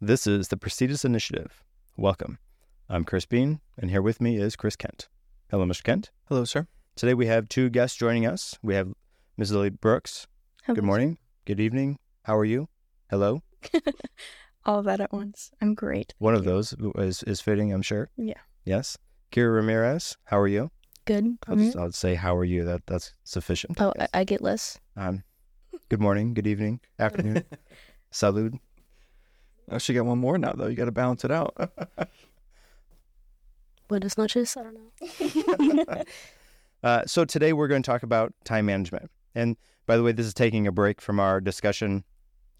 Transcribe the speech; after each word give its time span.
This 0.00 0.28
is 0.28 0.46
the 0.46 0.56
Prestigious 0.56 1.04
Initiative. 1.04 1.64
Welcome. 1.96 2.38
I'm 2.88 3.04
Chris 3.04 3.26
Bean, 3.26 3.60
and 3.76 3.90
here 3.90 4.00
with 4.00 4.20
me 4.20 4.36
is 4.36 4.54
Chris 4.54 4.76
Kent. 4.76 5.08
Hello, 5.50 5.64
Mr. 5.64 5.82
Kent. 5.82 6.12
Hello, 6.28 6.44
sir. 6.44 6.68
Today 6.94 7.14
we 7.14 7.26
have 7.26 7.48
two 7.48 7.68
guests 7.68 7.96
joining 7.96 8.24
us. 8.24 8.56
We 8.62 8.76
have 8.76 8.92
Ms. 9.36 9.50
Lily 9.50 9.70
Brooks. 9.70 10.28
Hello. 10.62 10.76
Good 10.76 10.84
morning. 10.84 11.18
Good 11.46 11.58
evening. 11.58 11.98
How 12.22 12.36
are 12.38 12.44
you? 12.44 12.68
Hello. 13.10 13.42
All 14.64 14.78
of 14.78 14.84
that 14.84 15.00
at 15.00 15.12
once. 15.12 15.50
I'm 15.60 15.74
great. 15.74 16.14
One 16.18 16.36
of 16.36 16.44
you. 16.44 16.50
those 16.50 16.76
is, 16.98 17.24
is 17.24 17.40
fitting, 17.40 17.72
I'm 17.72 17.82
sure. 17.82 18.08
Yeah. 18.16 18.34
Yes. 18.64 18.96
Keira 19.32 19.52
Ramirez. 19.56 20.16
How 20.26 20.38
are 20.38 20.46
you? 20.46 20.70
Good. 21.06 21.38
I'll, 21.48 21.56
just, 21.56 21.76
I'll 21.76 21.90
say 21.90 22.14
how 22.14 22.36
are 22.36 22.44
you. 22.44 22.64
That 22.64 22.86
that's 22.86 23.14
sufficient. 23.24 23.80
Oh, 23.80 23.92
guess. 23.98 24.08
I, 24.14 24.20
I 24.20 24.24
get 24.24 24.42
less. 24.42 24.78
Um, 24.96 25.24
good 25.88 26.00
morning. 26.00 26.34
Good 26.34 26.46
evening. 26.46 26.78
Afternoon. 27.00 27.42
Salud. 28.12 28.60
I 29.70 29.78
should 29.78 29.92
get 29.92 30.04
one 30.04 30.18
more 30.18 30.38
now, 30.38 30.52
though. 30.52 30.66
You 30.66 30.76
got 30.76 30.86
to 30.86 30.92
balance 30.92 31.24
it 31.24 31.30
out. 31.30 31.54
Buenas 33.88 34.18
noches. 34.18 34.56
I 34.56 34.62
don't 34.62 35.86
know. 35.86 36.04
Uh, 36.80 37.04
so 37.06 37.24
today 37.24 37.52
we're 37.52 37.66
going 37.66 37.82
to 37.82 37.90
talk 37.90 38.04
about 38.04 38.32
time 38.44 38.66
management. 38.66 39.10
And 39.34 39.56
by 39.86 39.96
the 39.96 40.04
way, 40.04 40.12
this 40.12 40.26
is 40.26 40.32
taking 40.32 40.68
a 40.68 40.70
break 40.70 41.00
from 41.00 41.18
our 41.18 41.40
discussion 41.40 42.04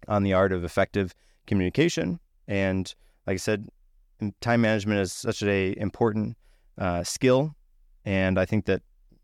on 0.09 0.23
the 0.23 0.33
art 0.33 0.51
of 0.51 0.65
effective 0.65 1.15
communication. 1.47 2.19
And 2.45 2.93
like 3.25 3.35
I 3.35 3.37
said, 3.37 3.69
time 4.41 4.61
management 4.61 4.99
is 4.99 5.13
such 5.13 5.41
a 5.43 5.73
important 5.79 6.35
uh, 6.77 7.03
skill, 7.03 7.55
and 8.05 8.39
I 8.39 8.45
think 8.45 8.65
that 8.65 8.81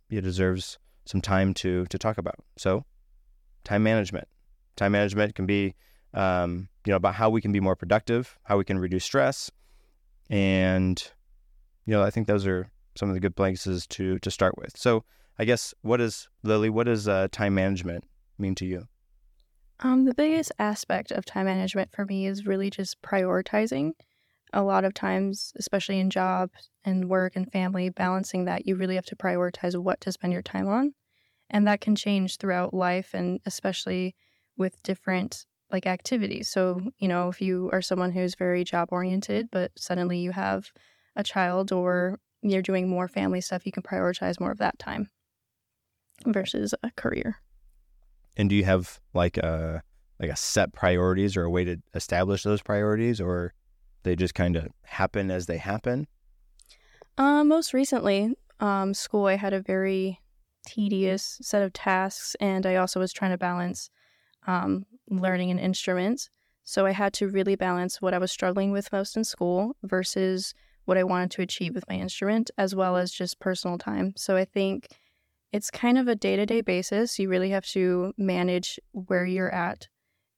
it 0.09 0.21
deserves 0.21 0.77
some 1.05 1.21
time 1.21 1.53
to 1.55 1.85
to 1.85 1.97
talk 1.97 2.17
about. 2.17 2.35
So, 2.57 2.85
time 3.63 3.83
management. 3.83 4.27
Time 4.75 4.91
management 4.91 5.35
can 5.35 5.45
be, 5.45 5.73
um, 6.15 6.69
you 6.85 6.91
know, 6.91 6.97
about 6.97 7.15
how 7.15 7.29
we 7.29 7.41
can 7.41 7.51
be 7.51 7.59
more 7.59 7.75
productive, 7.75 8.39
how 8.43 8.57
we 8.57 8.65
can 8.65 8.79
reduce 8.79 9.05
stress, 9.05 9.51
and 10.29 11.11
you 11.85 11.91
know, 11.91 12.01
I 12.01 12.09
think 12.09 12.27
those 12.27 12.47
are 12.47 12.71
some 12.95 13.09
of 13.09 13.13
the 13.13 13.19
good 13.19 13.35
places 13.35 13.85
to 13.87 14.17
to 14.19 14.31
start 14.31 14.57
with. 14.57 14.77
So, 14.77 15.03
I 15.37 15.45
guess 15.45 15.73
what 15.81 16.01
is 16.01 16.27
Lily? 16.43 16.69
What 16.69 16.85
does 16.85 17.07
uh, 17.07 17.27
time 17.31 17.53
management 17.55 18.05
mean 18.37 18.55
to 18.55 18.65
you? 18.65 18.87
Um, 19.81 20.05
the 20.05 20.13
biggest 20.13 20.51
aspect 20.57 21.11
of 21.11 21.25
time 21.25 21.45
management 21.45 21.91
for 21.91 22.05
me 22.05 22.25
is 22.27 22.45
really 22.45 22.69
just 22.69 23.01
prioritizing. 23.01 23.91
A 24.53 24.63
lot 24.63 24.85
of 24.85 24.93
times, 24.93 25.51
especially 25.57 25.99
in 25.99 26.09
job 26.09 26.51
and 26.85 27.09
work 27.09 27.35
and 27.35 27.51
family, 27.51 27.89
balancing 27.89 28.45
that, 28.45 28.65
you 28.65 28.77
really 28.77 28.95
have 28.95 29.05
to 29.07 29.17
prioritize 29.17 29.75
what 29.75 29.99
to 30.01 30.13
spend 30.13 30.31
your 30.31 30.41
time 30.41 30.69
on. 30.69 30.93
And 31.49 31.67
that 31.67 31.81
can 31.81 31.95
change 31.95 32.37
throughout 32.37 32.73
life 32.73 33.13
and 33.13 33.41
especially 33.45 34.15
with 34.57 34.81
different 34.81 35.45
like 35.71 35.85
activities. 35.87 36.49
So, 36.49 36.81
you 36.99 37.07
know, 37.07 37.29
if 37.29 37.41
you 37.41 37.69
are 37.73 37.81
someone 37.81 38.11
who's 38.11 38.35
very 38.35 38.63
job 38.63 38.89
oriented, 38.91 39.49
but 39.51 39.71
suddenly 39.77 40.19
you 40.19 40.31
have 40.31 40.71
a 41.15 41.23
child 41.23 41.71
or 41.71 42.19
you're 42.41 42.61
doing 42.61 42.87
more 42.87 43.07
family 43.07 43.41
stuff, 43.41 43.65
you 43.65 43.71
can 43.71 43.83
prioritize 43.83 44.39
more 44.39 44.51
of 44.51 44.59
that 44.59 44.77
time 44.79 45.09
versus 46.25 46.73
a 46.83 46.91
career. 46.91 47.37
And 48.37 48.49
do 48.49 48.55
you 48.55 48.65
have 48.65 48.99
like 49.13 49.37
a 49.37 49.81
like 50.19 50.29
a 50.29 50.35
set 50.35 50.73
priorities 50.73 51.35
or 51.35 51.43
a 51.43 51.49
way 51.49 51.65
to 51.65 51.77
establish 51.93 52.43
those 52.43 52.61
priorities, 52.61 53.19
or 53.19 53.53
they 54.03 54.15
just 54.15 54.33
kind 54.33 54.55
of 54.55 54.67
happen 54.83 55.29
as 55.29 55.45
they 55.45 55.57
happen? 55.57 56.07
Uh, 57.17 57.43
most 57.43 57.73
recently, 57.73 58.33
um, 58.59 58.93
school, 58.93 59.25
I 59.25 59.35
had 59.35 59.53
a 59.53 59.61
very 59.61 60.21
tedious 60.65 61.37
set 61.41 61.63
of 61.63 61.73
tasks, 61.73 62.35
and 62.39 62.65
I 62.65 62.75
also 62.75 62.99
was 62.99 63.11
trying 63.11 63.31
to 63.31 63.37
balance 63.37 63.89
um, 64.47 64.85
learning 65.09 65.51
an 65.51 65.59
instrument. 65.59 66.29
So 66.63 66.85
I 66.85 66.91
had 66.91 67.13
to 67.13 67.27
really 67.27 67.55
balance 67.55 68.01
what 68.01 68.13
I 68.13 68.17
was 68.17 68.31
struggling 68.31 68.71
with 68.71 68.91
most 68.91 69.15
in 69.15 69.23
school 69.23 69.75
versus 69.83 70.53
what 70.85 70.97
I 70.97 71.03
wanted 71.03 71.31
to 71.31 71.41
achieve 71.41 71.75
with 71.75 71.87
my 71.89 71.95
instrument, 71.95 72.51
as 72.57 72.75
well 72.75 72.95
as 72.97 73.11
just 73.11 73.39
personal 73.39 73.77
time. 73.77 74.13
So 74.15 74.35
I 74.35 74.45
think 74.45 74.87
it's 75.51 75.71
kind 75.71 75.97
of 75.97 76.07
a 76.07 76.15
day 76.15 76.35
to 76.35 76.45
day 76.45 76.61
basis. 76.61 77.17
You 77.19 77.29
really 77.29 77.51
have 77.51 77.65
to 77.67 78.13
manage 78.17 78.79
where 78.91 79.25
you're 79.25 79.53
at 79.53 79.87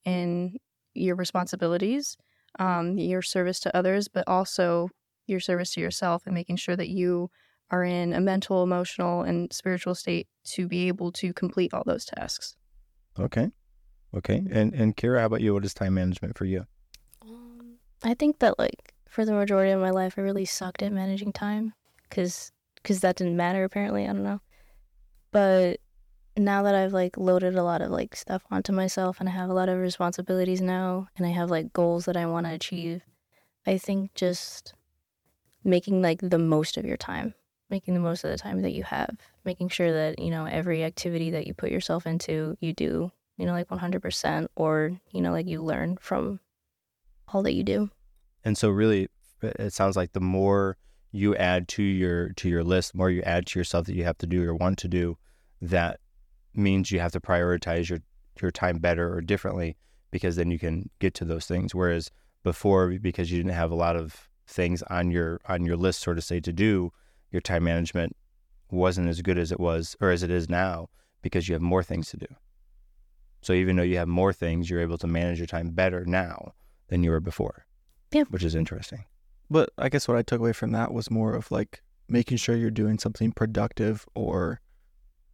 in 0.06 0.58
your 0.94 1.16
responsibilities, 1.16 2.18
um, 2.60 2.98
your 2.98 3.22
service 3.22 3.60
to 3.62 3.76
others, 3.76 4.08
but 4.08 4.24
also 4.28 4.90
your 5.28 5.40
service 5.40 5.74
to 5.74 5.82
yourself 5.82 6.24
and 6.26 6.34
making 6.34 6.56
sure 6.56 6.76
that 6.76 6.90
you 6.90 7.30
are 7.70 7.84
in 7.84 8.14
a 8.14 8.22
mental, 8.22 8.64
emotional, 8.64 9.24
and 9.24 9.52
spiritual 9.52 9.94
state 9.94 10.28
to 10.44 10.68
be 10.68 10.88
able 10.88 11.12
to 11.12 11.34
complete 11.34 11.74
all 11.74 11.84
those 11.86 12.06
tasks. 12.06 12.56
Okay, 13.20 13.50
okay. 14.18 14.44
And 14.52 14.74
and 14.74 14.96
Keira, 14.96 15.20
how 15.20 15.26
about 15.26 15.42
you? 15.42 15.54
What 15.54 15.66
is 15.66 15.74
time 15.74 15.94
management 15.94 16.38
for 16.38 16.46
you? 16.46 16.66
Um, 17.22 17.78
I 18.04 18.14
think 18.14 18.40
that 18.40 18.60
like 18.60 18.94
for 19.10 19.26
the 19.26 19.34
majority 19.34 19.72
of 19.72 19.82
my 19.82 19.92
life, 19.92 20.16
I 20.18 20.22
really 20.22 20.46
sucked 20.46 20.82
at 20.84 20.92
managing 20.92 21.34
time 21.34 21.74
because 22.10 22.52
that 22.84 23.16
didn't 23.16 23.38
matter 23.38 23.64
apparently. 23.64 24.04
I 24.04 24.14
don't 24.14 24.24
know, 24.24 24.42
but 25.32 25.80
now 26.38 26.64
that 26.64 26.76
I've 26.76 26.94
like 26.94 27.18
loaded 27.18 27.56
a 27.56 27.64
lot 27.64 27.82
of 27.82 27.90
like 27.90 28.16
stuff 28.16 28.44
onto 28.52 28.72
myself 28.72 29.20
and 29.20 29.28
I 29.28 29.32
have 29.32 29.50
a 29.50 29.54
lot 29.54 29.70
of 29.70 29.80
responsibilities 29.80 30.62
now 30.62 31.08
and 31.18 31.26
I 31.26 31.32
have 31.32 31.50
like 31.50 31.74
goals 31.74 32.06
that 32.06 32.18
I 32.18 32.28
want 32.28 32.46
to 32.46 32.54
achieve, 32.54 33.02
I 33.66 33.78
think 33.78 34.14
just 34.14 34.74
making 35.64 36.02
like 36.02 36.20
the 36.22 36.38
most 36.38 36.78
of 36.78 36.86
your 36.86 36.98
time, 36.98 37.34
making 37.70 37.94
the 37.94 38.00
most 38.00 38.24
of 38.24 38.32
the 38.32 38.38
time 38.38 38.62
that 38.62 38.74
you 38.74 38.84
have, 38.84 39.18
making 39.46 39.70
sure 39.70 39.92
that 39.92 40.20
you 40.20 40.30
know 40.30 40.46
every 40.46 40.84
activity 40.84 41.32
that 41.32 41.48
you 41.48 41.54
put 41.54 41.72
yourself 41.72 42.06
into, 42.06 42.56
you 42.60 42.74
do 42.74 43.12
you 43.38 43.46
know 43.46 43.54
like 43.54 43.70
100% 43.70 44.48
or 44.56 45.00
you 45.12 45.22
know 45.22 45.32
like 45.32 45.48
you 45.48 45.62
learn 45.62 45.98
from 45.98 46.40
all 47.30 47.44
that 47.44 47.54
you 47.54 47.64
do. 47.64 47.90
And 48.44 48.58
so, 48.58 48.70
really, 48.70 49.08
it 49.42 49.74
sounds 49.74 49.96
like 49.96 50.14
the 50.14 50.22
more 50.22 50.78
you 51.12 51.36
add 51.36 51.68
to 51.70 51.84
your 51.84 52.30
to 52.34 52.50
your 52.50 52.64
list, 52.64 52.92
the 52.92 52.98
more 52.98 53.10
you 53.10 53.22
add 53.24 53.46
to 53.48 53.60
yourself 53.60 53.86
that 53.88 53.96
you 53.96 54.04
have 54.04 54.18
to 54.20 54.28
do 54.28 54.48
or 54.48 54.56
want 54.56 54.78
to 54.80 54.88
do, 54.88 55.18
that 55.62 56.00
means 56.54 56.92
you 56.92 57.00
have 57.00 57.12
to 57.14 57.20
prioritize 57.20 57.90
your 57.90 58.00
your 58.42 58.52
time 58.52 58.78
better 58.78 59.14
or 59.14 59.22
differently 59.22 59.76
because 60.12 60.36
then 60.36 60.52
you 60.52 60.60
can 60.60 60.90
get 61.00 61.14
to 61.16 61.26
those 61.26 61.46
things. 61.46 61.74
Whereas 61.74 62.10
before, 62.44 62.90
because 63.00 63.32
you 63.32 63.38
didn't 63.38 63.54
have 63.54 63.72
a 63.72 63.76
lot 63.76 63.96
of 63.96 64.30
things 64.48 64.82
on 64.84 65.12
your 65.12 65.40
on 65.48 65.66
your 65.66 65.78
list, 65.78 66.02
sort 66.02 66.18
of 66.18 66.24
say 66.24 66.40
to 66.40 66.54
do, 66.54 66.92
your 67.32 67.42
time 67.42 67.64
management 67.64 68.16
wasn't 68.72 69.08
as 69.08 69.22
good 69.22 69.38
as 69.38 69.52
it 69.52 69.60
was 69.60 69.96
or 70.02 70.12
as 70.12 70.24
it 70.24 70.32
is 70.32 70.50
now 70.50 70.90
because 71.22 71.48
you 71.48 71.54
have 71.54 71.62
more 71.62 71.84
things 71.84 72.10
to 72.10 72.18
do. 72.18 72.28
So 73.48 73.54
even 73.54 73.78
though 73.78 73.84
you 73.84 73.96
have 73.96 74.10
more 74.10 74.34
things, 74.34 74.70
you're 74.70 74.82
able 74.82 74.98
to 74.98 75.08
manage 75.08 75.38
your 75.38 75.48
time 75.48 75.70
better 75.70 76.04
now 76.04 76.52
than 76.90 77.02
you 77.02 77.12
were 77.12 77.22
before. 77.22 77.66
Yeah. 78.12 78.26
which 78.30 78.44
is 78.44 78.56
interesting. 78.56 79.06
but 79.50 79.70
I 79.78 79.88
guess 79.88 80.06
what 80.06 80.18
I 80.18 80.22
took 80.22 80.42
away 80.42 80.52
from 80.52 80.74
that 80.74 80.94
was 80.94 81.10
more 81.10 81.34
of 81.34 81.50
like 81.50 81.82
making 82.10 82.36
sure 82.40 82.58
you're 82.58 82.70
doing 82.70 83.00
something 83.00 83.32
productive 83.32 84.06
or, 84.16 84.60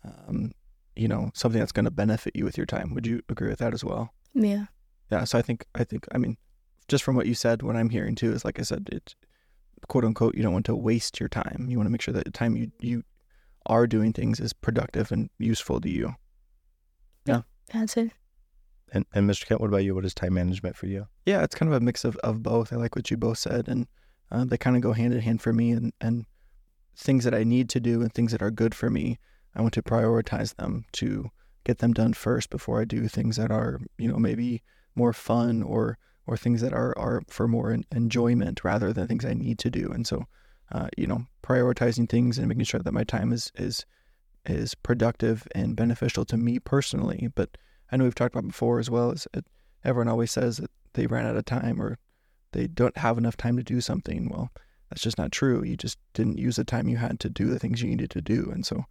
um, 0.05 0.51
you 0.95 1.07
know, 1.07 1.31
something 1.33 1.57
that's 1.57 1.71
going 1.71 1.85
to 1.85 1.91
benefit 1.91 2.35
you 2.35 2.45
with 2.45 2.55
your 2.55 2.67
time. 2.67 2.93
Would 2.93 3.07
you 3.07 3.23
agree 3.29 3.49
with 3.49 3.57
that 3.57 3.73
as 3.73 3.83
well? 3.83 4.13
Yeah. 4.35 4.65
Yeah. 5.11 5.23
So 5.23 5.39
I 5.39 5.41
think, 5.41 5.65
I 5.73 5.83
think, 5.83 6.05
I 6.11 6.19
mean, 6.19 6.37
just 6.87 7.03
from 7.03 7.15
what 7.15 7.25
you 7.25 7.33
said, 7.33 7.63
what 7.63 7.75
I'm 7.75 7.89
hearing 7.89 8.13
too 8.13 8.31
is 8.31 8.45
like 8.45 8.59
I 8.59 8.63
said, 8.63 8.89
it's 8.91 9.15
quote 9.87 10.05
unquote, 10.05 10.35
you 10.35 10.43
don't 10.43 10.53
want 10.53 10.67
to 10.67 10.75
waste 10.75 11.19
your 11.19 11.29
time. 11.29 11.65
You 11.67 11.77
want 11.77 11.87
to 11.87 11.91
make 11.91 12.03
sure 12.03 12.13
that 12.13 12.25
the 12.25 12.31
time 12.31 12.55
you, 12.55 12.71
you 12.79 13.03
are 13.65 13.87
doing 13.87 14.13
things 14.13 14.39
is 14.39 14.53
productive 14.53 15.11
and 15.11 15.31
useful 15.39 15.81
to 15.81 15.89
you. 15.89 16.13
That's 17.73 17.97
it. 17.97 18.11
And, 18.91 19.05
and 19.13 19.27
Mr. 19.27 19.47
Kent, 19.47 19.59
what 19.59 19.67
about 19.67 19.83
you? 19.83 19.95
What 19.95 20.05
is 20.05 20.13
time 20.13 20.35
management 20.35 20.75
for 20.75 20.85
you? 20.85 21.07
Yeah, 21.25 21.43
it's 21.43 21.55
kind 21.55 21.71
of 21.71 21.75
a 21.75 21.83
mix 21.83 22.05
of, 22.05 22.15
of 22.17 22.43
both. 22.43 22.71
I 22.71 22.75
like 22.75 22.95
what 22.95 23.09
you 23.09 23.17
both 23.17 23.39
said, 23.39 23.67
and 23.67 23.87
uh, 24.31 24.45
they 24.45 24.57
kind 24.57 24.75
of 24.75 24.83
go 24.83 24.93
hand 24.93 25.13
in 25.13 25.19
hand 25.19 25.41
for 25.41 25.51
me. 25.51 25.71
And, 25.71 25.91
and 25.99 26.25
things 26.95 27.23
that 27.23 27.33
I 27.33 27.43
need 27.43 27.69
to 27.69 27.79
do 27.79 28.01
and 28.01 28.13
things 28.13 28.31
that 28.31 28.41
are 28.43 28.51
good 28.51 28.75
for 28.75 28.89
me, 28.89 29.17
I 29.55 29.61
want 29.61 29.73
to 29.73 29.81
prioritize 29.81 30.55
them 30.55 30.85
to 30.93 31.29
get 31.63 31.79
them 31.79 31.93
done 31.93 32.13
first 32.13 32.49
before 32.49 32.81
I 32.81 32.85
do 32.85 33.07
things 33.07 33.37
that 33.37 33.51
are, 33.51 33.79
you 33.97 34.07
know, 34.07 34.17
maybe 34.17 34.61
more 34.95 35.13
fun 35.13 35.63
or 35.63 35.97
or 36.25 36.37
things 36.37 36.61
that 36.61 36.73
are 36.73 36.97
are 36.97 37.21
for 37.27 37.47
more 37.47 37.71
en- 37.71 37.83
enjoyment 37.91 38.63
rather 38.63 38.93
than 38.93 39.07
things 39.07 39.25
I 39.25 39.33
need 39.33 39.59
to 39.59 39.69
do. 39.69 39.91
And 39.91 40.05
so, 40.05 40.25
uh, 40.71 40.87
you 40.97 41.07
know, 41.07 41.25
prioritizing 41.43 42.07
things 42.07 42.37
and 42.37 42.47
making 42.47 42.65
sure 42.65 42.79
that 42.79 42.93
my 42.93 43.03
time 43.03 43.33
is 43.33 43.51
is 43.55 43.85
is 44.45 44.75
productive 44.75 45.47
and 45.55 45.75
beneficial 45.75 46.25
to 46.25 46.37
me 46.37 46.59
personally. 46.59 47.29
But 47.33 47.57
I 47.91 47.97
know 47.97 48.03
we've 48.03 48.15
talked 48.15 48.35
about 48.35 48.47
before 48.47 48.79
as 48.79 48.89
well. 48.89 49.11
Is 49.11 49.27
it, 49.33 49.45
everyone 49.83 50.09
always 50.09 50.31
says 50.31 50.57
that 50.57 50.71
they 50.93 51.07
ran 51.07 51.25
out 51.25 51.35
of 51.35 51.45
time 51.45 51.81
or 51.81 51.97
they 52.51 52.67
don't 52.67 52.97
have 52.97 53.17
enough 53.17 53.37
time 53.37 53.57
to 53.57 53.63
do 53.63 53.81
something. 53.81 54.29
Well, 54.29 54.51
that's 54.89 55.01
just 55.01 55.17
not 55.17 55.31
true. 55.31 55.63
You 55.63 55.75
just 55.75 55.97
didn't 56.13 56.37
use 56.37 56.55
the 56.55 56.63
time 56.63 56.87
you 56.87 56.97
had 56.97 57.19
to 57.21 57.29
do 57.29 57.47
the 57.47 57.59
things 57.59 57.81
you 57.81 57.89
needed 57.89 58.11
to 58.11 58.21
do. 58.21 58.49
And 58.53 58.65
so, 58.65 58.85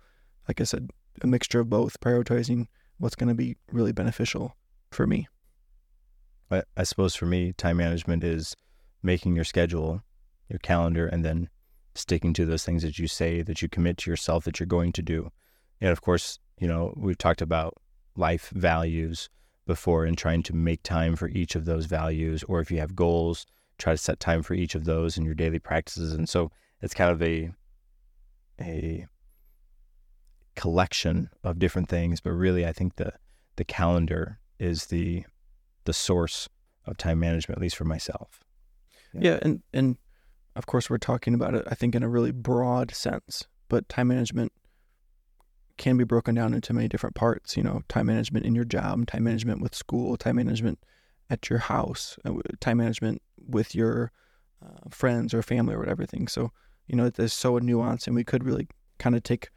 like 0.49 0.61
I 0.61 0.65
said, 0.65 0.91
a 1.21 1.27
mixture 1.27 1.61
of 1.61 1.71
both, 1.71 2.01
prioritizing 2.01 2.67
what's 2.99 3.15
going 3.15 3.29
to 3.29 3.35
be 3.35 3.57
really 3.71 3.93
beneficial 3.93 4.57
for 4.91 5.07
me. 5.07 5.29
I, 6.51 6.63
I 6.77 6.83
suppose 6.83 7.15
for 7.15 7.27
me, 7.27 7.53
time 7.53 7.77
management 7.77 8.25
is 8.25 8.57
making 9.03 9.37
your 9.37 9.45
schedule, 9.45 10.03
your 10.49 10.59
calendar, 10.59 11.07
and 11.07 11.25
then 11.25 11.49
sticking 11.95 12.33
to 12.35 12.47
those 12.47 12.65
things 12.65 12.83
that 12.83 12.99
you 12.99 13.07
say 13.07 13.43
that 13.43 13.63
you 13.63 13.69
commit 13.69 13.99
to 13.99 14.11
yourself 14.11 14.45
that 14.45 14.59
you're 14.59 14.67
going 14.67 14.93
to 14.93 15.03
do. 15.03 15.31
And 15.81 15.91
of 15.91 16.01
course, 16.01 16.39
you 16.59 16.69
know, 16.69 16.95
we've 16.97 17.19
talked 17.19 17.43
about 17.43 17.75
life 18.17 18.51
values, 18.51 19.29
before 19.67 20.05
and 20.05 20.19
trying 20.19 20.43
to 20.45 20.55
make 20.55 20.83
time 20.83 21.17
for 21.17 21.29
each 21.29 21.55
of 21.55 21.65
those 21.65 21.87
values. 21.87 22.43
Or 22.45 22.61
if 22.61 22.71
you 22.71 22.79
have 22.79 22.97
goals, 22.97 23.47
try 23.79 23.93
to 23.93 23.99
set 23.99 24.21
time 24.21 24.43
for 24.43 24.55
each 24.55 24.75
of 24.75 24.85
those 24.85 25.17
in 25.17 25.25
your 25.25 25.35
daily 25.35 25.59
practices. 25.59 26.13
And 26.13 26.29
so 26.29 26.51
it's 26.81 26.95
kind 26.95 27.11
of 27.11 27.23
a 27.23 27.51
a 28.61 29.07
collection 30.55 31.31
of 31.43 31.59
different 31.59 31.89
things, 31.89 32.21
but 32.21 32.33
really 32.33 32.67
I 32.67 32.73
think 32.73 32.97
the 32.97 33.13
the 33.57 33.65
calendar 33.65 34.39
is 34.59 34.87
the 34.87 35.25
the 35.85 35.93
source 35.93 36.49
of 36.87 36.97
time 36.97 37.19
management, 37.21 37.59
at 37.59 37.63
least 37.63 37.77
for 37.77 37.85
myself. 37.85 38.45
Yeah. 39.15 39.33
yeah, 39.33 39.39
and 39.43 39.63
and 39.73 39.97
of 40.57 40.67
course 40.67 40.91
we're 40.91 40.99
talking 40.99 41.35
about 41.35 41.55
it 41.55 41.65
I 41.71 41.75
think 41.75 41.95
in 41.95 42.03
a 42.03 42.09
really 42.09 42.33
broad 42.33 42.95
sense, 42.95 43.47
but 43.69 43.89
time 43.89 44.09
management 44.09 44.53
can 45.79 45.97
be 45.97 46.05
broken 46.05 46.35
down 46.35 46.55
into 46.55 46.73
many 46.73 46.89
different 46.89 47.17
parts, 47.17 47.57
you 47.57 47.63
know, 47.63 47.83
time 47.89 48.07
management 48.07 48.47
in 48.47 48.55
your 48.55 48.65
job, 48.65 49.07
time 49.07 49.25
management 49.25 49.61
with 49.61 49.75
school, 49.75 50.17
time 50.17 50.37
management 50.37 50.79
at 51.31 51.49
your 51.49 51.59
house, 51.59 52.19
uh, 52.25 52.35
time 52.61 52.79
management 52.79 53.23
with 53.37 53.75
your 53.75 54.13
uh, 54.65 54.89
friends 54.91 55.33
or 55.33 55.43
family 55.43 55.75
or 55.75 55.79
whatever 55.79 56.05
thing. 56.05 56.29
So, 56.29 56.53
you 56.87 56.97
know, 56.97 57.07
it's 57.07 57.35
so 57.35 57.59
nuanced 57.59 58.07
and 58.07 58.15
we 58.15 58.25
could 58.25 58.45
really 58.45 58.69
kind 58.99 59.17
of 59.17 59.23
take 59.23 59.49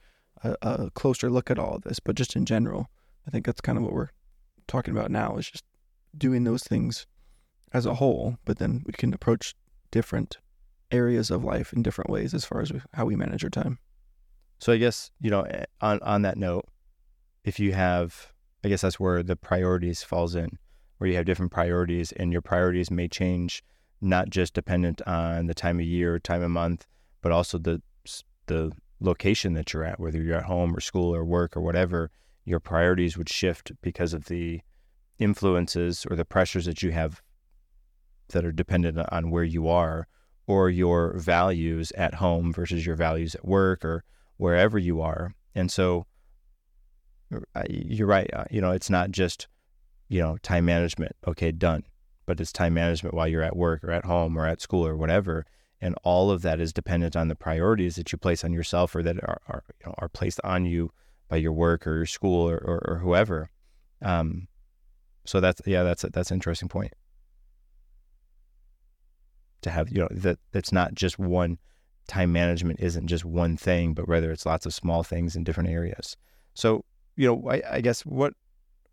a, 0.43 0.55
a 0.61 0.89
closer 0.91 1.29
look 1.29 1.51
at 1.51 1.59
all 1.59 1.75
of 1.75 1.83
this, 1.83 1.99
but 1.99 2.15
just 2.15 2.35
in 2.35 2.45
general, 2.45 2.87
I 3.27 3.31
think 3.31 3.45
that's 3.45 3.61
kind 3.61 3.77
of 3.77 3.83
what 3.83 3.93
we're 3.93 4.09
talking 4.67 4.95
about 4.95 5.11
now 5.11 5.37
is 5.37 5.49
just 5.49 5.65
doing 6.17 6.43
those 6.43 6.63
things 6.63 7.05
as 7.73 7.85
a 7.85 7.95
whole, 7.95 8.37
but 8.45 8.57
then 8.57 8.83
we 8.85 8.93
can 8.93 9.13
approach 9.13 9.53
different 9.91 10.37
areas 10.91 11.31
of 11.31 11.43
life 11.43 11.73
in 11.73 11.81
different 11.81 12.09
ways 12.09 12.33
as 12.33 12.45
far 12.45 12.61
as 12.61 12.71
how 12.93 13.05
we 13.05 13.15
manage 13.15 13.43
our 13.43 13.49
time. 13.49 13.79
So 14.59 14.71
I 14.73 14.77
guess, 14.77 15.11
you 15.19 15.29
know, 15.29 15.41
eh, 15.41 15.65
on 15.81 15.99
on 16.01 16.21
that 16.23 16.37
note, 16.37 16.65
if 17.43 17.59
you 17.59 17.73
have 17.73 18.33
I 18.63 18.69
guess 18.69 18.81
that's 18.81 18.99
where 18.99 19.21
the 19.21 19.35
priorities 19.35 20.03
falls 20.03 20.35
in, 20.35 20.57
where 20.97 21.09
you 21.09 21.15
have 21.17 21.25
different 21.25 21.51
priorities 21.51 22.11
and 22.13 22.31
your 22.31 22.41
priorities 22.41 22.89
may 22.89 23.07
change 23.07 23.63
not 24.01 24.29
just 24.29 24.53
dependent 24.53 25.01
on 25.03 25.47
the 25.47 25.53
time 25.53 25.79
of 25.79 25.85
year, 25.85 26.19
time 26.19 26.43
of 26.43 26.51
month, 26.51 26.85
but 27.21 27.31
also 27.31 27.57
the 27.57 27.81
the 28.47 28.71
location 28.99 29.53
that 29.53 29.73
you're 29.73 29.83
at, 29.83 29.99
whether 29.99 30.21
you're 30.21 30.37
at 30.37 30.45
home 30.45 30.75
or 30.75 30.79
school 30.79 31.13
or 31.13 31.25
work 31.25 31.57
or 31.57 31.61
whatever, 31.61 32.11
your 32.45 32.59
priorities 32.59 33.17
would 33.17 33.29
shift 33.29 33.71
because 33.81 34.13
of 34.13 34.25
the 34.25 34.61
influences 35.19 36.05
or 36.09 36.15
the 36.15 36.25
pressures 36.25 36.65
that 36.65 36.83
you 36.83 36.91
have 36.91 37.21
that 38.29 38.45
are 38.45 38.51
dependent 38.51 38.97
on 39.11 39.31
where 39.31 39.43
you 39.43 39.67
are 39.67 40.07
or 40.47 40.69
your 40.69 41.17
values 41.17 41.91
at 41.93 42.15
home 42.15 42.53
versus 42.53 42.85
your 42.85 42.95
values 42.95 43.35
at 43.35 43.45
work 43.45 43.83
or 43.83 44.03
wherever 44.37 44.77
you 44.77 45.01
are. 45.01 45.33
And 45.53 45.71
so 45.71 46.05
you're 47.69 48.07
right. 48.07 48.29
Uh, 48.33 48.45
you 48.51 48.61
know, 48.61 48.71
it's 48.71 48.89
not 48.89 49.11
just, 49.11 49.47
you 50.09 50.19
know, 50.21 50.37
time 50.37 50.65
management. 50.65 51.15
Okay, 51.27 51.51
done. 51.51 51.83
But 52.25 52.39
it's 52.39 52.51
time 52.51 52.73
management 52.73 53.15
while 53.15 53.27
you're 53.27 53.43
at 53.43 53.55
work 53.55 53.83
or 53.83 53.91
at 53.91 54.05
home 54.05 54.37
or 54.37 54.45
at 54.45 54.61
school 54.61 54.85
or 54.85 54.95
whatever 54.95 55.45
and 55.81 55.95
all 56.03 56.31
of 56.31 56.41
that 56.41 56.59
is 56.59 56.73
dependent 56.73 57.15
on 57.15 57.27
the 57.27 57.35
priorities 57.35 57.95
that 57.95 58.11
you 58.11 58.17
place 58.17 58.43
on 58.43 58.53
yourself 58.53 58.95
or 58.95 59.03
that 59.03 59.17
are, 59.23 59.41
are 59.47 59.63
you 59.79 59.85
know 59.85 59.95
are 59.97 60.09
placed 60.09 60.39
on 60.43 60.65
you 60.65 60.91
by 61.27 61.37
your 61.37 61.53
work 61.53 61.85
or 61.85 61.95
your 61.95 62.05
school 62.05 62.49
or, 62.49 62.57
or, 62.57 62.83
or 62.87 62.97
whoever. 62.99 63.49
Um, 64.01 64.47
so 65.25 65.39
that's 65.39 65.61
yeah, 65.65 65.83
that's 65.83 66.03
a, 66.03 66.09
that's 66.09 66.31
an 66.31 66.35
interesting 66.35 66.69
point. 66.69 66.93
To 69.65 69.71
have 69.71 69.89
you 69.89 69.99
know 70.01 70.07
that 70.11 70.37
that's 70.51 70.71
not 70.71 70.93
just 70.93 71.17
one 71.17 71.57
time 72.07 72.31
management 72.31 72.79
isn't 72.79 73.07
just 73.07 73.25
one 73.25 73.57
thing, 73.57 73.95
but 73.95 74.07
rather 74.07 74.31
it's 74.31 74.45
lots 74.45 74.67
of 74.67 74.75
small 74.75 75.01
things 75.01 75.35
in 75.35 75.43
different 75.43 75.69
areas. 75.69 76.15
So 76.53 76.85
you 77.15 77.27
know, 77.27 77.49
I, 77.49 77.63
I 77.77 77.81
guess 77.81 78.05
what 78.05 78.35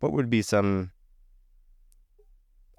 what 0.00 0.14
would 0.14 0.30
be 0.30 0.40
some 0.40 0.90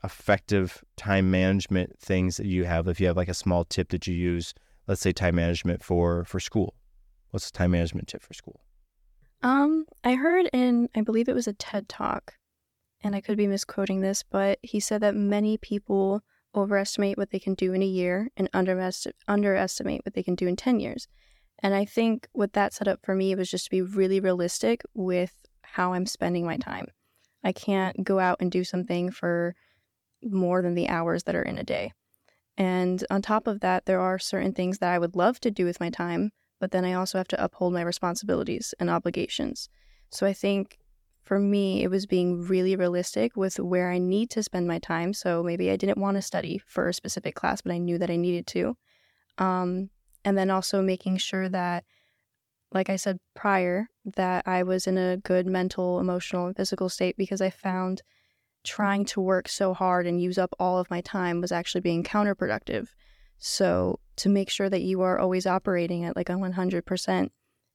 effective 0.04 0.84
time 0.98 1.30
management 1.30 2.00
things 2.00 2.38
that 2.38 2.48
you 2.48 2.64
have? 2.64 2.88
If 2.88 3.00
you 3.00 3.06
have 3.06 3.16
like 3.16 3.30
a 3.30 3.36
small 3.36 3.64
tip 3.64 3.90
that 3.90 4.08
you 4.08 4.16
use 4.16 4.56
let's 4.88 5.02
say 5.02 5.12
time 5.12 5.36
management 5.36 5.84
for 5.84 6.26
for 6.26 6.40
school. 6.40 6.74
What's 7.30 7.52
the 7.52 7.56
time 7.56 7.72
management 7.72 8.08
tip 8.08 8.24
for 8.24 8.34
school? 8.34 8.62
Um 9.44 9.86
i 10.04 10.16
heard 10.16 10.50
in 10.52 10.90
i 10.96 11.02
believe 11.02 11.30
it 11.30 11.36
was 11.36 11.48
a 11.48 11.54
ted 11.54 11.88
talk 11.88 12.34
and 13.02 13.16
i 13.16 13.22
could 13.22 13.38
be 13.38 13.46
misquoting 13.46 14.02
this 14.02 14.24
but 14.24 14.58
he 14.64 14.80
said 14.80 15.02
that 15.02 15.16
many 15.16 15.58
people 15.58 16.24
overestimate 16.56 17.18
what 17.18 17.32
they 17.32 17.40
can 17.40 17.54
do 17.54 17.74
in 17.74 17.82
a 17.82 17.86
year 17.86 18.30
and 18.38 18.50
underestimate 18.54 20.02
what 20.06 20.14
they 20.14 20.24
can 20.24 20.36
do 20.36 20.48
in 20.48 20.56
10 20.56 20.80
years 20.80 21.08
and 21.60 21.74
i 21.74 21.86
think 21.86 22.28
what 22.34 22.54
that 22.54 22.74
set 22.74 22.88
up 22.88 23.00
for 23.04 23.16
me 23.16 23.34
was 23.36 23.50
just 23.50 23.66
to 23.66 23.72
be 23.72 23.82
really 23.82 24.20
realistic 24.20 24.82
with 24.94 25.34
how 25.62 25.94
i'm 25.94 26.06
spending 26.06 26.46
my 26.46 26.58
time 26.58 26.88
i 27.44 27.52
can't 27.52 28.04
go 28.04 28.20
out 28.20 28.38
and 28.40 28.52
do 28.52 28.64
something 28.64 29.10
for 29.12 29.56
more 30.24 30.62
than 30.62 30.76
the 30.76 30.90
hours 30.90 31.24
that 31.24 31.36
are 31.36 31.42
in 31.42 31.58
a 31.58 31.64
day. 31.64 31.92
And 32.58 33.04
on 33.10 33.22
top 33.22 33.48
of 33.48 33.62
that, 33.62 33.86
there 33.86 34.00
are 34.00 34.20
certain 34.20 34.54
things 34.54 34.78
that 34.78 34.94
I 34.94 35.00
would 35.00 35.16
love 35.16 35.40
to 35.42 35.52
do 35.52 35.66
with 35.66 35.80
my 35.80 35.90
time, 35.90 36.32
but 36.60 36.72
then 36.72 36.86
I 36.86 36.94
also 36.94 37.18
have 37.18 37.28
to 37.30 37.44
uphold 37.44 37.74
my 37.74 37.82
responsibilities 37.82 38.74
and 38.80 38.90
obligations. 38.90 39.70
So 40.12 40.28
I 40.28 40.34
think 40.34 40.78
for 41.24 41.40
me, 41.40 41.84
it 41.84 41.90
was 41.90 42.06
being 42.06 42.42
really 42.42 42.76
realistic 42.76 43.36
with 43.38 43.60
where 43.60 43.90
I 43.90 43.98
need 43.98 44.30
to 44.32 44.44
spend 44.44 44.68
my 44.68 44.80
time. 44.80 45.14
So 45.14 45.42
maybe 45.42 45.72
I 45.72 45.78
didn't 45.78 45.98
want 45.98 46.16
to 46.16 46.22
study 46.22 46.62
for 46.66 46.90
a 46.90 46.94
specific 46.94 47.34
class, 47.34 47.62
but 47.62 47.72
I 47.72 47.78
knew 47.78 47.98
that 47.98 48.10
I 48.10 48.18
needed 48.18 48.46
to. 48.48 48.76
Um, 49.38 49.90
and 50.26 50.38
then 50.38 50.50
also 50.50 50.82
making 50.82 51.18
sure 51.18 51.48
that, 51.50 51.86
like 52.74 52.90
I 52.90 52.98
said 52.98 53.20
prior, 53.36 53.88
that 54.16 54.48
I 54.48 54.64
was 54.64 54.86
in 54.86 54.98
a 54.98 55.18
good 55.18 55.48
mental, 55.48 56.00
emotional, 56.00 56.48
and 56.48 56.56
physical 56.56 56.90
state 56.90 57.16
because 57.18 57.42
I 57.42 57.50
found 57.50 58.02
trying 58.64 59.06
to 59.06 59.22
work 59.22 59.48
so 59.48 59.74
hard 59.74 60.06
and 60.06 60.22
use 60.22 60.38
up 60.38 60.54
all 60.60 60.78
of 60.78 60.90
my 60.90 61.02
time 61.02 61.40
was 61.40 61.52
actually 61.52 61.82
being 61.82 62.04
counterproductive. 62.04 62.90
So, 63.38 64.00
to 64.18 64.30
make 64.30 64.50
sure 64.50 64.70
that 64.70 64.82
you 64.82 65.02
are 65.02 65.20
always 65.20 65.46
operating 65.46 66.06
at 66.06 66.16
like 66.16 66.30
a 66.30 66.34
100% 66.34 67.30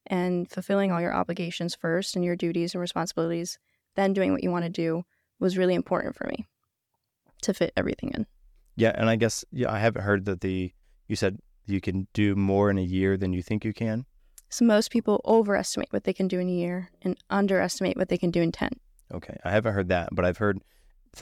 and 0.09 0.49
fulfilling 0.49 0.91
all 0.91 1.01
your 1.01 1.13
obligations 1.13 1.75
first 1.75 2.15
and 2.15 2.25
your 2.25 2.35
duties 2.35 2.73
and 2.73 2.81
responsibilities, 2.81 3.57
then 3.95 4.13
doing 4.13 4.31
what 4.31 4.43
you 4.43 4.51
want 4.51 4.65
to 4.65 4.69
do 4.69 5.03
was 5.39 5.57
really 5.57 5.75
important 5.75 6.15
for 6.15 6.27
me 6.27 6.45
to 7.41 7.53
fit 7.53 7.71
everything 7.77 8.11
in. 8.13 8.25
Yeah, 8.75 8.91
and 8.95 9.09
I 9.09 9.15
guess 9.15 9.45
yeah, 9.51 9.71
I 9.71 9.79
haven't 9.79 10.03
heard 10.03 10.25
that 10.25 10.41
the 10.41 10.73
you 11.07 11.15
said 11.15 11.39
you 11.65 11.81
can 11.81 12.07
do 12.13 12.35
more 12.35 12.69
in 12.69 12.77
a 12.77 12.83
year 12.83 13.17
than 13.17 13.33
you 13.33 13.41
think 13.41 13.63
you 13.63 13.73
can. 13.73 14.05
So 14.49 14.65
most 14.65 14.91
people 14.91 15.21
overestimate 15.25 15.91
what 15.91 16.05
they 16.05 16.13
can 16.13 16.27
do 16.27 16.39
in 16.39 16.49
a 16.49 16.51
year 16.51 16.89
and 17.03 17.15
underestimate 17.29 17.97
what 17.97 18.09
they 18.09 18.17
can 18.17 18.31
do 18.31 18.41
in 18.41 18.51
10. 18.51 18.69
Okay. 19.13 19.37
I 19.43 19.51
haven't 19.51 19.73
heard 19.73 19.89
that, 19.89 20.09
but 20.11 20.25
I've 20.25 20.37
heard 20.37 20.61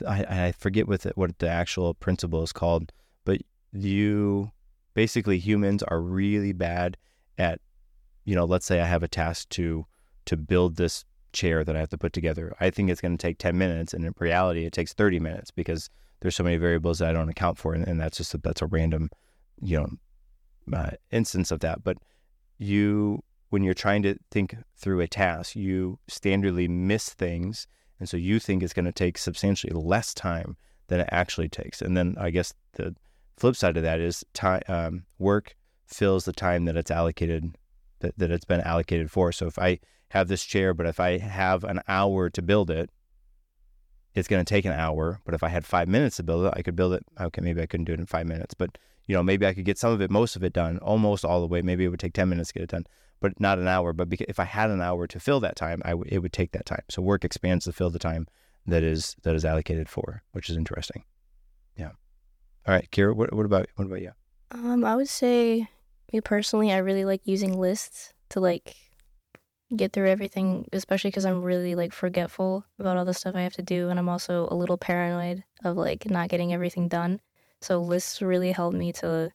I, 0.07 0.45
I 0.47 0.51
forget 0.51 0.87
what 0.87 1.01
the, 1.01 1.11
what 1.15 1.37
the 1.39 1.49
actual 1.49 1.93
principle 1.93 2.43
is 2.43 2.51
called, 2.51 2.91
but 3.25 3.41
you 3.71 4.51
basically 4.93 5.39
humans 5.39 5.83
are 5.83 6.01
really 6.01 6.53
bad 6.53 6.97
at, 7.37 7.59
you 8.27 8.35
know, 8.35 8.43
let's 8.43 8.65
say 8.65 8.81
I 8.81 8.85
have 8.85 9.03
a 9.03 9.07
task 9.07 9.47
to 9.49 9.87
to 10.25 10.35
build 10.35 10.75
this 10.75 11.05
chair 11.31 11.63
that 11.63 11.77
I 11.77 11.79
have 11.79 11.89
to 11.89 11.97
put 11.97 12.11
together. 12.11 12.53
I 12.59 12.69
think 12.69 12.89
it's 12.89 12.99
going 12.99 13.17
to 13.17 13.21
take 13.21 13.37
10 13.37 13.57
minutes 13.57 13.93
and 13.93 14.03
in 14.03 14.13
reality 14.19 14.65
it 14.65 14.73
takes 14.73 14.91
30 14.91 15.21
minutes 15.21 15.49
because 15.49 15.89
there's 16.19 16.35
so 16.35 16.43
many 16.43 16.57
variables 16.57 16.99
that 16.99 17.09
I 17.09 17.13
don't 17.13 17.29
account 17.29 17.57
for 17.57 17.73
and, 17.73 17.87
and 17.87 17.99
that's 17.99 18.17
just 18.17 18.33
a, 18.33 18.37
that's 18.39 18.61
a 18.61 18.65
random, 18.65 19.09
you 19.61 19.79
know, 19.79 20.77
uh, 20.77 20.91
instance 21.09 21.51
of 21.51 21.61
that. 21.61 21.85
But 21.85 21.97
you 22.57 23.23
when 23.49 23.63
you're 23.63 23.73
trying 23.73 24.03
to 24.03 24.17
think 24.29 24.57
through 24.75 24.99
a 24.99 25.07
task, 25.07 25.55
you 25.55 25.97
standardly 26.11 26.67
miss 26.67 27.09
things 27.09 27.65
and 27.97 28.09
so 28.09 28.17
you 28.17 28.39
think 28.39 28.61
it's 28.61 28.73
going 28.73 28.85
to 28.85 28.91
take 28.91 29.17
substantially 29.17 29.71
less 29.73 30.13
time 30.13 30.57
than 30.87 30.99
it 30.99 31.09
actually 31.13 31.47
takes. 31.47 31.81
And 31.81 31.95
then 31.95 32.15
I 32.19 32.31
guess 32.31 32.53
the 32.73 32.93
flip 33.37 33.55
side 33.55 33.77
of 33.77 33.83
that 33.83 34.01
is 34.01 34.25
time 34.33 34.63
um, 34.67 35.05
work 35.17 35.55
fills 35.85 36.25
the 36.25 36.33
time 36.33 36.65
that 36.65 36.75
it's 36.75 36.91
allocated 36.91 37.55
that, 37.99 38.17
that 38.17 38.31
it's 38.31 38.45
been 38.45 38.61
allocated 38.61 39.11
for. 39.11 39.31
So 39.31 39.47
if 39.47 39.57
I 39.59 39.79
have 40.09 40.27
this 40.27 40.43
chair, 40.43 40.73
but 40.73 40.85
if 40.85 40.99
I 40.99 41.17
have 41.17 41.63
an 41.63 41.81
hour 41.87 42.29
to 42.29 42.41
build 42.41 42.69
it, 42.69 42.89
it's 44.13 44.27
going 44.27 44.43
to 44.43 44.49
take 44.49 44.65
an 44.65 44.73
hour. 44.73 45.21
But 45.25 45.35
if 45.35 45.43
I 45.43 45.49
had 45.49 45.65
five 45.65 45.87
minutes 45.87 46.17
to 46.17 46.23
build 46.23 46.45
it, 46.45 46.53
I 46.55 46.61
could 46.61 46.75
build 46.75 46.93
it. 46.93 47.05
Okay, 47.19 47.41
maybe 47.41 47.61
I 47.61 47.65
couldn't 47.65 47.85
do 47.85 47.93
it 47.93 47.99
in 47.99 48.05
five 48.05 48.25
minutes, 48.25 48.53
but 48.53 48.77
you 49.05 49.15
know, 49.15 49.23
maybe 49.23 49.45
I 49.45 49.53
could 49.53 49.65
get 49.65 49.77
some 49.77 49.93
of 49.93 50.01
it, 50.01 50.11
most 50.11 50.35
of 50.35 50.43
it 50.43 50.51
done, 50.51 50.79
almost 50.79 51.23
all 51.23 51.39
the 51.39 51.47
way. 51.47 51.61
Maybe 51.61 51.85
it 51.85 51.89
would 51.89 51.99
take 51.99 52.13
10 52.13 52.27
minutes 52.27 52.49
to 52.49 52.55
get 52.55 52.63
it 52.63 52.69
done 52.69 52.85
but 53.19 53.39
not 53.39 53.59
an 53.59 53.67
hour. 53.67 53.93
But 53.93 54.09
if 54.27 54.39
I 54.39 54.43
had 54.43 54.69
an 54.69 54.81
hour 54.81 55.07
to 55.07 55.19
fill 55.19 55.39
that 55.41 55.55
time, 55.55 55.81
I 55.85 55.91
w- 55.91 56.09
it 56.11 56.19
would 56.19 56.33
take 56.33 56.51
that 56.51 56.65
time. 56.65 56.83
So 56.89 57.01
work 57.01 57.25
expands 57.25 57.65
to 57.65 57.73
fill 57.73 57.89
the 57.89 57.99
time 57.99 58.27
that 58.65 58.83
is 58.83 59.15
that 59.23 59.35
is 59.35 59.45
allocated 59.45 59.89
for, 59.89 60.23
which 60.31 60.49
is 60.49 60.57
interesting. 60.57 61.03
Yeah. 61.75 61.91
All 62.67 62.73
right, 62.73 62.89
Keira, 62.91 63.15
what 63.15 63.33
what 63.33 63.45
about 63.45 63.67
what 63.75 63.85
about 63.85 64.01
you? 64.01 64.11
Um, 64.51 64.85
I 64.85 64.95
would 64.95 65.09
say 65.09 65.69
me 66.11 66.21
personally, 66.21 66.71
I 66.71 66.77
really 66.77 67.05
like 67.05 67.21
using 67.25 67.57
lists 67.57 68.13
to 68.29 68.39
like 68.39 68.75
get 69.75 69.91
through 69.91 70.09
everything, 70.09 70.67
especially 70.71 71.09
because 71.09 71.25
I'm 71.25 71.41
really 71.41 71.75
like 71.75 71.93
forgetful 71.93 72.65
about 72.79 72.97
all 72.97 73.05
the 73.05 73.13
stuff 73.13 73.35
I 73.35 73.41
have 73.41 73.53
to 73.53 73.61
do, 73.61 73.89
and 73.89 73.99
I'm 73.99 74.09
also 74.09 74.47
a 74.49 74.55
little 74.55 74.77
paranoid 74.77 75.43
of 75.63 75.75
like 75.75 76.09
not 76.09 76.29
getting 76.29 76.53
everything 76.53 76.87
done. 76.87 77.19
So 77.61 77.81
lists 77.81 78.21
really 78.21 78.51
help 78.51 78.73
me 78.73 78.93
to 78.93 79.31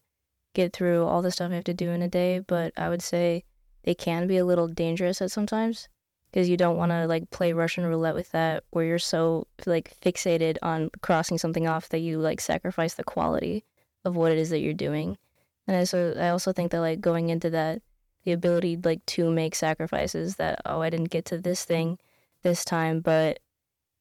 get 0.54 0.72
through 0.72 1.04
all 1.04 1.22
the 1.22 1.30
stuff 1.30 1.50
I 1.50 1.56
have 1.56 1.64
to 1.64 1.74
do 1.74 1.90
in 1.90 2.02
a 2.02 2.08
day. 2.08 2.38
But 2.38 2.72
I 2.76 2.88
would 2.88 3.02
say 3.02 3.44
they 3.82 3.94
can 3.94 4.26
be 4.26 4.38
a 4.38 4.44
little 4.44 4.68
dangerous 4.68 5.20
at 5.20 5.30
sometimes 5.30 5.88
because 6.30 6.48
you 6.48 6.56
don't 6.56 6.76
want 6.76 6.92
to 6.92 7.06
like 7.06 7.30
play 7.30 7.52
Russian 7.52 7.84
roulette 7.84 8.14
with 8.14 8.30
that, 8.32 8.64
where 8.70 8.84
you're 8.84 8.98
so 8.98 9.46
like 9.66 9.96
fixated 10.00 10.56
on 10.62 10.90
crossing 11.02 11.36
something 11.36 11.66
off 11.66 11.90
that 11.90 11.98
you 11.98 12.18
like 12.18 12.40
sacrifice 12.40 12.94
the 12.94 13.04
quality 13.04 13.64
of 14.04 14.16
what 14.16 14.32
it 14.32 14.38
is 14.38 14.50
that 14.50 14.60
you're 14.60 14.72
doing. 14.72 15.18
And 15.66 15.76
I 15.76 15.84
so 15.84 16.14
I 16.18 16.28
also 16.28 16.52
think 16.52 16.72
that 16.72 16.80
like 16.80 17.00
going 17.00 17.28
into 17.28 17.50
that, 17.50 17.82
the 18.24 18.32
ability 18.32 18.78
like 18.82 19.04
to 19.06 19.30
make 19.30 19.54
sacrifices 19.54 20.36
that 20.36 20.60
oh 20.66 20.80
I 20.80 20.90
didn't 20.90 21.10
get 21.10 21.24
to 21.26 21.38
this 21.38 21.64
thing 21.64 21.98
this 22.42 22.64
time, 22.64 23.00
but 23.00 23.38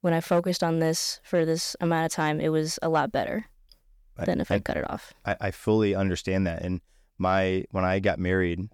when 0.01 0.13
I 0.13 0.22
focused 0.22 0.63
on 0.63 0.80
this 0.80 1.20
for 1.24 1.46
this 1.46 1.75
amount 1.80 2.06
of 2.08 2.12
time, 2.12 2.41
it 2.41 2.50
was 2.50 2.80
a 2.82 2.89
lot 2.89 3.12
better 3.12 3.46
than 4.18 4.41
if 4.41 4.51
I, 4.51 4.56
I 4.56 4.60
cut 4.60 4.77
it 4.77 4.89
off. 4.89 5.13
I, 5.25 5.38
I 5.39 5.51
fully 5.51 5.96
understand 5.96 6.48
that. 6.48 6.63
And 6.63 6.82
my 7.18 7.65
when 7.72 7.86
I 7.86 8.00
got 8.00 8.20
married, 8.20 8.68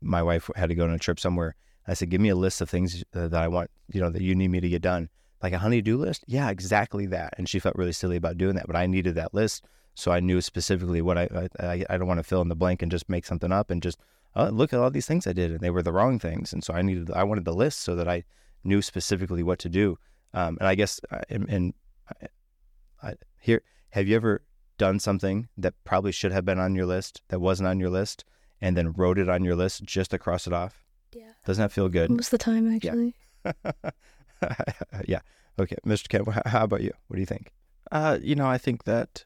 my 0.00 0.22
wife 0.22 0.50
had 0.56 0.70
to 0.70 0.74
go 0.74 0.84
on 0.84 0.90
a 0.90 0.98
trip 0.98 1.20
somewhere. 1.20 1.54
I 1.86 1.94
said, 1.94 2.10
"Give 2.10 2.20
me 2.20 2.30
a 2.30 2.36
list 2.36 2.60
of 2.60 2.70
things 2.70 3.04
uh, 3.14 3.28
that 3.28 3.40
I 3.40 3.48
want, 3.48 3.70
you 3.92 4.00
know, 4.00 4.10
that 4.10 4.22
you 4.22 4.34
need 4.34 4.48
me 4.48 4.60
to 4.60 4.68
get 4.68 4.82
done." 4.82 5.08
Like 5.42 5.52
a 5.52 5.58
honey-do 5.58 5.98
list? 5.98 6.24
Yeah, 6.28 6.50
exactly 6.50 7.06
that. 7.06 7.34
And 7.36 7.48
she 7.48 7.58
felt 7.58 7.74
really 7.74 7.92
silly 7.92 8.14
about 8.14 8.38
doing 8.38 8.54
that, 8.54 8.68
but 8.68 8.76
I 8.76 8.86
needed 8.86 9.16
that 9.16 9.34
list 9.34 9.64
so 9.94 10.10
I 10.10 10.20
knew 10.20 10.40
specifically 10.40 11.02
what 11.02 11.18
I 11.18 11.48
I, 11.58 11.84
I 11.90 11.98
don't 11.98 12.08
want 12.08 12.18
to 12.18 12.24
fill 12.24 12.42
in 12.42 12.48
the 12.48 12.56
blank 12.56 12.82
and 12.82 12.90
just 12.90 13.08
make 13.08 13.26
something 13.26 13.52
up 13.52 13.70
and 13.70 13.82
just 13.82 13.98
oh, 14.34 14.48
look 14.48 14.72
at 14.72 14.80
all 14.80 14.90
these 14.90 15.06
things 15.06 15.26
I 15.26 15.32
did 15.32 15.50
and 15.50 15.60
they 15.60 15.70
were 15.70 15.82
the 15.82 15.92
wrong 15.92 16.18
things. 16.18 16.52
And 16.52 16.64
so 16.64 16.74
I 16.74 16.82
needed 16.82 17.10
I 17.10 17.24
wanted 17.24 17.44
the 17.44 17.54
list 17.54 17.80
so 17.80 17.94
that 17.96 18.08
I 18.08 18.24
knew 18.64 18.82
specifically 18.82 19.42
what 19.42 19.58
to 19.60 19.68
do. 19.68 19.98
Um, 20.34 20.56
and 20.60 20.68
I 20.68 20.74
guess 20.74 21.00
uh, 21.10 21.20
and, 21.28 21.48
and 21.48 21.74
I, 22.08 23.08
I, 23.08 23.14
here, 23.40 23.62
have 23.90 24.08
you 24.08 24.16
ever 24.16 24.42
done 24.78 24.98
something 24.98 25.48
that 25.56 25.74
probably 25.84 26.12
should 26.12 26.32
have 26.32 26.44
been 26.44 26.58
on 26.58 26.74
your 26.74 26.86
list 26.86 27.22
that 27.28 27.40
wasn't 27.40 27.68
on 27.68 27.78
your 27.78 27.90
list 27.90 28.24
and 28.60 28.76
then 28.76 28.92
wrote 28.92 29.18
it 29.18 29.28
on 29.28 29.44
your 29.44 29.56
list 29.56 29.84
just 29.84 30.12
to 30.12 30.18
cross 30.18 30.46
it 30.46 30.52
off? 30.52 30.84
Yeah. 31.14 31.32
Doesn't 31.44 31.62
that 31.62 31.72
feel 31.72 31.88
good? 31.88 32.10
Most 32.10 32.32
of 32.32 32.38
the 32.38 32.38
time, 32.38 32.74
actually. 32.74 33.14
Yeah. 33.44 33.72
yeah. 35.06 35.20
Okay, 35.58 35.76
Mr. 35.84 36.08
Kent, 36.08 36.28
how 36.46 36.64
about 36.64 36.80
you? 36.80 36.92
What 37.08 37.16
do 37.16 37.20
you 37.20 37.26
think? 37.26 37.52
Uh, 37.90 38.18
you 38.22 38.34
know, 38.34 38.46
I 38.46 38.56
think 38.56 38.84
that 38.84 39.24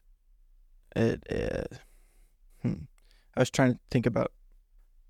it. 0.95 1.23
it 1.29 1.79
hmm. 2.61 2.73
I 3.35 3.41
was 3.41 3.51
trying 3.51 3.73
to 3.73 3.79
think 3.91 4.05
about 4.05 4.31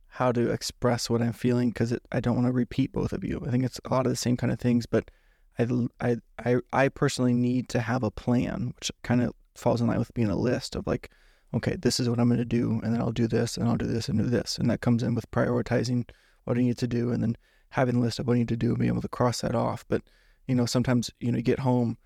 how 0.08 0.32
to 0.32 0.52
express 0.52 1.10
what 1.10 1.22
I'm 1.22 1.34
feeling 1.34 1.70
because 1.70 1.98
I 2.12 2.20
don't 2.20 2.36
want 2.36 2.48
to 2.48 2.52
repeat 2.52 2.92
both 2.92 3.14
of 3.14 3.24
you. 3.24 3.42
I 3.46 3.52
think 3.52 3.64
it's 3.64 3.80
a 3.86 3.94
lot 3.94 4.06
of 4.06 4.12
the 4.12 4.18
same 4.18 4.36
kind 4.36 4.52
of 4.52 4.60
things, 4.60 4.86
but 4.86 5.12
I, 5.60 5.68
I, 6.02 6.18
I, 6.40 6.56
I 6.74 6.90
personally 6.90 7.34
need 7.34 7.70
to 7.70 7.80
have 7.80 8.04
a 8.04 8.12
plan, 8.12 8.74
which 8.76 8.92
kind 9.04 9.22
of 9.22 9.34
falls 9.56 9.82
in 9.82 9.88
line 9.88 10.00
with 10.00 10.14
being 10.14 10.30
a 10.30 10.36
list 10.36 10.76
of 10.76 10.88
like, 10.88 11.12
okay, 11.54 11.76
this 11.76 12.00
is 12.00 12.10
what 12.10 12.20
I'm 12.20 12.28
going 12.28 12.40
to 12.40 12.46
do, 12.46 12.82
and 12.84 12.94
then 12.94 13.02
I'll 13.02 13.12
do 13.12 13.28
this, 13.28 13.58
and 13.58 13.68
I'll 13.68 13.78
do 13.78 13.86
this, 13.86 14.10
and 14.10 14.20
do 14.20 14.26
this, 14.26 14.58
and 14.58 14.70
that 14.70 14.82
comes 14.82 15.04
in 15.04 15.16
with 15.16 15.30
prioritizing 15.32 16.10
what 16.44 16.58
I 16.58 16.62
need 16.62 16.78
to 16.80 16.88
do, 16.88 17.12
and 17.12 17.24
then 17.24 17.38
having 17.70 17.96
a 17.96 18.00
list 18.00 18.20
of 18.20 18.28
what 18.28 18.34
I 18.34 18.40
need 18.40 18.50
to 18.50 18.58
do, 18.58 18.70
and 18.70 18.80
being 18.80 18.92
able 18.92 19.02
to 19.02 19.08
cross 19.08 19.42
that 19.42 19.56
off. 19.56 19.86
But 19.88 20.02
you 20.48 20.56
know, 20.56 20.66
sometimes 20.66 21.12
you 21.20 21.32
know, 21.32 21.38
you 21.38 21.44
get 21.44 21.60
home 21.60 21.98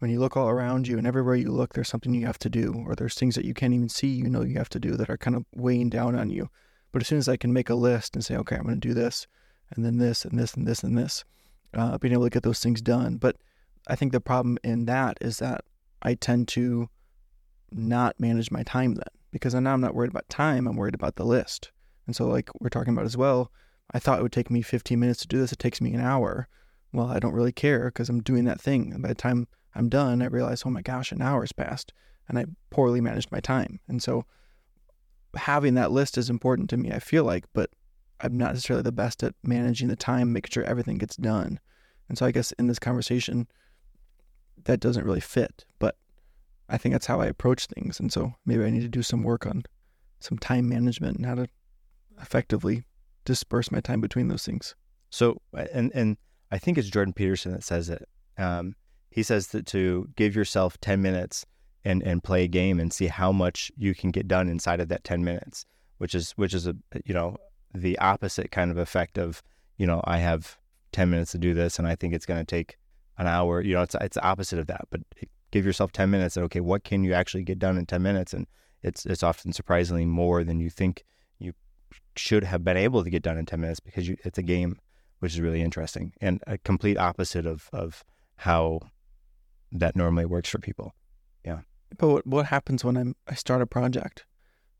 when 0.00 0.10
you 0.10 0.18
look 0.18 0.36
all 0.36 0.48
around 0.48 0.88
you, 0.88 0.98
and 0.98 1.06
everywhere 1.06 1.36
you 1.36 1.50
look, 1.50 1.74
there's 1.74 1.88
something 1.88 2.12
you 2.12 2.26
have 2.26 2.38
to 2.40 2.50
do, 2.50 2.84
or 2.86 2.94
there's 2.94 3.14
things 3.14 3.34
that 3.34 3.44
you 3.44 3.54
can't 3.54 3.74
even 3.74 3.88
see, 3.88 4.08
you 4.08 4.28
know, 4.28 4.42
you 4.42 4.56
have 4.56 4.70
to 4.70 4.80
do 4.80 4.96
that 4.96 5.10
are 5.10 5.18
kind 5.18 5.36
of 5.36 5.44
weighing 5.54 5.90
down 5.90 6.16
on 6.16 6.30
you. 6.30 6.48
But 6.90 7.02
as 7.02 7.08
soon 7.08 7.18
as 7.18 7.28
I 7.28 7.36
can 7.36 7.52
make 7.52 7.70
a 7.70 7.74
list 7.74 8.16
and 8.16 8.24
say, 8.24 8.34
okay, 8.36 8.56
I'm 8.56 8.64
going 8.64 8.80
to 8.80 8.88
do 8.88 8.94
this, 8.94 9.26
and 9.70 9.84
then 9.84 9.98
this, 9.98 10.24
and 10.24 10.38
this, 10.38 10.54
and 10.54 10.66
this, 10.66 10.82
and 10.82 10.96
this, 10.96 11.24
uh, 11.74 11.98
being 11.98 12.12
able 12.12 12.24
to 12.24 12.30
get 12.30 12.42
those 12.42 12.60
things 12.60 12.80
done. 12.80 13.16
But 13.16 13.36
I 13.88 13.94
think 13.94 14.12
the 14.12 14.20
problem 14.20 14.58
in 14.64 14.86
that 14.86 15.18
is 15.20 15.38
that 15.38 15.64
I 16.02 16.14
tend 16.14 16.48
to 16.48 16.88
not 17.70 18.18
manage 18.18 18.50
my 18.50 18.62
time 18.62 18.94
then 18.94 19.04
because 19.30 19.54
now 19.54 19.72
I'm 19.72 19.80
not 19.80 19.94
worried 19.94 20.10
about 20.10 20.28
time, 20.28 20.66
I'm 20.66 20.76
worried 20.76 20.94
about 20.94 21.16
the 21.16 21.24
list. 21.24 21.70
And 22.06 22.16
so, 22.16 22.26
like 22.26 22.48
we're 22.58 22.70
talking 22.70 22.92
about 22.92 23.04
as 23.04 23.16
well, 23.16 23.52
I 23.92 23.98
thought 23.98 24.18
it 24.18 24.22
would 24.22 24.32
take 24.32 24.50
me 24.50 24.62
15 24.62 24.98
minutes 24.98 25.20
to 25.20 25.28
do 25.28 25.38
this. 25.38 25.52
It 25.52 25.58
takes 25.58 25.80
me 25.80 25.92
an 25.92 26.00
hour. 26.00 26.48
Well, 26.92 27.06
I 27.06 27.18
don't 27.18 27.34
really 27.34 27.52
care 27.52 27.86
because 27.86 28.08
I'm 28.08 28.22
doing 28.22 28.44
that 28.46 28.60
thing. 28.60 28.96
By 28.98 29.08
the 29.08 29.14
time 29.14 29.46
I'm 29.74 29.88
done, 29.88 30.22
I 30.22 30.26
realize, 30.26 30.62
oh 30.64 30.70
my 30.70 30.82
gosh, 30.82 31.12
an 31.12 31.22
hour 31.22 31.42
has 31.42 31.52
passed 31.52 31.92
and 32.28 32.38
I 32.38 32.46
poorly 32.70 33.00
managed 33.00 33.32
my 33.32 33.40
time. 33.40 33.80
And 33.88 34.02
so, 34.02 34.24
having 35.36 35.74
that 35.74 35.92
list 35.92 36.18
is 36.18 36.28
important 36.28 36.70
to 36.70 36.76
me, 36.76 36.90
I 36.90 36.98
feel 36.98 37.24
like, 37.24 37.44
but 37.52 37.70
I'm 38.20 38.36
not 38.36 38.52
necessarily 38.54 38.82
the 38.82 38.92
best 38.92 39.22
at 39.22 39.34
managing 39.42 39.88
the 39.88 39.96
time, 39.96 40.32
making 40.32 40.50
sure 40.50 40.64
everything 40.64 40.98
gets 40.98 41.16
done. 41.16 41.60
And 42.08 42.18
so, 42.18 42.26
I 42.26 42.32
guess 42.32 42.52
in 42.52 42.66
this 42.66 42.78
conversation, 42.78 43.46
that 44.64 44.80
doesn't 44.80 45.04
really 45.04 45.20
fit. 45.20 45.64
But 45.78 45.96
I 46.68 46.78
think 46.78 46.94
that's 46.94 47.06
how 47.06 47.20
I 47.20 47.26
approach 47.26 47.66
things. 47.66 47.98
And 48.00 48.12
so 48.12 48.34
maybe 48.46 48.64
I 48.64 48.70
need 48.70 48.82
to 48.82 48.88
do 48.88 49.02
some 49.02 49.22
work 49.22 49.46
on 49.46 49.64
some 50.20 50.38
time 50.38 50.68
management 50.68 51.16
and 51.16 51.26
how 51.26 51.34
to 51.34 51.48
effectively 52.20 52.84
disperse 53.24 53.72
my 53.72 53.80
time 53.80 54.00
between 54.00 54.28
those 54.28 54.44
things. 54.44 54.74
So, 55.10 55.40
and 55.72 55.90
and 55.94 56.16
I 56.52 56.58
think 56.58 56.78
it's 56.78 56.88
Jordan 56.88 57.12
Peterson 57.12 57.52
that 57.52 57.64
says 57.64 57.88
it. 57.88 58.08
Um, 58.38 58.76
he 59.10 59.22
says 59.22 59.48
that 59.48 59.66
to 59.66 60.08
give 60.16 60.34
yourself 60.34 60.80
ten 60.80 61.02
minutes 61.02 61.44
and 61.84 62.02
and 62.02 62.22
play 62.22 62.44
a 62.44 62.48
game 62.48 62.80
and 62.80 62.92
see 62.92 63.06
how 63.06 63.32
much 63.32 63.70
you 63.76 63.94
can 63.94 64.10
get 64.10 64.28
done 64.28 64.48
inside 64.48 64.80
of 64.80 64.88
that 64.88 65.04
ten 65.04 65.24
minutes, 65.24 65.64
which 65.98 66.14
is 66.14 66.32
which 66.32 66.54
is 66.54 66.66
a 66.66 66.74
you 67.04 67.14
know 67.14 67.36
the 67.74 67.98
opposite 67.98 68.50
kind 68.50 68.70
of 68.70 68.78
effect 68.78 69.18
of 69.18 69.42
you 69.78 69.86
know 69.86 70.00
I 70.04 70.18
have 70.18 70.58
ten 70.92 71.10
minutes 71.10 71.32
to 71.32 71.38
do 71.38 71.54
this 71.54 71.78
and 71.78 71.86
I 71.86 71.94
think 71.94 72.14
it's 72.14 72.26
going 72.26 72.40
to 72.40 72.44
take 72.44 72.76
an 73.20 73.26
hour. 73.26 73.60
You 73.60 73.74
know, 73.74 73.82
it's 73.82 73.94
it's 74.00 74.16
the 74.16 74.24
opposite 74.24 74.58
of 74.58 74.66
that, 74.68 74.88
but 74.90 75.02
give 75.50 75.66
yourself 75.66 75.92
10 75.92 76.10
minutes 76.10 76.36
and 76.36 76.44
okay, 76.44 76.60
what 76.60 76.84
can 76.84 77.04
you 77.04 77.12
actually 77.12 77.44
get 77.44 77.58
done 77.58 77.76
in 77.76 77.86
10 77.86 78.02
minutes? 78.02 78.32
And 78.32 78.46
it's 78.82 79.06
it's 79.06 79.22
often 79.22 79.52
surprisingly 79.52 80.06
more 80.06 80.42
than 80.42 80.58
you 80.58 80.70
think 80.70 81.04
you 81.38 81.52
should 82.16 82.44
have 82.44 82.64
been 82.64 82.76
able 82.76 83.04
to 83.04 83.10
get 83.10 83.22
done 83.22 83.36
in 83.36 83.46
10 83.46 83.60
minutes 83.60 83.80
because 83.80 84.08
you, 84.08 84.16
it's 84.24 84.38
a 84.38 84.42
game, 84.42 84.78
which 85.18 85.34
is 85.34 85.40
really 85.40 85.62
interesting 85.62 86.12
and 86.20 86.42
a 86.46 86.56
complete 86.58 86.96
opposite 86.96 87.46
of, 87.46 87.68
of 87.72 88.04
how 88.36 88.80
that 89.72 89.96
normally 89.96 90.24
works 90.24 90.48
for 90.48 90.58
people. 90.58 90.94
Yeah. 91.44 91.60
But 91.98 92.08
what, 92.08 92.26
what 92.26 92.46
happens 92.46 92.84
when 92.84 92.96
I'm, 92.96 93.16
I 93.28 93.34
start 93.34 93.62
a 93.62 93.66
project? 93.66 94.24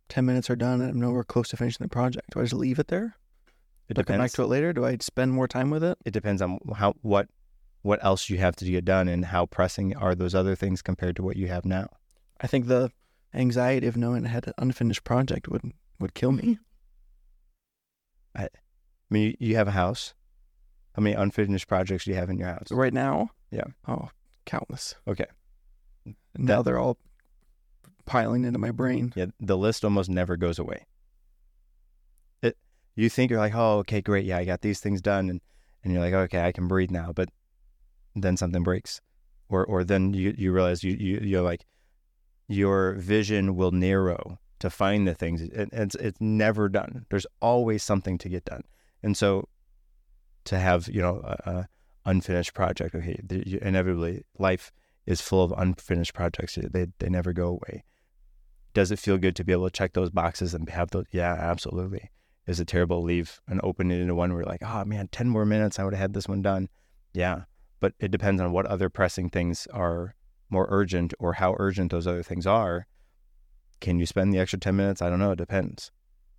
10 0.09 0.27
minutes 0.27 0.51
are 0.51 0.57
done 0.57 0.81
and 0.81 0.91
I'm 0.91 1.01
nowhere 1.01 1.25
close 1.25 1.49
to 1.49 1.57
finishing 1.57 1.85
the 1.85 1.89
project. 1.89 2.31
Do 2.33 2.41
I 2.41 2.43
just 2.43 2.55
leave 2.55 2.79
it 2.79 2.89
there? 2.89 3.17
It 3.89 3.95
Do 3.95 4.01
I 4.01 4.05
come 4.05 4.19
back 4.19 4.33
to 4.33 4.43
it 4.43 4.47
later? 4.47 4.73
Do 4.73 4.85
I 4.85 4.97
spend 5.01 5.33
more 5.33 5.49
time 5.49 5.71
with 5.71 5.83
it? 5.83 5.99
It 6.05 6.13
depends 6.13 6.43
on 6.43 6.59
how 6.77 6.95
what 7.03 7.29
what 7.83 8.03
else 8.05 8.29
you 8.29 8.39
have 8.39 8.55
to 8.57 8.65
get 8.65 8.85
done 8.85 9.09
and 9.09 9.25
how 9.25 9.47
pressing 9.47 9.97
are 9.97 10.15
those 10.15 10.35
other 10.35 10.55
things 10.55 10.83
compared 10.83 11.17
to 11.17 11.23
what 11.23 11.37
you 11.37 11.49
have 11.49 11.65
now. 11.65 11.89
I 12.41 12.47
think 12.47 12.67
the 12.67 12.93
anxiety 13.35 13.87
of 13.87 13.97
knowing 13.97 14.27
I 14.27 14.29
had 14.29 14.47
an 14.47 14.53
unfinished 14.59 15.05
project 15.05 15.49
would 15.49 15.73
would 15.99 16.15
kill 16.15 16.33
me. 16.33 16.59
I, 18.35 18.45
I 18.45 18.49
mean, 19.09 19.35
you, 19.41 19.49
you 19.49 19.57
have 19.57 19.69
a 19.69 19.73
house. 19.73 20.15
How 20.95 21.03
many 21.03 21.15
unfinished 21.15 21.69
projects 21.69 22.05
do 22.05 22.11
you 22.11 22.17
have 22.17 22.31
in 22.31 22.39
your 22.39 22.49
house? 22.49 22.71
Right 22.71 22.93
now? 22.93 23.31
Yeah. 23.51 23.65
Oh, 23.87 24.09
countless. 24.51 24.95
Okay. 25.07 25.27
Now 26.37 26.57
that, 26.57 26.65
they're 26.65 26.79
all 26.79 26.99
piling 28.05 28.45
into 28.45 28.59
my 28.59 28.73
brain. 28.73 29.13
Yeah, 29.15 29.27
the 29.39 29.57
list 29.57 29.85
almost 29.85 30.11
never 30.11 30.37
goes 30.37 30.59
away. 30.59 30.87
It 32.43 32.57
you 32.97 33.09
think 33.09 33.31
you're 33.31 33.41
like, 33.41 33.55
oh, 33.55 33.79
okay, 33.79 34.01
great, 34.01 34.25
yeah, 34.25 34.39
I 34.39 34.45
got 34.45 34.63
these 34.63 34.81
things 34.81 35.01
done, 35.01 35.31
and 35.31 35.41
and 35.85 35.93
you're 35.93 36.03
like, 36.03 36.15
okay, 36.15 36.45
I 36.45 36.53
can 36.53 36.67
breathe 36.67 36.91
now. 36.91 37.13
But 37.13 37.29
then 38.17 38.37
something 38.37 38.63
breaks, 38.63 39.01
or 39.49 39.65
or 39.65 39.85
then 39.85 40.13
you 40.15 40.35
you 40.37 40.53
realize 40.53 40.83
you 40.83 40.97
you 40.99 41.21
you're 41.23 41.43
like 41.43 41.65
your 42.49 42.95
vision 42.95 43.55
will 43.55 43.71
narrow 43.71 44.39
to 44.59 44.69
find 44.69 45.07
the 45.07 45.15
things. 45.15 45.43
It, 45.43 45.69
it's 45.73 45.95
it's 45.95 46.21
never 46.21 46.69
done. 46.69 47.07
There's 47.09 47.27
always 47.41 47.85
something 47.85 48.19
to 48.19 48.29
get 48.29 48.45
done, 48.45 48.65
and 49.03 49.17
so 49.17 49.49
to 50.47 50.59
have 50.59 50.89
you 50.89 51.01
know 51.01 51.21
a, 51.25 51.69
unfinished 52.05 52.55
project. 52.55 52.95
Okay, 52.95 53.21
inevitably 53.63 54.25
life 54.39 54.73
is 55.07 55.21
full 55.21 55.43
of 55.43 55.53
unfinished 55.57 56.15
projects. 56.15 56.59
They 56.61 56.87
they 56.99 57.09
never 57.09 57.33
go 57.33 57.49
away. 57.49 57.85
Does 58.73 58.91
it 58.91 58.99
feel 58.99 59.19
good 59.19 59.35
to 59.37 59.45
be 59.45 59.53
able 59.53 59.69
to 59.69 59.77
check 59.77 59.95
those 59.95 60.11
boxes 60.11 60.55
and 60.55 60.69
have 60.71 60.91
those? 60.91 61.07
Yeah, 61.11 61.33
absolutely. 61.33 62.11
Is 62.47 62.61
it 62.61 62.69
terrible 62.69 63.01
to 63.01 63.07
leave 63.07 63.41
and 63.49 63.61
open 63.63 63.91
it 63.91 64.01
into 64.01 64.15
one 64.15 64.33
where 64.33 64.43
you're 64.43 64.49
like, 64.51 64.63
oh 64.63 64.85
man, 64.85 65.09
ten 65.11 65.29
more 65.29 65.45
minutes, 65.45 65.79
I 65.79 65.85
would 65.85 65.95
have 65.95 66.01
had 66.01 66.15
this 66.15 66.29
one 66.29 66.43
done. 66.43 66.69
Yeah, 67.13 67.43
but 67.81 67.95
it 67.99 68.11
depends 68.11 68.41
on 68.41 68.53
what 68.53 68.67
other 68.67 68.89
pressing 68.89 69.31
things 69.31 69.67
are 69.73 70.15
more 70.51 70.67
urgent 70.71 71.15
or 71.19 71.35
how 71.35 71.57
urgent 71.59 71.91
those 71.91 72.07
other 72.07 72.23
things 72.23 72.47
are. 72.47 72.87
Can 73.81 73.99
you 73.99 74.07
spend 74.07 74.33
the 74.33 74.39
extra 74.39 74.59
10 74.59 74.77
minutes? 74.77 75.01
I 75.01 75.09
don't 75.09 75.19
know. 75.19 75.33
It 75.33 75.39
depends. 75.39 75.91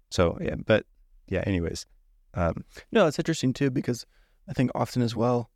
So, 0.09 0.37
yeah, 0.41 0.55
but 0.65 0.85
yeah, 1.27 1.43
anyways. 1.45 1.85
Um, 2.33 2.63
no, 2.91 3.07
it's 3.07 3.19
interesting 3.19 3.53
too, 3.53 3.71
because 3.71 4.05
I 4.47 4.53
think 4.53 4.71
often 4.75 5.01
as 5.01 5.15
well, 5.15 5.49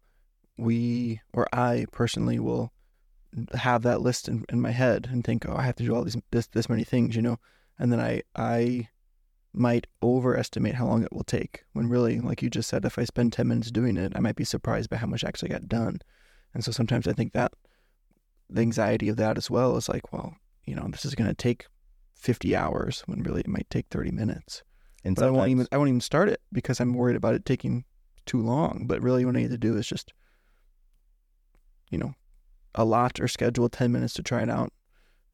we, 0.58 1.22
or 1.34 1.48
I 1.54 1.86
personally 1.92 2.39
will 2.39 2.72
have 3.54 3.82
that 3.84 4.01
list 4.01 4.27
in, 4.30 4.46
in 4.50 4.62
my 4.62 4.72
head 4.72 5.10
and 5.12 5.24
think, 5.24 5.46
oh, 5.48 5.56
I 5.56 5.63
have 5.63 5.75
to 5.75 5.84
do 5.84 5.94
all 5.94 6.04
these, 6.04 6.18
this, 6.32 6.48
this 6.48 6.70
many 6.70 6.84
things, 6.84 7.15
you 7.15 7.22
know? 7.22 7.39
And 7.77 7.92
then 7.92 8.00
I, 8.00 8.22
I 8.36 8.89
might 9.54 9.88
overestimate 10.01 10.75
how 10.75 10.86
long 10.86 11.04
it 11.04 11.12
will 11.12 11.24
take 11.24 11.63
when 11.74 11.89
really, 11.89 12.20
like 12.20 12.42
you 12.42 12.50
just 12.50 12.70
said, 12.70 12.86
if 12.86 12.98
I 12.98 13.04
spend 13.04 13.34
10 13.34 13.48
minutes 13.48 13.72
doing 13.72 13.98
it, 13.98 14.13
I 14.15 14.20
might 14.20 14.36
be 14.36 14.46
surprised 14.46 14.89
by 14.89 14.98
how 14.98 15.08
much 15.08 15.24
actually 15.24 15.50
got 15.50 15.68
done. 15.68 16.00
And 16.54 16.63
so 16.63 16.72
sometimes 16.72 17.08
I 17.08 17.13
think 17.13 17.34
that 17.34 17.54
the 18.50 18.62
anxiety 18.62 19.10
of 19.10 19.18
that 19.18 19.38
as 19.38 19.50
well 19.50 19.75
is 19.75 19.89
like, 19.89 20.13
well, 20.13 20.36
you 20.65 20.75
know, 20.75 20.88
this 20.89 21.06
is 21.06 21.15
going 21.15 21.30
to 21.30 21.34
take 21.34 21.68
50 22.15 22.56
hours 22.56 23.04
when 23.06 23.24
really 23.24 23.42
it 23.42 23.48
might 23.48 23.70
take 23.70 23.88
30 23.89 24.12
minutes. 24.12 24.63
And 25.04 25.15
but 25.15 25.25
I 25.25 25.30
won't 25.30 25.50
even 25.50 25.68
I 25.72 25.77
won't 25.77 25.89
even 25.89 26.01
start 26.01 26.30
it 26.30 26.42
because 26.51 26.80
I'm 26.80 26.94
worried 26.94 27.15
about 27.15 27.36
it 27.36 27.46
taking 27.46 27.86
too 28.25 28.41
long. 28.41 28.86
But 28.88 29.01
really, 29.01 29.25
what 29.25 29.36
I 29.36 29.41
need 29.41 29.51
to 29.51 29.58
do 29.58 29.77
is 29.77 29.88
just, 29.88 30.13
you 31.89 31.98
know, 31.98 32.13
allot 32.74 33.20
or 33.20 33.27
schedule 33.27 33.70
10 33.70 33.91
minutes 33.91 34.13
to 34.15 34.24
try 34.24 34.41
it 34.41 34.50
out 34.50 34.72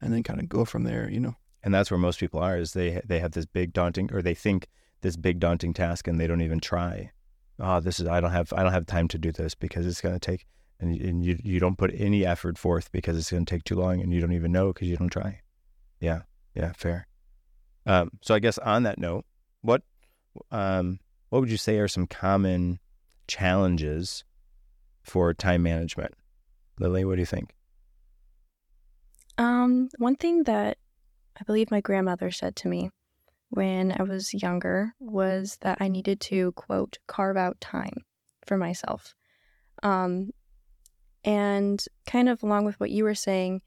and 0.00 0.12
then 0.12 0.22
kind 0.22 0.40
of 0.40 0.48
go 0.48 0.64
from 0.64 0.84
there, 0.84 1.08
you 1.10 1.20
know. 1.20 1.36
And 1.62 1.72
that's 1.72 1.90
where 1.90 1.98
most 1.98 2.18
people 2.18 2.40
are 2.40 2.56
is 2.56 2.72
they 2.72 3.00
they 3.04 3.20
have 3.20 3.32
this 3.32 3.46
big 3.46 3.72
daunting 3.72 4.12
or 4.12 4.20
they 4.20 4.34
think 4.34 4.68
this 5.02 5.16
big 5.16 5.38
daunting 5.38 5.72
task 5.72 6.08
and 6.08 6.20
they 6.20 6.26
don't 6.26 6.42
even 6.42 6.60
try. 6.60 7.12
Oh, 7.58 7.80
this 7.80 8.00
is 8.00 8.06
I 8.06 8.20
don't 8.20 8.32
have 8.32 8.52
I 8.52 8.62
don't 8.62 8.72
have 8.72 8.86
time 8.86 9.08
to 9.08 9.18
do 9.18 9.30
this 9.30 9.54
because 9.54 9.86
it's 9.86 10.00
going 10.00 10.14
to 10.14 10.20
take 10.20 10.46
and, 10.80 11.00
and 11.00 11.24
you 11.24 11.38
you 11.42 11.60
don't 11.60 11.78
put 11.78 11.92
any 11.94 12.26
effort 12.26 12.58
forth 12.58 12.90
because 12.90 13.16
it's 13.16 13.30
going 13.30 13.44
to 13.44 13.54
take 13.54 13.64
too 13.64 13.76
long 13.76 14.00
and 14.00 14.12
you 14.12 14.20
don't 14.20 14.32
even 14.32 14.50
know 14.50 14.72
because 14.72 14.88
you 14.88 14.96
don't 14.96 15.10
try. 15.10 15.40
Yeah. 16.00 16.22
Yeah, 16.54 16.72
fair. 16.76 17.06
Um, 17.86 18.10
so 18.20 18.34
I 18.34 18.38
guess 18.38 18.58
on 18.58 18.82
that 18.82 18.98
note, 18.98 19.24
what 19.62 19.82
um, 20.50 20.98
what 21.30 21.40
would 21.40 21.50
you 21.50 21.56
say 21.56 21.78
are 21.78 21.88
some 21.88 22.06
common 22.06 22.78
challenges 23.32 24.24
for 25.02 25.32
time 25.32 25.62
management? 25.62 26.14
Lily, 26.78 27.04
what 27.04 27.14
do 27.14 27.20
you 27.20 27.26
think? 27.26 27.54
Um, 29.38 29.88
one 29.96 30.16
thing 30.16 30.42
that 30.44 30.76
I 31.40 31.44
believe 31.44 31.70
my 31.70 31.80
grandmother 31.80 32.30
said 32.30 32.56
to 32.56 32.68
me 32.68 32.90
when 33.48 33.94
I 33.98 34.02
was 34.02 34.34
younger 34.34 34.92
was 35.00 35.56
that 35.62 35.78
I 35.80 35.88
needed 35.88 36.20
to 36.20 36.52
quote 36.52 36.98
carve 37.06 37.38
out 37.38 37.58
time 37.60 38.04
for 38.46 38.58
myself. 38.58 39.14
Um, 39.82 40.32
and 41.24 41.82
kind 42.06 42.28
of 42.28 42.42
along 42.42 42.66
with 42.66 42.78
what 42.80 42.90
you 42.90 43.04
were 43.04 43.14
saying, 43.14 43.62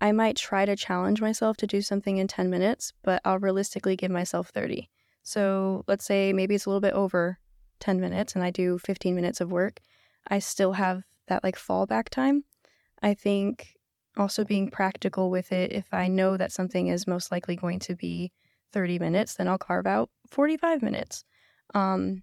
I 0.00 0.10
might 0.12 0.36
try 0.36 0.64
to 0.64 0.74
challenge 0.74 1.20
myself 1.20 1.56
to 1.58 1.66
do 1.66 1.80
something 1.80 2.16
in 2.16 2.26
10 2.26 2.50
minutes, 2.50 2.92
but 3.04 3.22
I'll 3.24 3.38
realistically 3.38 3.94
give 3.94 4.10
myself 4.10 4.48
30. 4.48 4.90
So 5.22 5.84
let's 5.86 6.04
say 6.04 6.32
maybe 6.32 6.56
it's 6.56 6.66
a 6.66 6.70
little 6.70 6.80
bit 6.80 6.94
over 6.94 7.38
10 7.80 8.00
minutes 8.00 8.34
and 8.34 8.44
I 8.44 8.50
do 8.50 8.78
15 8.78 9.14
minutes 9.14 9.40
of 9.40 9.50
work. 9.50 9.80
I 10.28 10.38
still 10.38 10.72
have 10.72 11.02
that 11.28 11.44
like 11.44 11.56
fallback 11.56 12.08
time. 12.08 12.44
I 13.02 13.14
think 13.14 13.76
also 14.16 14.44
being 14.44 14.70
practical 14.70 15.30
with 15.30 15.52
it, 15.52 15.72
if 15.72 15.92
I 15.92 16.08
know 16.08 16.36
that 16.36 16.52
something 16.52 16.88
is 16.88 17.06
most 17.06 17.30
likely 17.30 17.56
going 17.56 17.78
to 17.80 17.94
be 17.94 18.32
30 18.72 18.98
minutes, 18.98 19.34
then 19.34 19.48
I'll 19.48 19.58
carve 19.58 19.86
out 19.86 20.10
45 20.30 20.82
minutes. 20.82 21.24
Um, 21.74 22.22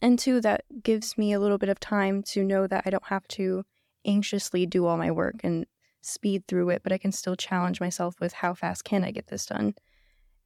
and 0.00 0.18
two, 0.18 0.40
that 0.40 0.64
gives 0.82 1.16
me 1.16 1.32
a 1.32 1.40
little 1.40 1.58
bit 1.58 1.68
of 1.68 1.78
time 1.78 2.22
to 2.24 2.42
know 2.42 2.66
that 2.66 2.82
I 2.86 2.90
don't 2.90 3.06
have 3.06 3.26
to 3.28 3.64
anxiously 4.04 4.66
do 4.66 4.86
all 4.86 4.96
my 4.96 5.10
work 5.10 5.36
and 5.44 5.66
speed 6.00 6.46
through 6.48 6.70
it, 6.70 6.82
but 6.82 6.92
I 6.92 6.98
can 6.98 7.12
still 7.12 7.36
challenge 7.36 7.80
myself 7.80 8.16
with 8.20 8.32
how 8.32 8.54
fast 8.54 8.84
can 8.84 9.04
I 9.04 9.12
get 9.12 9.28
this 9.28 9.46
done. 9.46 9.74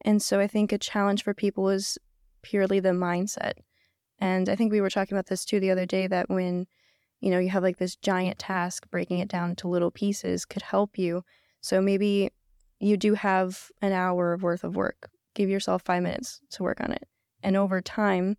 And 0.03 0.21
so 0.21 0.41
I 0.41 0.47
think 0.47 0.73
a 0.73 0.79
challenge 0.79 1.25
for 1.25 1.33
people 1.33 1.71
is 1.71 1.97
purely 2.43 2.81
the 2.81 2.91
mindset. 2.91 3.55
And 4.19 4.49
I 4.49 4.57
think 4.57 4.73
we 4.73 4.81
were 4.81 4.91
talking 4.91 5.17
about 5.17 5.27
this 5.27 5.45
too 5.45 5.61
the 5.61 5.71
other 5.71 5.87
day 5.87 6.07
that 6.07 6.29
when, 6.29 6.67
you 7.21 7.31
know, 7.31 7.39
you 7.39 7.51
have 7.51 7.63
like 7.63 7.79
this 7.79 7.97
giant 7.97 8.39
task, 8.39 8.89
breaking 8.91 9.19
it 9.19 9.29
down 9.29 9.51
into 9.51 9.69
little 9.69 9.91
pieces 9.91 10.45
could 10.45 10.63
help 10.63 10.99
you. 10.99 11.23
So 11.61 11.81
maybe 11.81 12.31
you 12.81 12.97
do 12.97 13.15
have 13.15 13.71
an 13.83 13.93
hour 13.93 14.37
worth 14.37 14.65
of 14.65 14.77
work. 14.77 15.11
Give 15.35 15.51
yourself 15.51 15.83
five 15.83 16.03
minutes 16.03 16.41
to 16.51 16.63
work 16.63 16.81
on 16.81 16.93
it. 16.93 17.07
And 17.43 17.57
over 17.57 17.81
time, 17.81 18.37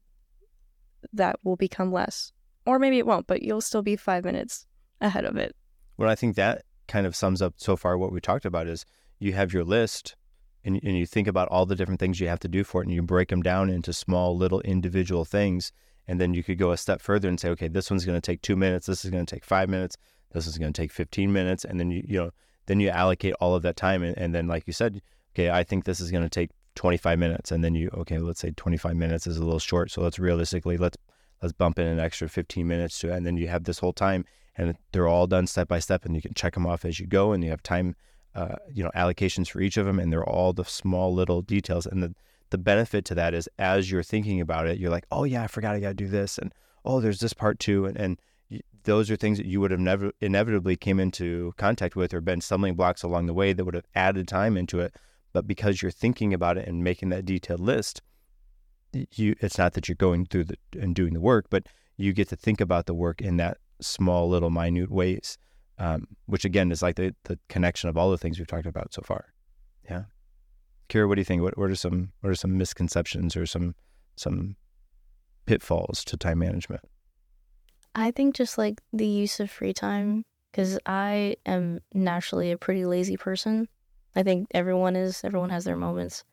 that 1.13 1.37
will 1.43 1.55
become 1.55 1.91
less. 1.91 2.31
Or 2.65 2.79
maybe 2.79 2.97
it 2.97 3.05
won't, 3.05 3.27
but 3.27 3.41
you'll 3.41 3.61
still 3.61 3.83
be 3.83 3.95
five 3.95 4.25
minutes 4.25 4.65
ahead 4.99 5.25
of 5.25 5.37
it. 5.37 5.55
Well, 5.97 6.09
I 6.09 6.15
think 6.15 6.35
that 6.35 6.63
kind 6.87 7.05
of 7.05 7.15
sums 7.15 7.41
up 7.41 7.55
so 7.57 7.75
far 7.75 7.97
what 7.97 8.11
we 8.11 8.19
talked 8.19 8.45
about 8.45 8.67
is 8.67 8.85
you 9.19 9.33
have 9.33 9.53
your 9.53 9.63
list 9.63 10.15
and, 10.63 10.79
and 10.83 10.97
you 10.97 11.05
think 11.05 11.27
about 11.27 11.47
all 11.49 11.65
the 11.65 11.75
different 11.75 11.99
things 11.99 12.19
you 12.19 12.27
have 12.27 12.39
to 12.39 12.47
do 12.47 12.63
for 12.63 12.81
it 12.81 12.87
and 12.87 12.93
you 12.93 13.01
break 13.01 13.29
them 13.29 13.41
down 13.41 13.69
into 13.69 13.93
small 13.93 14.35
little 14.35 14.61
individual 14.61 15.25
things 15.25 15.71
and 16.07 16.21
then 16.21 16.33
you 16.33 16.43
could 16.43 16.57
go 16.57 16.71
a 16.71 16.77
step 16.77 17.01
further 17.01 17.27
and 17.27 17.39
say 17.39 17.49
okay 17.49 17.67
this 17.67 17.89
one's 17.89 18.05
going 18.05 18.19
to 18.19 18.25
take 18.25 18.41
two 18.41 18.55
minutes 18.55 18.87
this 18.87 19.05
is 19.05 19.11
going 19.11 19.25
to 19.25 19.35
take 19.35 19.45
five 19.45 19.69
minutes 19.69 19.97
this 20.33 20.47
is 20.47 20.57
going 20.57 20.71
to 20.71 20.81
take 20.81 20.91
15 20.91 21.31
minutes 21.31 21.65
and 21.65 21.79
then 21.79 21.91
you 21.91 22.03
you 22.07 22.17
know 22.17 22.31
then 22.65 22.79
you 22.79 22.89
allocate 22.89 23.33
all 23.39 23.55
of 23.55 23.63
that 23.63 23.75
time 23.75 24.03
and, 24.03 24.17
and 24.17 24.33
then 24.35 24.47
like 24.47 24.63
you 24.67 24.73
said 24.73 25.01
okay 25.33 25.49
i 25.49 25.63
think 25.63 25.85
this 25.85 25.99
is 25.99 26.11
going 26.11 26.23
to 26.23 26.29
take 26.29 26.51
25 26.75 27.17
minutes 27.17 27.51
and 27.51 27.63
then 27.63 27.73
you 27.75 27.89
okay 27.93 28.19
let's 28.19 28.39
say 28.39 28.51
25 28.55 28.95
minutes 28.95 29.25
is 29.25 29.37
a 29.37 29.43
little 29.43 29.59
short 29.59 29.89
so 29.89 30.01
let's 30.01 30.19
realistically 30.19 30.77
let's 30.77 30.97
let's 31.41 31.53
bump 31.53 31.79
in 31.79 31.87
an 31.87 31.99
extra 31.99 32.29
15 32.29 32.67
minutes 32.67 32.99
to 32.99 33.09
it 33.09 33.15
and 33.15 33.25
then 33.25 33.37
you 33.37 33.47
have 33.47 33.63
this 33.63 33.79
whole 33.79 33.93
time 33.93 34.25
and 34.55 34.75
they're 34.91 35.07
all 35.07 35.27
done 35.27 35.47
step 35.47 35.67
by 35.67 35.79
step 35.79 36.05
and 36.05 36.15
you 36.15 36.21
can 36.21 36.33
check 36.33 36.53
them 36.53 36.65
off 36.65 36.85
as 36.85 36.99
you 36.99 37.07
go 37.07 37.31
and 37.31 37.43
you 37.43 37.49
have 37.49 37.63
time 37.63 37.95
uh, 38.37 38.55
you 38.71 38.83
know 38.83 38.91
allocations 38.95 39.49
for 39.49 39.59
each 39.59 39.77
of 39.77 39.85
them 39.85 39.99
and 39.99 40.11
they're 40.13 40.27
all 40.27 40.53
the 40.53 40.63
small 40.63 41.13
little 41.13 41.41
details. 41.41 41.85
And 41.85 42.03
the 42.03 42.13
the 42.49 42.57
benefit 42.57 43.03
to 43.05 43.15
that 43.15 43.33
is 43.33 43.49
as 43.59 43.91
you're 43.91 44.03
thinking 44.03 44.39
about 44.39 44.67
it 44.67 44.77
you're 44.77 44.89
like 44.89 45.05
oh 45.11 45.25
yeah 45.25 45.43
i 45.43 45.47
forgot 45.47 45.75
i 45.75 45.81
got 45.81 45.89
to 45.89 45.93
do 45.93 46.07
this 46.07 46.37
and 46.37 46.53
oh 46.85 47.01
there's 47.01 47.19
this 47.19 47.33
part 47.33 47.59
too 47.59 47.85
and, 47.85 47.97
and 47.97 48.17
those 48.83 49.11
are 49.11 49.17
things 49.17 49.37
that 49.37 49.45
you 49.45 49.59
would 49.59 49.71
have 49.71 49.81
never 49.81 50.13
inevitably 50.21 50.77
came 50.77 50.97
into 50.97 51.53
contact 51.57 51.97
with 51.97 52.13
or 52.13 52.21
been 52.21 52.39
stumbling 52.39 52.73
blocks 52.73 53.03
along 53.03 53.25
the 53.25 53.33
way 53.33 53.51
that 53.51 53.65
would 53.65 53.73
have 53.73 53.87
added 53.95 54.29
time 54.29 54.55
into 54.55 54.79
it. 54.79 54.95
But 55.33 55.45
because 55.45 55.81
you're 55.81 55.91
thinking 55.91 56.33
about 56.33 56.57
it 56.57 56.65
and 56.69 56.81
making 56.81 57.09
that 57.09 57.25
detailed 57.25 57.59
list 57.59 58.01
you 58.93 59.35
it's 59.41 59.57
not 59.57 59.73
that 59.73 59.89
you're 59.89 59.97
going 59.97 60.25
through 60.25 60.45
the 60.45 60.55
and 60.79 60.95
doing 60.95 61.13
the 61.13 61.19
work 61.19 61.47
but 61.49 61.67
you 61.97 62.13
get 62.13 62.29
to 62.29 62.35
think 62.37 62.61
about 62.61 62.85
the 62.85 62.93
work 62.93 63.21
in 63.21 63.35
that 63.37 63.57
small 63.81 64.29
little 64.29 64.49
minute 64.49 64.91
ways, 64.91 65.37
um, 65.79 66.07
which 66.25 66.45
again 66.45 66.71
is 66.71 66.81
like 66.81 66.95
the, 66.95 67.13
the 67.25 67.39
connection 67.49 67.89
of 67.89 67.97
all 67.97 68.11
the 68.11 68.17
things 68.17 68.39
we've 68.39 68.47
talked 68.47 68.65
about 68.65 68.93
so 68.93 69.01
far. 69.03 69.25
Yeah. 69.89 70.03
Keira, 70.89 71.07
what 71.07 71.15
do 71.15 71.21
you 71.21 71.25
think? 71.25 71.41
What, 71.41 71.57
what 71.57 71.69
are 71.69 71.75
some 71.75 72.11
what 72.21 72.29
are 72.29 72.35
some 72.35 72.57
misconceptions 72.57 73.35
or 73.35 73.45
some 73.45 73.75
some 74.15 74.55
pitfalls 75.45 76.03
to 76.05 76.17
time 76.17 76.39
management? 76.39 76.81
I 77.95 78.11
think 78.11 78.35
just 78.35 78.57
like 78.57 78.81
the 78.93 79.07
use 79.07 79.39
of 79.39 79.49
free 79.49 79.73
time, 79.73 80.23
because 80.51 80.77
I 80.85 81.35
am 81.45 81.79
naturally 81.93 82.51
a 82.51 82.57
pretty 82.57 82.85
lazy 82.85 83.17
person. 83.17 83.67
I 84.15 84.23
think 84.23 84.47
everyone 84.51 84.95
is, 84.95 85.23
everyone 85.23 85.49
has 85.49 85.65
their 85.65 85.77
moments. 85.77 86.23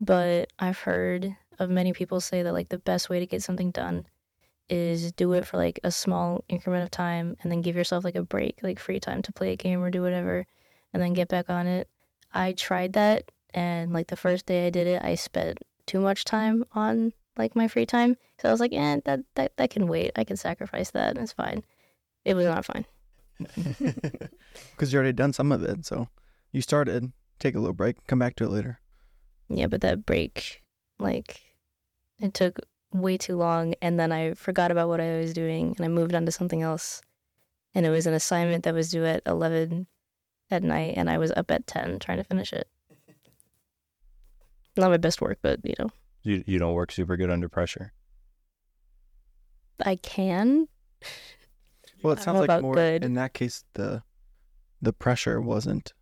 But 0.00 0.52
I've 0.58 0.78
heard 0.78 1.36
of 1.58 1.68
many 1.68 1.92
people 1.92 2.20
say 2.20 2.42
that 2.42 2.52
like 2.52 2.68
the 2.68 2.78
best 2.78 3.10
way 3.10 3.18
to 3.18 3.26
get 3.26 3.42
something 3.42 3.70
done 3.70 4.06
is 4.70 5.12
do 5.12 5.32
it 5.32 5.46
for 5.46 5.56
like 5.56 5.80
a 5.84 5.90
small 5.90 6.44
increment 6.48 6.84
of 6.84 6.90
time 6.90 7.36
and 7.42 7.50
then 7.50 7.60
give 7.60 7.76
yourself 7.76 8.04
like 8.04 8.14
a 8.14 8.22
break, 8.22 8.60
like 8.62 8.78
free 8.78 9.00
time 9.00 9.20
to 9.22 9.32
play 9.32 9.52
a 9.52 9.56
game 9.56 9.82
or 9.82 9.90
do 9.90 10.00
whatever, 10.02 10.46
and 10.92 11.02
then 11.02 11.12
get 11.12 11.28
back 11.28 11.50
on 11.50 11.66
it. 11.66 11.88
I 12.32 12.52
tried 12.52 12.92
that, 12.92 13.30
and 13.52 13.92
like 13.92 14.06
the 14.06 14.16
first 14.16 14.46
day 14.46 14.66
I 14.66 14.70
did 14.70 14.86
it, 14.86 15.02
I 15.02 15.16
spent 15.16 15.58
too 15.86 16.00
much 16.00 16.24
time 16.24 16.64
on 16.72 17.12
like 17.36 17.56
my 17.56 17.66
free 17.66 17.86
time. 17.86 18.16
So 18.38 18.48
I 18.48 18.52
was 18.52 18.60
like, 18.60 18.72
eh, 18.72 19.00
that 19.04 19.20
that 19.34 19.56
that 19.56 19.70
can 19.70 19.88
wait. 19.88 20.12
I 20.16 20.24
can 20.24 20.36
sacrifice 20.36 20.92
that. 20.92 21.18
It's 21.18 21.32
fine. 21.32 21.64
It 22.24 22.34
was 22.34 22.46
not 22.46 22.64
fine. 22.64 22.86
Because 24.72 24.92
you 24.92 24.98
already 24.98 25.12
done 25.12 25.32
some 25.32 25.52
of 25.52 25.62
it, 25.62 25.84
so 25.86 26.08
you 26.52 26.60
started. 26.62 27.12
Take 27.38 27.54
a 27.54 27.58
little 27.58 27.74
break. 27.74 28.06
Come 28.06 28.18
back 28.18 28.36
to 28.36 28.44
it 28.44 28.50
later. 28.50 28.80
Yeah, 29.48 29.66
but 29.66 29.80
that 29.80 30.04
break, 30.04 30.62
like, 30.98 31.40
it 32.18 32.34
took 32.34 32.60
way 32.92 33.16
too 33.16 33.36
long 33.36 33.74
and 33.80 33.98
then 33.98 34.12
I 34.12 34.34
forgot 34.34 34.70
about 34.70 34.88
what 34.88 35.00
I 35.00 35.18
was 35.18 35.32
doing 35.32 35.74
and 35.76 35.84
I 35.84 35.88
moved 35.88 36.14
on 36.14 36.26
to 36.26 36.32
something 36.32 36.62
else. 36.62 37.02
And 37.74 37.86
it 37.86 37.90
was 37.90 38.06
an 38.06 38.14
assignment 38.14 38.64
that 38.64 38.74
was 38.74 38.90
due 38.90 39.04
at 39.04 39.22
11 39.26 39.86
at 40.50 40.62
night 40.62 40.94
and 40.96 41.08
I 41.08 41.18
was 41.18 41.30
up 41.32 41.50
at 41.50 41.66
10 41.66 42.00
trying 42.00 42.18
to 42.18 42.24
finish 42.24 42.52
it. 42.52 42.68
Not 44.76 44.90
my 44.90 44.96
best 44.96 45.20
work, 45.20 45.38
but 45.42 45.60
you 45.64 45.74
know. 45.78 45.90
You 46.22 46.44
you 46.46 46.58
don't 46.58 46.74
work 46.74 46.92
super 46.92 47.16
good 47.16 47.30
under 47.30 47.48
pressure. 47.48 47.92
I 49.84 49.96
can. 49.96 50.68
Well, 52.02 52.12
it 52.12 52.20
sounds 52.20 52.46
like 52.46 52.62
more 52.62 52.74
good. 52.74 53.04
in 53.04 53.14
that 53.14 53.34
case 53.34 53.64
the 53.74 54.02
the 54.80 54.92
pressure 54.92 55.40
wasn't 55.40 55.92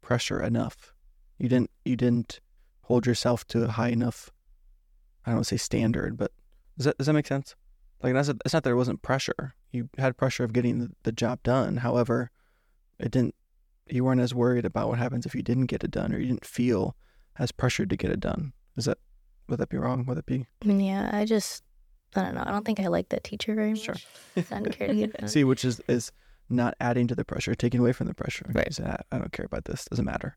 pressure 0.00 0.42
enough. 0.42 0.92
You 1.38 1.48
didn't 1.48 1.70
you 1.84 1.96
didn't 1.96 2.40
hold 2.82 3.06
yourself 3.06 3.46
to 3.48 3.64
a 3.64 3.68
high 3.68 3.88
enough 3.88 4.30
I 5.24 5.30
don't 5.30 5.36
want 5.36 5.46
to 5.46 5.58
say 5.58 5.62
standard, 5.62 6.16
but 6.16 6.32
does 6.76 6.86
that 6.86 6.98
does 6.98 7.06
that 7.06 7.12
make 7.12 7.26
sense? 7.26 7.54
Like 8.02 8.14
that's 8.14 8.28
it's 8.28 8.52
not 8.52 8.62
that 8.62 8.64
there 8.64 8.76
wasn't 8.76 9.02
pressure. 9.02 9.54
You 9.70 9.88
had 9.98 10.16
pressure 10.16 10.44
of 10.44 10.52
getting 10.52 10.78
the, 10.78 10.90
the 11.04 11.12
job 11.12 11.42
done. 11.42 11.78
However, 11.78 12.30
it 12.98 13.10
didn't. 13.10 13.34
You 13.88 14.04
weren't 14.04 14.20
as 14.20 14.34
worried 14.34 14.64
about 14.64 14.88
what 14.88 14.98
happens 14.98 15.26
if 15.26 15.34
you 15.34 15.42
didn't 15.42 15.66
get 15.66 15.84
it 15.84 15.90
done, 15.90 16.12
or 16.12 16.18
you 16.18 16.26
didn't 16.26 16.44
feel 16.44 16.96
as 17.38 17.52
pressured 17.52 17.90
to 17.90 17.96
get 17.96 18.10
it 18.10 18.20
done. 18.20 18.52
Is 18.76 18.86
that 18.86 18.98
would 19.48 19.58
that 19.58 19.68
be 19.68 19.76
wrong? 19.76 20.04
Would 20.06 20.16
that 20.16 20.26
be? 20.26 20.46
I 20.62 20.66
mean, 20.66 20.80
yeah, 20.80 21.10
I 21.12 21.24
just 21.24 21.62
I 22.14 22.22
don't 22.22 22.34
know. 22.34 22.44
I 22.44 22.50
don't 22.50 22.64
think 22.64 22.80
I 22.80 22.88
like 22.88 23.08
that 23.10 23.24
teacher 23.24 23.54
very 23.54 23.70
much. 23.70 23.82
Sure. 23.82 23.94
I 24.36 24.42
don't 24.50 24.72
care 24.72 24.88
to 24.88 24.94
get 24.94 25.12
done. 25.16 25.28
See, 25.28 25.44
which 25.44 25.64
is 25.64 25.80
is 25.88 26.12
not 26.48 26.74
adding 26.80 27.06
to 27.08 27.14
the 27.14 27.24
pressure, 27.24 27.54
taking 27.54 27.80
away 27.80 27.92
from 27.92 28.06
the 28.06 28.14
pressure. 28.14 28.46
Right. 28.52 28.72
Say, 28.72 28.84
I 28.84 29.18
don't 29.18 29.32
care 29.32 29.46
about 29.46 29.64
this. 29.64 29.84
Doesn't 29.86 30.04
matter. 30.04 30.36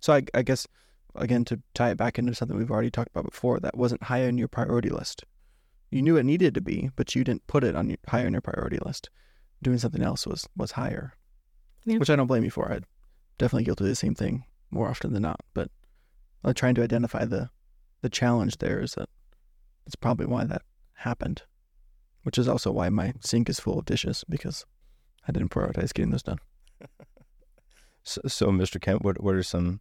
So 0.00 0.12
I, 0.14 0.22
I 0.34 0.42
guess 0.42 0.66
again, 1.14 1.44
to 1.46 1.60
tie 1.74 1.90
it 1.90 1.96
back 1.96 2.18
into 2.18 2.34
something 2.34 2.56
we've 2.56 2.70
already 2.70 2.90
talked 2.90 3.10
about 3.10 3.30
before, 3.30 3.60
that 3.60 3.76
wasn't 3.76 4.04
high 4.04 4.26
on 4.26 4.38
your 4.38 4.48
priority 4.48 4.88
list. 4.88 5.24
You 5.90 6.02
knew 6.02 6.16
it 6.16 6.24
needed 6.24 6.54
to 6.54 6.60
be, 6.60 6.90
but 6.96 7.14
you 7.14 7.22
didn't 7.22 7.46
put 7.46 7.64
it 7.64 7.76
on 7.76 7.90
your, 7.90 7.98
higher 8.08 8.26
on 8.26 8.32
your 8.32 8.40
priority 8.40 8.78
list. 8.84 9.10
Doing 9.62 9.78
something 9.78 10.02
else 10.02 10.26
was 10.26 10.48
was 10.56 10.72
higher, 10.72 11.12
yeah. 11.84 11.98
which 11.98 12.10
I 12.10 12.16
don't 12.16 12.26
blame 12.26 12.44
you 12.44 12.50
for. 12.50 12.72
I'd 12.72 12.84
definitely 13.38 13.64
guilty 13.64 13.84
of 13.84 13.88
the 13.90 13.94
same 13.94 14.14
thing 14.14 14.44
more 14.70 14.88
often 14.88 15.12
than 15.12 15.22
not. 15.22 15.40
But 15.54 15.70
I'm 16.42 16.54
trying 16.54 16.74
to 16.76 16.82
identify 16.82 17.24
the 17.24 17.50
the 18.00 18.10
challenge 18.10 18.58
there 18.58 18.80
is 18.80 18.94
that 18.94 19.08
it's 19.86 19.94
probably 19.94 20.26
why 20.26 20.44
that 20.44 20.62
happened. 20.94 21.42
which 22.22 22.38
is 22.38 22.48
also 22.48 22.70
why 22.70 22.88
my 22.88 23.12
sink 23.20 23.48
is 23.48 23.60
full 23.60 23.78
of 23.78 23.84
dishes 23.84 24.24
because 24.28 24.64
I 25.28 25.32
didn't 25.32 25.50
prioritize 25.50 25.92
getting 25.92 26.10
those 26.10 26.22
done. 26.22 26.38
So, 28.04 28.20
so 28.26 28.46
Mr. 28.48 28.80
Kent, 28.80 29.02
what 29.02 29.22
what 29.22 29.36
are 29.36 29.44
some 29.44 29.78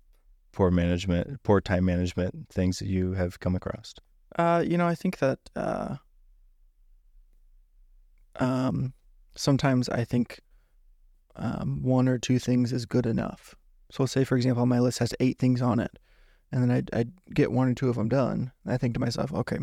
poor 0.51 0.71
management, 0.71 1.41
poor 1.43 1.61
time 1.61 1.85
management 1.85 2.49
things 2.49 2.79
that 2.79 2.87
you 2.87 3.13
have 3.13 3.39
come 3.39 3.55
across? 3.55 3.93
Uh, 4.37 4.63
you 4.65 4.77
know, 4.77 4.87
I 4.87 4.95
think 4.95 5.19
that 5.19 5.39
uh, 5.55 5.95
um, 8.37 8.93
sometimes 9.35 9.89
I 9.89 10.03
think 10.03 10.39
um, 11.35 11.81
one 11.83 12.07
or 12.07 12.17
two 12.17 12.39
things 12.39 12.71
is 12.71 12.85
good 12.85 13.05
enough. 13.05 13.55
So, 13.91 14.05
say 14.05 14.23
for 14.23 14.37
example, 14.37 14.65
my 14.65 14.79
list 14.79 14.99
has 14.99 15.13
eight 15.19 15.37
things 15.37 15.61
on 15.61 15.79
it, 15.79 15.99
and 16.51 16.61
then 16.61 16.71
I 16.93 16.99
I 16.99 17.05
get 17.33 17.51
one 17.51 17.67
or 17.67 17.73
two 17.73 17.89
of 17.89 17.95
them 17.95 18.09
done. 18.09 18.51
I 18.65 18.77
think 18.77 18.93
to 18.93 18.99
myself, 18.99 19.33
okay, 19.33 19.59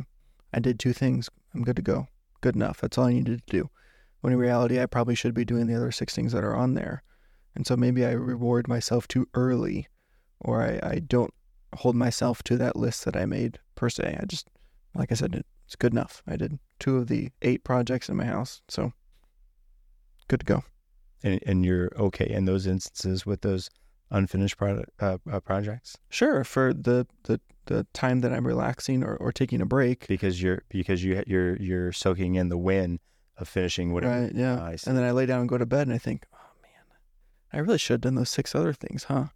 I 0.52 0.60
did 0.60 0.78
two 0.78 0.92
things. 0.92 1.28
I'm 1.54 1.62
good 1.62 1.76
to 1.76 1.82
go. 1.82 2.08
Good 2.40 2.56
enough. 2.56 2.80
That's 2.80 2.98
all 2.98 3.06
I 3.06 3.12
needed 3.12 3.46
to 3.46 3.52
do. 3.56 3.70
When 4.20 4.32
in 4.32 4.38
reality, 4.38 4.80
I 4.80 4.86
probably 4.86 5.14
should 5.14 5.34
be 5.34 5.44
doing 5.44 5.66
the 5.66 5.76
other 5.76 5.92
six 5.92 6.14
things 6.14 6.32
that 6.32 6.44
are 6.44 6.56
on 6.56 6.74
there. 6.74 7.02
And 7.54 7.66
so 7.66 7.76
maybe 7.76 8.04
I 8.04 8.12
reward 8.12 8.68
myself 8.68 9.08
too 9.08 9.28
early, 9.34 9.88
or 10.40 10.62
I, 10.62 10.78
I 10.82 10.98
don't 11.00 11.32
hold 11.76 11.96
myself 11.96 12.42
to 12.44 12.56
that 12.56 12.76
list 12.76 13.04
that 13.04 13.16
I 13.16 13.26
made 13.26 13.58
per 13.74 13.88
se. 13.88 14.16
I 14.20 14.24
just, 14.24 14.48
like 14.94 15.12
I 15.12 15.14
said, 15.14 15.42
it's 15.66 15.76
good 15.76 15.92
enough. 15.92 16.22
I 16.26 16.36
did 16.36 16.58
two 16.78 16.96
of 16.96 17.08
the 17.08 17.30
eight 17.42 17.64
projects 17.64 18.08
in 18.08 18.16
my 18.16 18.24
house, 18.24 18.62
so 18.68 18.92
good 20.28 20.40
to 20.40 20.46
go. 20.46 20.64
And 21.22 21.40
and 21.46 21.64
you're 21.64 21.90
okay 21.96 22.28
in 22.28 22.44
those 22.44 22.66
instances 22.66 23.26
with 23.26 23.40
those 23.42 23.68
unfinished 24.10 24.56
product, 24.56 24.90
uh, 25.00 25.18
uh, 25.30 25.40
projects 25.40 25.98
Sure, 26.08 26.44
for 26.44 26.72
the, 26.72 27.06
the, 27.24 27.40
the 27.66 27.86
time 27.92 28.20
that 28.20 28.32
I'm 28.32 28.46
relaxing 28.46 29.04
or, 29.04 29.16
or 29.16 29.32
taking 29.32 29.60
a 29.60 29.66
break. 29.66 30.06
because 30.06 30.40
you're 30.40 30.62
because 30.70 31.04
you 31.04 31.22
you're 31.26 31.56
you're 31.56 31.92
soaking 31.92 32.36
in 32.36 32.48
the 32.48 32.56
win 32.56 33.00
of 33.36 33.48
finishing 33.48 33.92
whatever. 33.92 34.22
Right, 34.22 34.32
yeah. 34.34 34.74
And 34.86 34.96
then 34.96 35.04
I 35.04 35.10
lay 35.10 35.26
down 35.26 35.40
and 35.40 35.48
go 35.48 35.58
to 35.58 35.66
bed 35.66 35.86
and 35.86 35.94
I 35.94 35.98
think, 35.98 36.24
oh 36.32 36.38
man, 36.62 36.96
I 37.52 37.58
really 37.58 37.78
should 37.78 37.94
have 37.94 38.00
done 38.02 38.14
those 38.14 38.30
six 38.30 38.54
other 38.54 38.72
things, 38.72 39.04
huh? 39.04 39.26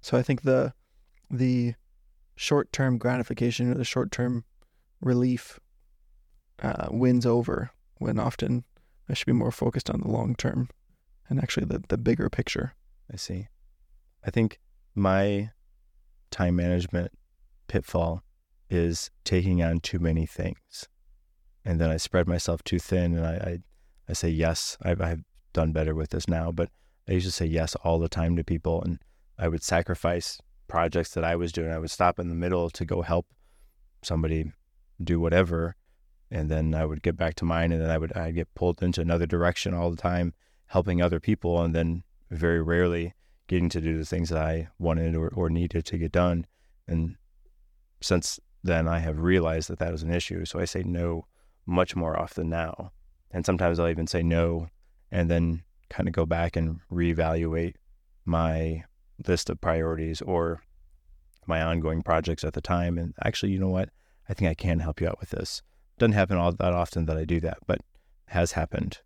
So 0.00 0.16
I 0.16 0.22
think 0.22 0.42
the 0.42 0.74
the 1.30 1.74
short 2.36 2.72
term 2.72 2.98
gratification 2.98 3.70
or 3.70 3.74
the 3.74 3.84
short 3.84 4.10
term 4.10 4.44
relief 5.00 5.60
uh, 6.62 6.88
wins 6.90 7.26
over 7.26 7.70
when 7.98 8.18
often 8.18 8.64
I 9.08 9.14
should 9.14 9.26
be 9.26 9.32
more 9.32 9.52
focused 9.52 9.90
on 9.90 10.00
the 10.00 10.08
long 10.08 10.34
term 10.34 10.68
and 11.28 11.38
actually 11.38 11.66
the, 11.66 11.82
the 11.88 11.98
bigger 11.98 12.28
picture. 12.28 12.74
I 13.12 13.16
see. 13.16 13.48
I 14.24 14.30
think 14.30 14.58
my 14.94 15.50
time 16.30 16.56
management 16.56 17.12
pitfall 17.68 18.22
is 18.68 19.10
taking 19.24 19.62
on 19.62 19.80
too 19.80 19.98
many 19.98 20.26
things. 20.26 20.88
And 21.64 21.80
then 21.80 21.90
I 21.90 21.96
spread 21.96 22.26
myself 22.26 22.62
too 22.62 22.78
thin 22.78 23.16
and 23.16 23.26
I, 23.26 23.32
I, 23.32 23.58
I 24.08 24.12
say 24.12 24.28
yes. 24.28 24.78
I've, 24.82 25.00
I've 25.00 25.24
done 25.52 25.72
better 25.72 25.94
with 25.94 26.10
this 26.10 26.28
now, 26.28 26.50
but 26.52 26.70
I 27.08 27.12
used 27.12 27.26
to 27.26 27.32
say 27.32 27.46
yes 27.46 27.74
all 27.76 27.98
the 27.98 28.08
time 28.08 28.36
to 28.36 28.44
people 28.44 28.82
and 28.82 28.98
I 29.40 29.48
would 29.48 29.62
sacrifice 29.62 30.38
projects 30.68 31.14
that 31.14 31.24
I 31.24 31.34
was 31.34 31.50
doing. 31.50 31.72
I 31.72 31.78
would 31.78 31.90
stop 31.90 32.18
in 32.18 32.28
the 32.28 32.34
middle 32.34 32.68
to 32.70 32.84
go 32.84 33.00
help 33.00 33.26
somebody 34.02 34.52
do 35.02 35.18
whatever. 35.18 35.76
And 36.30 36.50
then 36.50 36.74
I 36.74 36.84
would 36.84 37.02
get 37.02 37.16
back 37.16 37.34
to 37.36 37.44
mine 37.44 37.72
and 37.72 37.80
then 37.80 37.90
I 37.90 37.98
would 37.98 38.16
I'd 38.16 38.34
get 38.34 38.54
pulled 38.54 38.82
into 38.82 39.00
another 39.00 39.26
direction 39.26 39.72
all 39.74 39.90
the 39.90 39.96
time, 39.96 40.34
helping 40.66 41.00
other 41.00 41.18
people 41.18 41.60
and 41.62 41.74
then 41.74 42.04
very 42.30 42.62
rarely 42.62 43.14
getting 43.48 43.70
to 43.70 43.80
do 43.80 43.98
the 43.98 44.04
things 44.04 44.28
that 44.28 44.40
I 44.40 44.68
wanted 44.78 45.16
or, 45.16 45.28
or 45.28 45.50
needed 45.50 45.84
to 45.86 45.98
get 45.98 46.12
done. 46.12 46.46
And 46.86 47.16
since 48.00 48.38
then, 48.62 48.86
I 48.86 49.00
have 49.00 49.18
realized 49.18 49.68
that 49.70 49.78
that 49.80 49.94
is 49.94 50.02
an 50.02 50.12
issue. 50.12 50.44
So 50.44 50.60
I 50.60 50.66
say 50.66 50.82
no 50.84 51.26
much 51.66 51.96
more 51.96 52.18
often 52.18 52.48
now. 52.48 52.92
And 53.32 53.44
sometimes 53.46 53.80
I'll 53.80 53.88
even 53.88 54.06
say 54.06 54.22
no 54.22 54.68
and 55.10 55.30
then 55.30 55.62
kind 55.88 56.08
of 56.08 56.14
go 56.14 56.26
back 56.26 56.56
and 56.56 56.80
reevaluate 56.92 57.74
my 58.24 58.84
list 59.26 59.50
of 59.50 59.60
priorities 59.60 60.20
or 60.22 60.62
my 61.46 61.62
ongoing 61.62 62.02
projects 62.02 62.44
at 62.44 62.54
the 62.54 62.60
time. 62.60 62.98
And 62.98 63.14
actually, 63.24 63.52
you 63.52 63.58
know 63.58 63.68
what? 63.68 63.90
I 64.28 64.34
think 64.34 64.50
I 64.50 64.54
can 64.54 64.80
help 64.80 65.00
you 65.00 65.08
out 65.08 65.20
with 65.20 65.30
this. 65.30 65.62
Doesn't 65.98 66.12
happen 66.12 66.36
all 66.36 66.52
that 66.52 66.72
often 66.72 67.06
that 67.06 67.18
I 67.18 67.24
do 67.24 67.40
that, 67.40 67.58
but 67.66 67.80
has 68.26 68.52
happened. 68.52 68.98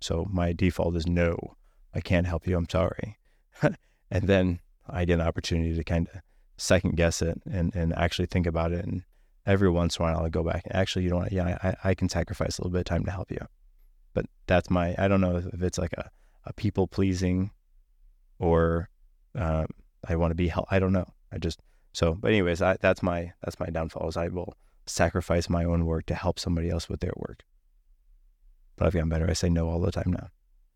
So 0.00 0.26
my 0.30 0.52
default 0.52 0.96
is 0.96 1.06
no. 1.06 1.56
I 1.94 2.00
can't 2.00 2.26
help 2.26 2.46
you. 2.46 2.56
I'm 2.56 2.68
sorry. 2.68 3.18
and 3.62 4.28
then 4.28 4.60
I 4.88 5.04
get 5.04 5.20
an 5.20 5.26
opportunity 5.26 5.74
to 5.76 5.84
kind 5.84 6.08
of 6.12 6.20
second 6.56 6.96
guess 6.96 7.22
it 7.22 7.40
and, 7.50 7.74
and 7.74 7.94
actually 7.94 8.26
think 8.26 8.46
about 8.46 8.72
it. 8.72 8.84
And 8.84 9.02
every 9.46 9.70
once 9.70 9.96
in 9.96 10.02
a 10.02 10.08
while, 10.08 10.22
I'll 10.22 10.30
go 10.30 10.42
back 10.42 10.64
actually, 10.70 11.04
you 11.04 11.10
know 11.10 11.18
what? 11.18 11.32
Yeah, 11.32 11.58
I, 11.62 11.90
I 11.90 11.94
can 11.94 12.08
sacrifice 12.08 12.58
a 12.58 12.62
little 12.62 12.72
bit 12.72 12.80
of 12.80 12.84
time 12.86 13.04
to 13.04 13.10
help 13.10 13.30
you. 13.30 13.46
But 14.14 14.26
that's 14.46 14.70
my, 14.70 14.94
I 14.98 15.08
don't 15.08 15.20
know 15.20 15.36
if 15.36 15.62
it's 15.62 15.78
like 15.78 15.92
a, 15.94 16.10
a 16.44 16.52
people 16.52 16.86
pleasing 16.86 17.50
or 18.38 18.88
uh, 19.36 19.66
I 20.08 20.16
want 20.16 20.30
to 20.30 20.34
be 20.34 20.48
help. 20.48 20.66
I 20.70 20.78
don't 20.78 20.92
know. 20.92 21.06
I 21.32 21.38
just, 21.38 21.60
so, 21.92 22.14
but 22.14 22.30
anyways, 22.30 22.60
I, 22.62 22.76
that's 22.80 23.02
my, 23.02 23.32
that's 23.42 23.58
my 23.60 23.66
downfall 23.70 24.08
is 24.08 24.16
I 24.16 24.28
will 24.28 24.54
sacrifice 24.86 25.48
my 25.48 25.64
own 25.64 25.86
work 25.86 26.06
to 26.06 26.14
help 26.14 26.38
somebody 26.38 26.68
else 26.70 26.88
with 26.88 27.00
their 27.00 27.12
work. 27.16 27.42
But 28.76 28.86
I've 28.86 28.94
gotten 28.94 29.08
better. 29.08 29.28
I 29.28 29.34
say 29.34 29.48
no 29.48 29.68
all 29.68 29.80
the 29.80 29.92
time 29.92 30.12
now. 30.12 30.28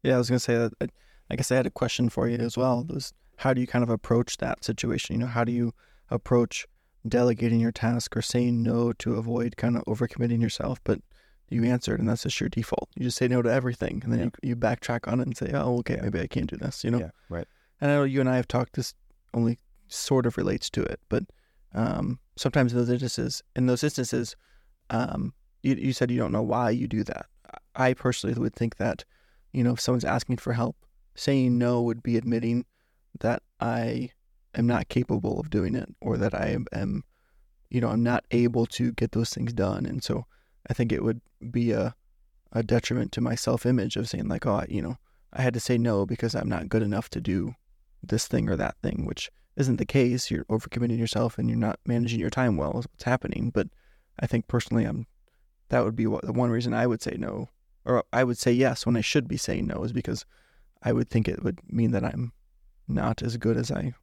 Yeah, 0.03 0.14
I 0.14 0.19
was 0.19 0.29
gonna 0.29 0.38
say 0.38 0.55
that. 0.57 0.73
I, 0.81 0.87
I 1.31 1.37
guess 1.37 1.51
I 1.51 1.57
had 1.57 1.66
a 1.66 1.71
question 1.71 2.09
for 2.09 2.29
you 2.29 2.37
as 2.38 2.57
well. 2.57 2.85
Was 2.88 3.12
how 3.38 3.53
do 3.53 3.61
you 3.61 3.66
kind 3.66 3.83
of 3.83 3.90
approach 3.90 4.37
that 4.37 4.64
situation? 4.64 5.14
You 5.14 5.21
know, 5.21 5.27
how 5.27 5.42
do 5.45 5.51
you 5.53 5.73
approach 6.11 6.66
delegating 7.09 7.59
your 7.61 7.73
task 7.73 8.16
or 8.16 8.23
saying 8.23 8.62
no 8.62 8.92
to 8.92 9.14
avoid 9.16 9.57
kind 9.57 9.77
of 9.77 9.85
overcommitting 9.87 10.40
yourself? 10.40 10.79
But 10.85 11.01
you 11.49 11.64
answered, 11.64 11.99
and 11.99 12.09
that's 12.09 12.23
just 12.23 12.38
your 12.40 12.49
default. 12.49 12.88
You 12.95 13.05
just 13.05 13.16
say 13.16 13.27
no 13.29 13.42
to 13.42 13.51
everything, 13.53 14.01
and 14.05 14.12
then 14.12 14.19
Yeah. 14.21 14.25
you, 14.42 14.51
you 14.51 14.57
backtrack 14.57 15.11
on 15.11 15.19
it 15.21 15.27
and 15.27 15.37
say, 15.37 15.51
"Oh, 15.55 15.79
okay, 15.79 15.99
maybe 16.03 16.21
I 16.21 16.27
can't 16.29 16.49
do 16.51 16.57
this." 16.57 16.85
You 16.85 16.90
know, 16.92 16.99
Yeah, 17.01 17.11
right. 17.29 17.49
And 17.80 17.90
I 17.90 17.94
know 17.94 18.04
you 18.04 18.20
and 18.20 18.28
I 18.28 18.36
have 18.36 18.48
talked. 18.48 18.74
This 18.74 18.94
only 19.34 19.58
sort 19.88 20.26
of 20.26 20.36
relates 20.36 20.70
to 20.70 20.82
it, 20.82 21.00
but 21.08 21.24
um, 21.74 22.18
sometimes 22.36 22.72
in 22.72 22.78
those 22.78 22.90
instances, 22.90 23.42
in 23.54 23.66
those 23.66 23.84
instances, 23.84 24.36
um, 24.90 25.34
you, 25.62 25.74
you 25.74 25.92
said 25.92 26.10
you 26.10 26.18
don't 26.18 26.32
know 26.32 26.42
why 26.42 26.70
you 26.70 26.88
do 26.88 27.04
that. 27.04 27.26
I 27.74 27.92
personally 27.92 28.38
would 28.38 28.54
think 28.54 28.76
that, 28.76 29.04
you 29.52 29.62
know, 29.62 29.72
if 29.72 29.80
someone's 29.80 30.04
asking 30.04 30.38
for 30.38 30.52
help, 30.52 30.76
saying 31.14 31.58
no 31.58 31.82
would 31.82 32.02
be 32.02 32.16
admitting 32.16 32.64
that 33.20 33.42
I 33.60 34.10
am 34.54 34.66
not 34.66 34.88
capable 34.88 35.38
of 35.38 35.50
doing 35.50 35.74
it, 35.74 35.88
or 36.00 36.16
that 36.16 36.34
I 36.34 36.56
am, 36.72 37.04
you 37.70 37.80
know, 37.80 37.88
I'm 37.88 38.02
not 38.02 38.24
able 38.30 38.66
to 38.66 38.92
get 38.92 39.12
those 39.12 39.30
things 39.30 39.52
done, 39.52 39.86
and 39.86 40.02
so 40.02 40.24
I 40.68 40.74
think 40.74 40.92
it 40.92 41.04
would 41.04 41.20
be 41.50 41.72
a 41.72 41.94
a 42.52 42.62
detriment 42.62 43.12
to 43.12 43.20
my 43.20 43.34
self 43.34 43.66
image 43.66 43.96
of 43.96 44.08
saying 44.08 44.28
like, 44.28 44.46
oh, 44.46 44.54
I, 44.54 44.66
you 44.68 44.80
know, 44.80 44.96
I 45.32 45.42
had 45.42 45.54
to 45.54 45.60
say 45.60 45.76
no 45.76 46.06
because 46.06 46.34
I'm 46.34 46.48
not 46.48 46.68
good 46.68 46.82
enough 46.82 47.10
to 47.10 47.20
do 47.20 47.54
this 48.09 48.27
thing 48.27 48.49
or 48.49 48.57
that 48.57 48.77
thing, 48.83 49.05
which 49.05 49.31
isn't 49.57 49.77
the 49.77 49.87
case. 49.87 50.31
You're 50.31 50.45
overcommitting 50.47 50.99
yourself 50.99 51.38
and 51.38 51.49
you're 51.49 51.59
not 51.59 51.81
managing 51.87 52.21
your 52.21 52.31
time 52.31 52.57
well. 52.57 52.79
Is 52.79 52.87
what's 52.92 53.05
happening. 53.05 53.51
But 53.53 53.69
I 54.21 54.27
think 54.27 54.49
personally, 54.49 54.85
I'm 54.85 55.07
that 55.69 55.85
would 55.85 55.97
be 55.97 56.07
what, 56.07 56.25
the 56.25 56.33
one 56.33 56.51
reason 56.51 56.73
I 56.75 56.87
would 56.87 57.03
say 57.03 57.16
no, 57.19 57.49
or 57.85 58.05
I 58.12 58.23
would 58.25 58.38
say 58.38 58.53
yes 58.53 58.87
when 58.87 58.97
I 58.97 59.01
should 59.01 59.27
be 59.29 59.37
saying 59.37 59.66
no, 59.66 59.83
is 59.83 59.92
because 59.92 60.25
I 60.83 60.92
would 60.92 61.09
think 61.11 61.27
it 61.27 61.42
would 61.42 61.61
mean 61.69 61.90
that 61.92 62.05
I'm 62.05 62.33
not 62.87 63.23
as 63.23 63.37
good 63.37 63.57
as 63.57 63.71
I 63.73 63.95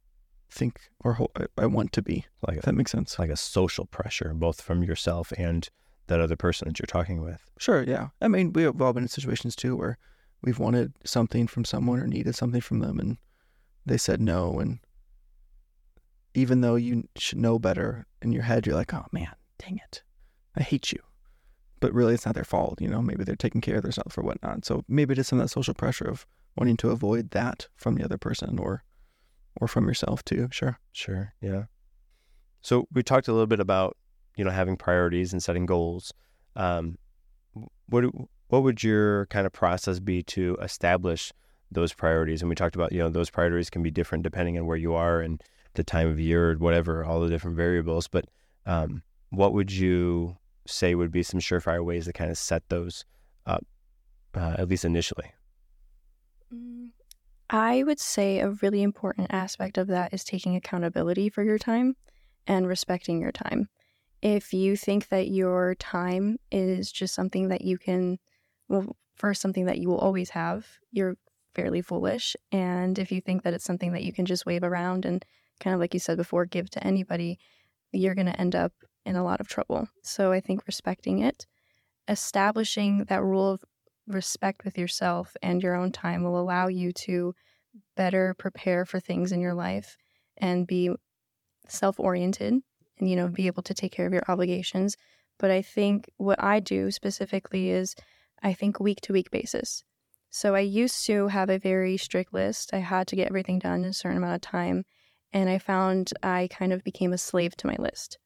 think 0.50 0.78
or 1.00 1.14
ho- 1.14 1.30
I- 1.36 1.46
I 1.56 1.66
want 1.66 1.92
to 1.92 2.02
be. 2.02 2.26
Like 2.46 2.58
If 2.58 2.64
that 2.64 2.74
makes 2.74 2.90
sense. 2.92 3.18
like 3.18 3.30
a 3.30 3.36
social 3.36 3.86
pressure, 3.86 4.32
both 4.34 4.60
from 4.60 4.82
yourself 4.82 5.32
and 5.38 5.68
that 6.06 6.20
other 6.20 6.36
person 6.36 6.68
that 6.68 6.78
you're 6.78 6.86
talking 6.86 7.22
with. 7.22 7.42
Sure, 7.58 7.82
yeah. 7.82 8.08
I 8.20 8.28
mean, 8.28 8.52
we've 8.52 8.80
all 8.82 8.92
been 8.92 9.04
in 9.04 9.08
situations 9.08 9.56
too 9.56 9.74
where 9.74 9.96
we've 10.42 10.58
wanted 10.58 10.92
something 11.04 11.46
from 11.46 11.64
someone 11.64 11.98
or 11.98 12.06
needed 12.06 12.34
something 12.34 12.60
from 12.60 12.80
them, 12.80 13.00
and 13.00 13.16
they 13.86 13.98
said 13.98 14.20
no. 14.20 14.58
And 14.58 14.78
even 16.34 16.60
though 16.60 16.74
you 16.74 17.08
should 17.16 17.38
know 17.38 17.58
better 17.58 18.06
in 18.22 18.32
your 18.32 18.42
head, 18.42 18.66
you're 18.66 18.76
like, 18.76 18.94
oh 18.94 19.06
man, 19.12 19.34
dang 19.58 19.80
it, 19.82 20.02
I 20.56 20.62
hate 20.62 20.92
you. 20.92 21.00
But 21.80 21.92
really, 21.92 22.14
it's 22.14 22.24
not 22.24 22.34
their 22.34 22.44
fault. 22.44 22.80
You 22.80 22.88
know, 22.88 23.02
maybe 23.02 23.24
they're 23.24 23.36
taking 23.36 23.60
care 23.60 23.76
of 23.76 23.82
themselves 23.82 24.16
or 24.16 24.22
whatnot. 24.22 24.64
So 24.64 24.84
maybe 24.88 25.12
it 25.12 25.18
is 25.18 25.28
some 25.28 25.38
of 25.38 25.44
that 25.44 25.50
social 25.50 25.74
pressure 25.74 26.08
of 26.08 26.26
wanting 26.56 26.76
to 26.78 26.90
avoid 26.90 27.30
that 27.32 27.68
from 27.76 27.96
the 27.96 28.04
other 28.04 28.18
person 28.18 28.58
or 28.58 28.84
or 29.56 29.68
from 29.68 29.86
yourself 29.86 30.24
too. 30.24 30.48
Sure. 30.50 30.78
Sure. 30.92 31.34
Yeah. 31.40 31.64
So 32.62 32.88
we 32.92 33.02
talked 33.02 33.28
a 33.28 33.32
little 33.32 33.46
bit 33.46 33.60
about 33.60 33.96
you 34.36 34.44
know 34.44 34.50
having 34.50 34.76
priorities 34.76 35.32
and 35.32 35.42
setting 35.42 35.66
goals. 35.66 36.12
Um, 36.56 36.96
what 37.86 38.04
what 38.48 38.62
would 38.62 38.82
your 38.82 39.26
kind 39.26 39.46
of 39.46 39.52
process 39.52 40.00
be 40.00 40.22
to 40.22 40.56
establish 40.62 41.32
those 41.74 41.92
priorities? 41.92 42.42
And 42.42 42.48
we 42.48 42.54
talked 42.54 42.74
about 42.74 42.92
you 42.92 42.98
know 42.98 43.08
those 43.10 43.30
priorities 43.30 43.70
can 43.70 43.82
be 43.82 43.90
different 43.90 44.24
depending 44.24 44.58
on 44.58 44.66
where 44.66 44.76
you 44.76 44.94
are 44.94 45.20
and 45.20 45.42
the 45.74 45.84
time 45.84 46.08
of 46.08 46.18
year 46.20 46.52
or 46.52 46.54
whatever, 46.54 47.04
all 47.04 47.20
the 47.20 47.28
different 47.28 47.56
variables. 47.56 48.08
But 48.08 48.26
um, 48.66 49.02
what 49.30 49.52
would 49.52 49.72
you 49.72 50.36
say 50.66 50.94
would 50.94 51.10
be 51.12 51.22
some 51.22 51.40
surefire 51.40 51.84
ways 51.84 52.06
to 52.06 52.12
kind 52.12 52.30
of 52.30 52.38
set 52.38 52.62
those 52.68 53.04
up, 53.44 53.66
uh, 54.34 54.54
at 54.58 54.68
least 54.68 54.84
initially? 54.84 55.32
Mm, 56.54 56.90
I 57.50 57.82
would 57.82 58.00
say 58.00 58.38
a 58.38 58.50
really 58.50 58.82
important 58.82 59.28
aspect 59.30 59.76
of 59.78 59.88
that 59.88 60.14
is 60.14 60.24
taking 60.24 60.56
accountability 60.56 61.28
for 61.28 61.42
your 61.42 61.58
time 61.58 61.96
and 62.46 62.66
respecting 62.66 63.20
your 63.20 63.32
time. 63.32 63.68
if 64.22 64.54
you 64.54 64.74
think 64.74 65.08
that 65.08 65.28
your 65.28 65.74
time 65.76 66.38
is 66.50 66.90
just 66.90 67.14
something 67.14 67.48
that 67.48 67.60
you 67.60 67.76
can, 67.76 68.18
well, 68.68 68.96
first, 69.14 69.42
something 69.42 69.66
that 69.66 69.78
you 69.78 69.88
will 69.88 69.98
always 69.98 70.30
have, 70.30 70.66
you're 70.92 71.16
fairly 71.54 71.82
foolish. 71.82 72.36
And 72.52 72.98
if 72.98 73.12
you 73.12 73.20
think 73.20 73.42
that 73.42 73.54
it's 73.54 73.64
something 73.64 73.92
that 73.92 74.04
you 74.04 74.12
can 74.12 74.26
just 74.26 74.46
wave 74.46 74.62
around 74.62 75.04
and 75.04 75.24
kind 75.60 75.74
of 75.74 75.80
like 75.80 75.94
you 75.94 76.00
said 76.00 76.16
before, 76.16 76.44
give 76.44 76.70
to 76.70 76.84
anybody, 76.84 77.38
you're 77.92 78.14
going 78.14 78.26
to 78.26 78.40
end 78.40 78.54
up 78.54 78.72
in 79.04 79.16
a 79.16 79.24
lot 79.24 79.40
of 79.40 79.48
trouble. 79.48 79.88
So 80.02 80.32
I 80.32 80.40
think 80.40 80.66
respecting 80.66 81.20
it, 81.20 81.46
establishing 82.08 83.04
that 83.04 83.22
rule 83.22 83.50
of 83.50 83.64
respect 84.06 84.64
with 84.64 84.76
yourself 84.76 85.36
and 85.42 85.62
your 85.62 85.74
own 85.74 85.92
time 85.92 86.22
will 86.22 86.38
allow 86.38 86.68
you 86.68 86.92
to 86.92 87.34
better 87.96 88.34
prepare 88.38 88.84
for 88.84 89.00
things 89.00 89.32
in 89.32 89.40
your 89.40 89.54
life 89.54 89.96
and 90.36 90.66
be 90.66 90.90
self 91.68 91.98
oriented 91.98 92.54
and 92.98 93.10
you 93.10 93.16
know 93.16 93.28
be 93.28 93.46
able 93.46 93.62
to 93.62 93.74
take 93.74 93.92
care 93.92 94.06
of 94.06 94.12
your 94.12 94.22
obligations 94.28 94.96
but 95.38 95.50
i 95.50 95.62
think 95.62 96.08
what 96.18 96.42
i 96.42 96.60
do 96.60 96.90
specifically 96.90 97.70
is 97.70 97.94
i 98.42 98.52
think 98.52 98.78
week 98.78 99.00
to 99.00 99.12
week 99.12 99.30
basis 99.30 99.82
so 100.34 100.56
i 100.56 100.60
used 100.60 101.06
to 101.06 101.28
have 101.28 101.48
a 101.48 101.60
very 101.60 101.96
strict 101.96 102.34
list. 102.34 102.74
I 102.74 102.78
had 102.78 103.06
to 103.06 103.14
get 103.14 103.28
everything 103.28 103.60
done 103.60 103.84
in 103.84 103.90
a 103.90 103.92
certain 103.92 104.18
amount 104.18 104.34
of 104.34 104.40
time 104.40 104.84
and 105.32 105.48
i 105.48 105.58
found 105.58 106.12
i 106.24 106.48
kind 106.50 106.72
of 106.72 106.82
became 106.82 107.12
a 107.12 107.18
slave 107.18 107.56
to 107.58 107.68
my 107.68 107.76
list. 107.78 108.18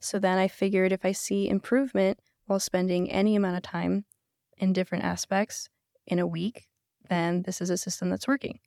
So 0.00 0.18
then 0.18 0.38
i 0.38 0.48
figured 0.48 0.90
if 0.90 1.04
i 1.04 1.12
see 1.12 1.50
improvement 1.50 2.18
while 2.46 2.60
spending 2.60 3.10
any 3.10 3.36
amount 3.36 3.58
of 3.58 3.62
time 3.62 4.06
in 4.56 4.72
different 4.72 5.04
aspects 5.04 5.68
in 6.06 6.18
a 6.18 6.26
week 6.26 6.66
then 7.10 7.42
this 7.42 7.60
is 7.60 7.68
a 7.68 7.76
system 7.76 8.08
that's 8.08 8.26
working. 8.28 8.58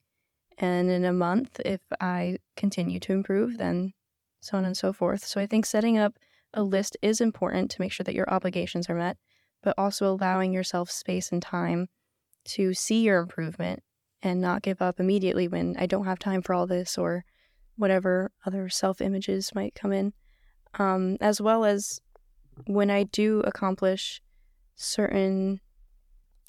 And 0.60 0.92
in 0.92 1.04
a 1.04 1.12
month 1.12 1.60
if 1.66 1.82
i 2.00 2.38
continue 2.56 3.00
to 3.00 3.14
improve 3.14 3.58
then 3.58 3.94
so 4.40 4.56
on 4.56 4.66
and 4.66 4.78
so 4.78 4.94
forth. 4.94 5.26
So 5.26 5.42
I 5.42 5.48
think 5.48 5.66
setting 5.66 5.98
up 5.98 6.14
a 6.54 6.62
list 6.62 6.96
is 7.02 7.22
important 7.22 7.72
to 7.72 7.82
make 7.82 7.92
sure 7.92 8.04
that 8.04 8.14
your 8.14 8.30
obligations 8.30 8.88
are 8.88 8.96
met, 8.96 9.18
but 9.64 9.74
also 9.80 10.06
allowing 10.06 10.54
yourself 10.54 10.92
space 10.92 11.32
and 11.32 11.42
time 11.42 11.88
to 12.46 12.74
see 12.74 13.02
your 13.02 13.20
improvement 13.20 13.82
and 14.22 14.42
not 14.42 14.62
give 14.62 14.82
up 14.82 15.00
immediately 15.00 15.48
when 15.48 15.76
I 15.78 15.86
don't 15.86 16.06
have 16.06 16.20
time 16.20 16.42
for 16.42 16.54
all 16.54 16.68
this 16.68 16.98
or 16.98 17.26
whatever 17.76 18.32
other 18.46 18.70
self 18.70 19.02
images 19.02 19.54
might 19.54 19.76
come 19.76 19.92
in. 19.92 20.14
Um, 20.80 21.18
as 21.22 21.40
well 21.40 21.66
as 21.66 22.00
when 22.66 22.90
I 22.90 23.04
do 23.04 23.42
accomplish 23.42 24.22
certain 24.76 25.60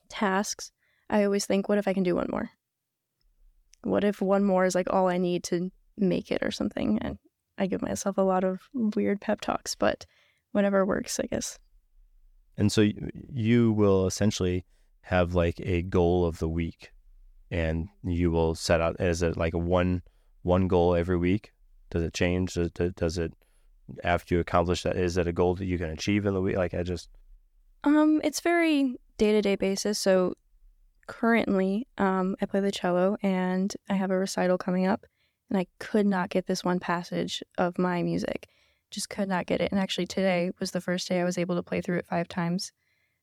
tasks, 0.09 0.71
I 1.11 1.25
always 1.25 1.47
think, 1.47 1.69
what 1.69 1.79
if 1.79 1.89
I 1.89 1.93
can 1.93 2.03
do 2.03 2.15
one 2.15 2.29
more? 2.31 2.51
What 3.83 4.05
if 4.05 4.23
one 4.23 4.45
more 4.45 4.65
is 4.65 4.75
like 4.75 4.87
all 4.91 5.09
I 5.09 5.19
need 5.19 5.45
to 5.45 5.71
make 5.99 6.31
it 6.31 6.43
or 6.43 6.51
something? 6.51 6.99
And 7.01 7.19
I 7.59 7.67
give 7.67 7.83
myself 7.83 8.17
a 8.17 8.23
lot 8.23 8.45
of 8.45 8.61
weird 8.73 9.21
pep 9.21 9.41
talks, 9.41 9.75
but 9.75 10.07
whatever 10.53 10.87
works, 10.87 11.21
I 11.21 11.27
guess. 11.27 11.59
And 12.57 12.71
so 12.73 12.89
you 13.33 13.73
will 13.73 14.07
essentially 14.07 14.65
have 15.05 15.35
like 15.35 15.61
a 15.61 15.83
goal 15.83 16.25
of 16.25 16.39
the 16.39 16.49
week 16.49 16.91
and 17.51 17.89
you 18.03 18.31
will 18.31 18.55
set 18.55 18.81
out 18.81 18.97
as 18.99 19.23
it 19.23 19.37
like 19.37 19.55
a 19.55 19.59
one 19.59 20.03
one 20.43 20.69
goal 20.69 20.95
every 20.95 21.17
week 21.17 21.53
does 21.91 22.03
it 22.03 22.15
change 22.15 22.55
does, 22.55 22.71
does 22.97 23.19
it 23.19 23.33
after 24.03 24.35
you 24.35 24.41
accomplish 24.41 24.83
that 24.83 24.97
is 24.97 25.17
it 25.17 25.29
a 25.29 25.33
goal 25.33 25.55
that 25.55 25.67
you 25.67 25.79
can 25.79 25.91
achieve 25.91 26.25
in 26.27 26.35
the 26.35 26.41
week 26.41 26.57
like 26.57 26.75
i 26.75 26.83
just 26.83 27.09
um 27.85 28.21
it's 28.25 28.41
very 28.41 28.97
day-to-day 29.19 29.57
basis 29.57 29.99
so 29.99 30.35
currently 31.07 31.87
um 31.99 32.35
i 32.41 32.47
play 32.47 32.61
the 32.61 32.73
cello 32.73 33.17
and 33.23 33.75
i 33.91 33.95
have 33.95 34.11
a 34.11 34.17
recital 34.17 34.57
coming 34.57 34.87
up 34.87 35.07
and 35.51 35.59
I 35.59 35.67
could 35.79 36.07
not 36.07 36.31
get 36.31 36.47
this 36.47 36.65
one 36.65 36.81
passage 36.81 37.43
of 37.59 37.79
my 37.79 38.03
music. 38.03 38.49
Just 38.91 39.09
could 39.09 39.29
not 39.29 39.47
get 39.47 39.61
it. 39.61 39.71
And 39.71 39.81
actually, 39.81 40.07
today 40.07 40.51
was 40.59 40.71
the 40.71 40.81
first 40.81 41.09
day 41.09 41.21
I 41.21 41.25
was 41.25 41.39
able 41.39 41.55
to 41.55 41.63
play 41.63 41.81
through 41.81 41.99
it 41.99 42.07
five 42.07 42.29
times. 42.29 42.73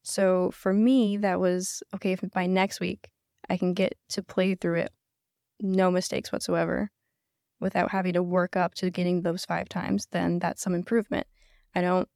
So 0.03 0.51
for 0.51 0.73
me, 0.73 1.17
that 1.17 1.39
was 1.39 1.83
okay. 1.95 2.13
If 2.13 2.21
by 2.31 2.47
next 2.47 2.79
week 2.79 3.09
I 3.49 3.57
can 3.57 3.73
get 3.73 3.95
to 4.09 4.23
play 4.23 4.55
through 4.55 4.79
it, 4.79 4.91
no 5.59 5.91
mistakes 5.91 6.31
whatsoever, 6.31 6.89
without 7.59 7.91
having 7.91 8.13
to 8.13 8.23
work 8.23 8.55
up 8.55 8.73
to 8.75 8.89
getting 8.89 9.21
those 9.21 9.45
five 9.45 9.69
times, 9.69 10.07
then 10.11 10.39
that's 10.39 10.61
some 10.61 10.73
improvement. 10.73 11.27
I 11.75 11.81
don't 11.81 12.09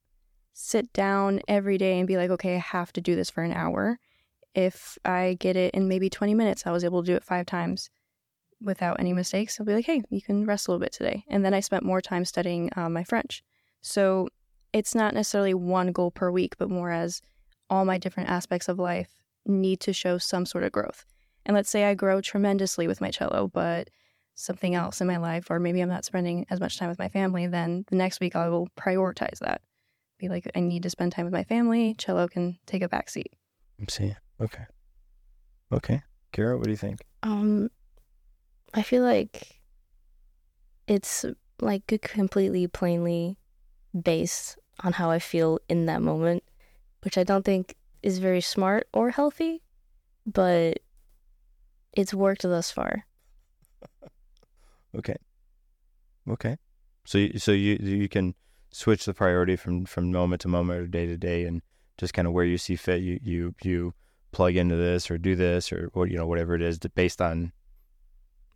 sit 0.53 0.91
down 0.93 1.41
every 1.47 1.77
day 1.77 1.99
and 1.99 2.07
be 2.07 2.17
like, 2.17 2.31
okay, 2.31 2.55
I 2.55 2.59
have 2.59 2.91
to 2.93 3.01
do 3.01 3.15
this 3.15 3.29
for 3.29 3.43
an 3.43 3.53
hour. 3.53 3.99
If 4.55 4.97
I 5.05 5.37
get 5.39 5.55
it 5.55 5.73
in 5.75 5.87
maybe 5.87 6.09
20 6.09 6.33
minutes, 6.33 6.65
I 6.65 6.71
was 6.71 6.83
able 6.83 7.03
to 7.03 7.07
do 7.07 7.15
it 7.15 7.23
five 7.23 7.45
times 7.45 7.89
without 8.61 8.99
any 8.99 9.13
mistakes, 9.13 9.59
I'll 9.59 9.65
be 9.65 9.73
like, 9.73 9.85
hey, 9.85 10.01
you 10.09 10.21
can 10.21 10.45
rest 10.45 10.67
a 10.67 10.71
little 10.71 10.83
bit 10.83 10.93
today. 10.93 11.23
And 11.29 11.45
then 11.45 11.53
I 11.53 11.59
spent 11.59 11.83
more 11.83 12.01
time 12.01 12.25
studying 12.25 12.69
uh, 12.75 12.89
my 12.89 13.03
French. 13.03 13.43
So 13.81 14.29
it's 14.73 14.95
not 14.95 15.13
necessarily 15.13 15.53
one 15.53 15.91
goal 15.91 16.11
per 16.11 16.31
week, 16.31 16.55
but 16.57 16.69
more 16.69 16.91
as 16.91 17.21
all 17.69 17.85
my 17.85 17.97
different 17.97 18.29
aspects 18.29 18.67
of 18.67 18.79
life 18.79 19.15
need 19.45 19.79
to 19.81 19.93
show 19.93 20.17
some 20.17 20.45
sort 20.45 20.63
of 20.63 20.71
growth. 20.71 21.05
And 21.45 21.55
let's 21.55 21.69
say 21.69 21.85
I 21.85 21.93
grow 21.93 22.21
tremendously 22.21 22.87
with 22.87 23.01
my 23.01 23.11
cello, 23.11 23.49
but 23.53 23.89
something 24.33 24.75
else 24.75 24.99
in 25.01 25.07
my 25.07 25.17
life, 25.17 25.49
or 25.49 25.59
maybe 25.59 25.81
I'm 25.81 25.89
not 25.89 26.05
spending 26.05 26.45
as 26.49 26.59
much 26.59 26.77
time 26.77 26.89
with 26.89 26.99
my 26.99 27.09
family, 27.09 27.47
then 27.47 27.85
the 27.89 27.95
next 27.95 28.19
week 28.19 28.35
I 28.35 28.49
will 28.49 28.67
prioritize 28.77 29.39
that. 29.39 29.61
Be 30.17 30.29
like, 30.29 30.49
I 30.55 30.59
need 30.59 30.83
to 30.83 30.89
spend 30.89 31.11
time 31.11 31.25
with 31.25 31.33
my 31.33 31.43
family. 31.43 31.95
Cello 31.97 32.27
can 32.27 32.57
take 32.65 32.81
a 32.81 32.89
back 32.89 33.09
seat. 33.09 33.33
See. 33.89 34.15
Okay. 34.41 34.63
Okay. 35.71 36.03
Kara, 36.31 36.57
what 36.57 36.65
do 36.65 36.71
you 36.71 36.77
think? 36.77 37.01
Um, 37.23 37.69
I 38.73 38.81
feel 38.81 39.03
like 39.03 39.59
it's 40.87 41.25
like 41.61 41.87
completely 42.01 42.67
plainly 42.67 43.37
based 43.99 44.57
on 44.83 44.93
how 44.93 45.09
I 45.09 45.19
feel 45.19 45.59
in 45.69 45.85
that 45.85 46.01
moment, 46.01 46.43
which 47.05 47.17
I 47.19 47.23
don't 47.23 47.45
think 47.45 47.75
is 48.01 48.17
very 48.17 48.41
smart 48.41 48.87
or 48.91 49.11
healthy, 49.11 49.61
but 50.25 50.79
it's 51.93 52.13
worked 52.13 52.41
thus 52.41 52.71
far. 52.71 53.05
Okay. 54.97 55.17
Okay. 56.29 56.55
So 57.03 57.17
you, 57.17 57.37
so 57.37 57.51
you 57.51 57.77
you 57.81 58.07
can 58.07 58.33
switch 58.71 59.03
the 59.03 59.13
priority 59.13 59.57
from 59.57 59.83
from 59.83 60.09
moment 60.09 60.41
to 60.43 60.47
moment 60.47 60.79
or 60.79 60.87
day 60.87 61.05
to 61.05 61.17
day 61.17 61.43
and 61.43 61.61
just 61.97 62.13
kind 62.13 62.29
of 62.29 62.33
where 62.33 62.45
you 62.45 62.57
see 62.57 62.77
fit 62.77 63.01
you 63.01 63.19
you 63.21 63.55
you 63.61 63.93
plug 64.31 64.55
into 64.55 64.77
this 64.77 65.11
or 65.11 65.17
do 65.17 65.35
this 65.35 65.73
or 65.73 65.91
or 65.93 66.07
you 66.07 66.15
know 66.15 66.25
whatever 66.25 66.55
it 66.55 66.61
is 66.61 66.79
based 66.79 67.21
on 67.21 67.51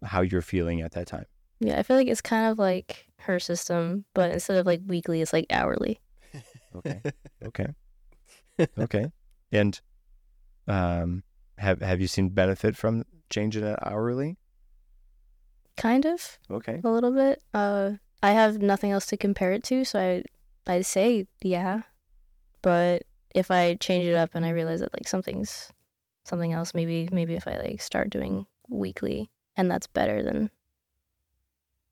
how 0.02 0.22
you're 0.22 0.42
feeling 0.42 0.80
at 0.80 0.94
that 0.94 1.08
time. 1.08 1.26
Yeah, 1.60 1.78
I 1.78 1.84
feel 1.84 1.98
like 1.98 2.08
it's 2.08 2.22
kind 2.22 2.50
of 2.50 2.58
like 2.58 3.08
her 3.20 3.38
system, 3.38 4.06
but 4.14 4.32
instead 4.32 4.58
of 4.58 4.66
like 4.66 4.80
weekly, 4.88 5.22
it's 5.22 5.34
like 5.34 5.48
hourly. 5.50 6.00
okay. 6.76 7.02
Okay. 7.44 7.68
okay. 8.80 9.12
And 9.52 9.80
um 10.68 11.24
have 11.58 11.82
have 11.82 12.00
you 12.00 12.08
seen 12.08 12.30
benefit 12.30 12.76
from 12.76 13.04
changing 13.30 13.64
it 13.64 13.80
hourly? 13.82 14.38
Kind 15.78 16.06
of. 16.06 16.38
Okay. 16.50 16.82
A 16.84 16.90
little 16.90 17.12
bit. 17.12 17.42
Uh 17.54 17.92
I 18.22 18.32
have 18.32 18.62
nothing 18.62 18.92
else 18.92 19.06
to 19.08 19.18
compare 19.18 19.52
it 19.54 19.64
to, 19.66 19.86
so 19.86 20.00
I 20.00 20.24
I'd 20.72 20.86
say 20.86 21.28
yeah. 21.42 21.82
But 22.62 23.04
if 23.34 23.52
I 23.52 23.76
change 23.76 24.06
it 24.06 24.16
up 24.16 24.32
and 24.34 24.46
I 24.46 24.50
realize 24.50 24.82
that 24.82 24.94
like 24.94 25.08
something's 25.08 25.72
something 26.26 26.54
else, 26.54 26.74
maybe 26.74 27.10
maybe 27.12 27.36
if 27.36 27.48
I 27.48 27.58
like 27.58 27.82
start 27.82 28.10
doing 28.10 28.46
weekly, 28.68 29.30
and 29.56 29.70
that's 29.70 29.88
better 29.88 30.22
than. 30.22 30.52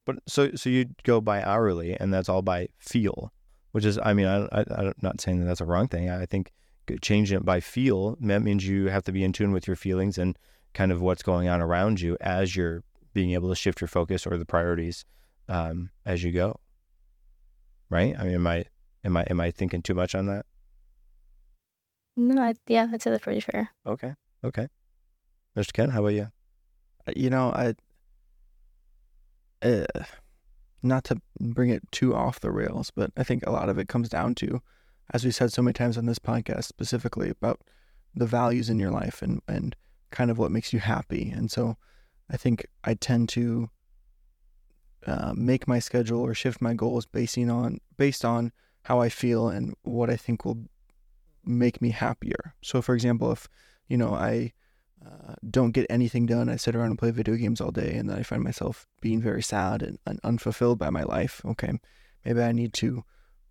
But 0.06 0.18
so 0.28 0.52
so 0.56 0.70
you 0.70 0.86
go 1.04 1.22
by 1.22 1.44
hourly, 1.44 1.98
and 2.00 2.14
that's 2.14 2.30
all 2.30 2.42
by 2.42 2.70
feel, 2.80 3.32
which 3.72 3.86
is 3.86 4.00
I 4.02 4.14
mean 4.14 4.26
I, 4.26 4.46
I 4.52 4.66
I'm 4.70 4.94
not 5.02 5.22
saying 5.22 5.40
that 5.40 5.46
that's 5.46 5.62
a 5.62 5.66
wrong 5.66 5.88
thing. 5.88 6.10
I 6.10 6.26
think 6.26 6.52
changing 7.02 7.38
it 7.38 7.46
by 7.46 7.60
feel 7.60 8.18
that 8.22 8.42
means 8.42 8.66
you 8.66 8.88
have 8.88 9.04
to 9.04 9.12
be 9.12 9.24
in 9.24 9.34
tune 9.34 9.52
with 9.52 9.68
your 9.68 9.76
feelings 9.76 10.18
and 10.18 10.38
kind 10.74 10.92
of 10.92 11.02
what's 11.02 11.24
going 11.24 11.50
on 11.50 11.62
around 11.62 12.00
you 12.00 12.16
as 12.22 12.56
you're 12.56 12.84
being 13.14 13.32
able 13.32 13.50
to 13.50 13.56
shift 13.56 13.82
your 13.82 13.88
focus 13.88 14.26
or 14.26 14.38
the 14.38 14.46
priorities 14.46 15.04
um, 15.50 15.90
as 16.06 16.24
you 16.24 16.32
go. 16.32 16.60
Right? 17.90 18.16
I 18.18 18.24
mean, 18.24 18.36
am 18.36 18.48
I 18.48 18.66
am 19.04 19.18
I 19.18 19.24
am 19.30 19.40
I 19.40 19.52
thinking 19.52 19.82
too 19.82 19.96
much 19.96 20.16
on 20.16 20.28
that? 20.28 20.46
No, 22.16 22.42
I, 22.42 22.54
yeah, 22.68 22.88
I'd 22.92 23.02
say 23.02 23.12
that's 23.12 23.24
pretty 23.24 23.42
fair. 23.42 23.70
Okay, 23.86 24.14
okay. 24.44 24.68
Mr. 25.56 25.74
Kent, 25.74 25.92
how 25.92 26.00
about 26.00 26.10
you? 26.10 26.28
you 27.16 27.30
know, 27.30 27.52
I 27.52 27.74
uh, 29.66 29.86
not 30.88 31.04
to 31.06 31.22
bring 31.40 31.70
it 31.70 31.84
too 31.92 32.16
off 32.16 32.40
the 32.40 32.52
rails, 32.52 32.92
but 32.96 33.12
I 33.18 33.24
think 33.24 33.46
a 33.46 33.52
lot 33.52 33.70
of 33.70 33.78
it 33.78 33.88
comes 33.88 34.10
down 34.10 34.36
to, 34.36 34.62
as 35.14 35.24
we 35.24 35.32
said 35.32 35.52
so 35.52 35.62
many 35.62 35.74
times 35.74 35.98
on 35.98 36.06
this 36.06 36.20
podcast, 36.20 36.66
specifically 36.66 37.30
about 37.30 37.62
the 38.16 38.26
values 38.26 38.70
in 38.70 38.80
your 38.80 38.92
life 38.92 39.22
and 39.22 39.42
and 39.48 39.76
kind 40.10 40.32
of 40.32 40.38
what 40.38 40.52
makes 40.52 40.74
you 40.74 40.80
happy. 40.80 41.30
And 41.30 41.52
so, 41.52 41.78
I 42.30 42.38
think 42.38 42.68
I 42.84 42.94
tend 42.94 43.30
to 43.30 43.70
uh, 45.06 45.34
make 45.36 45.68
my 45.68 45.80
schedule 45.80 46.22
or 46.22 46.34
shift 46.34 46.62
my 46.62 46.74
goals 46.74 47.06
basing 47.06 47.50
on 47.50 47.80
based 47.98 48.26
on 48.26 48.52
how 48.84 49.00
I 49.00 49.10
feel 49.10 49.50
and 49.50 49.76
what 49.84 50.10
I 50.10 50.16
think 50.16 50.46
will 50.46 50.66
make 51.46 51.82
me 51.82 51.90
happier. 51.90 52.54
So, 52.62 52.82
for 52.82 52.96
example, 52.96 53.32
if 53.32 53.48
you 53.88 53.98
know 53.98 54.14
I 54.14 54.54
uh, 55.06 55.36
don't 55.50 55.72
get 55.72 55.86
anything 55.90 56.26
done. 56.26 56.50
I 56.50 56.56
sit 56.56 56.76
around 56.76 56.88
and 56.90 57.00
play 57.00 57.12
video 57.12 57.36
games 57.36 57.62
all 57.62 57.72
day, 57.72 57.96
and 57.96 58.10
then 58.10 58.18
I 58.18 58.24
find 58.24 58.44
myself 58.44 58.88
being 59.02 59.22
very 59.22 59.44
sad 59.44 59.82
and, 59.82 60.00
and 60.06 60.20
unfulfilled 60.24 60.80
by 60.80 60.90
my 60.90 61.04
life. 61.04 61.42
Okay, 61.46 61.74
maybe 62.26 62.42
I 62.42 62.52
need 62.52 62.74
to 62.74 63.04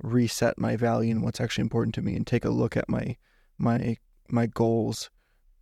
reset 0.03 0.59
my 0.59 0.77
value 0.77 1.11
and 1.11 1.23
what's 1.23 1.41
actually 1.41 1.63
important 1.63 1.95
to 1.95 2.03
me 2.03 2.15
and 2.17 2.27
take 2.27 2.45
a 2.45 2.51
look 2.51 2.77
at 2.77 2.89
my 2.89 3.17
my 3.59 3.97
my 4.29 4.47
goals 4.47 5.11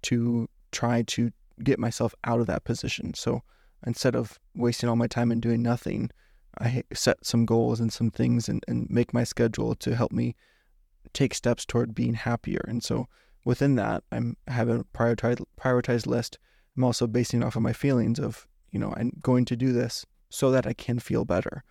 to 0.02 0.48
try 0.72 1.02
to 1.02 1.30
get 1.62 1.78
myself 1.78 2.14
out 2.24 2.40
of 2.40 2.46
that 2.46 2.64
position. 2.64 3.14
So 3.14 3.42
instead 3.86 4.16
of 4.16 4.38
wasting 4.54 4.88
all 4.88 4.96
my 4.96 5.06
time 5.06 5.30
and 5.30 5.40
doing 5.40 5.62
nothing, 5.62 6.10
I 6.58 6.82
set 6.92 7.24
some 7.24 7.46
goals 7.46 7.80
and 7.80 7.92
some 7.92 8.10
things 8.10 8.48
and, 8.48 8.64
and 8.66 8.88
make 8.90 9.14
my 9.14 9.24
schedule 9.24 9.74
to 9.76 9.94
help 9.94 10.12
me 10.12 10.34
take 11.12 11.34
steps 11.34 11.64
toward 11.64 11.94
being 11.94 12.14
happier. 12.14 12.64
And 12.66 12.82
so 12.82 13.06
within 13.44 13.76
that, 13.76 14.02
I'm 14.11 14.37
having 14.48 14.80
a 14.80 14.85
prioritized 14.96 15.44
prioritized 15.61 16.07
list. 16.07 16.38
I'm 16.76 16.85
also 16.85 17.07
basing 17.07 17.42
off 17.42 17.57
of 17.57 17.62
my 17.62 17.72
feelings 17.72 18.18
of, 18.18 18.46
you 18.70 18.78
know, 18.78 18.92
I'm 18.96 19.12
going 19.22 19.44
to 19.46 19.57
do 19.57 19.72
this 19.72 20.04
so 20.28 20.50
that 20.50 20.66
I 20.66 20.72
can 20.72 20.98
feel 20.98 21.24
better. 21.24 21.62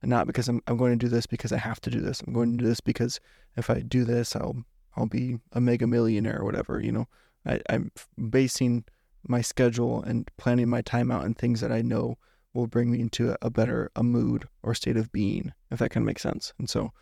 And 0.00 0.10
not 0.10 0.26
because 0.26 0.48
I'm, 0.48 0.60
I'm 0.66 0.76
going 0.76 0.98
to 0.98 1.04
do 1.04 1.08
this 1.08 1.26
because 1.26 1.52
I 1.52 1.58
have 1.58 1.80
to 1.82 1.90
do 1.90 2.00
this. 2.00 2.20
I'm 2.20 2.32
going 2.32 2.52
to 2.52 2.62
do 2.62 2.68
this 2.68 2.80
because 2.80 3.20
if 3.56 3.70
I 3.70 3.80
do 3.80 4.04
this, 4.04 4.36
I'll 4.36 4.64
I'll 4.96 5.06
be 5.06 5.38
a 5.52 5.60
mega 5.60 5.86
millionaire 5.86 6.40
or 6.40 6.44
whatever. 6.44 6.80
You 6.80 6.92
know, 6.92 7.08
I, 7.46 7.60
I'm 7.68 7.90
basing 8.30 8.84
my 9.26 9.40
schedule 9.40 10.02
and 10.02 10.28
planning 10.36 10.68
my 10.68 10.82
time 10.82 11.10
out 11.10 11.24
and 11.24 11.36
things 11.36 11.60
that 11.60 11.72
I 11.72 11.82
know 11.82 12.18
will 12.52 12.66
bring 12.66 12.90
me 12.90 13.00
into 13.00 13.34
a 13.40 13.48
better 13.48 13.90
a 13.96 14.02
mood 14.02 14.46
or 14.62 14.74
state 14.74 14.96
of 14.96 15.10
being, 15.12 15.52
if 15.70 15.78
that 15.78 15.90
can 15.90 16.04
make 16.04 16.18
sense. 16.18 16.52
And 16.58 16.68
so 16.68 16.92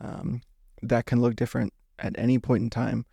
um, 0.00 0.42
that 0.82 1.06
can 1.06 1.20
look 1.20 1.34
different 1.34 1.72
at 1.98 2.14
any 2.16 2.38
point 2.38 2.62
in 2.62 2.70
time 2.70 3.04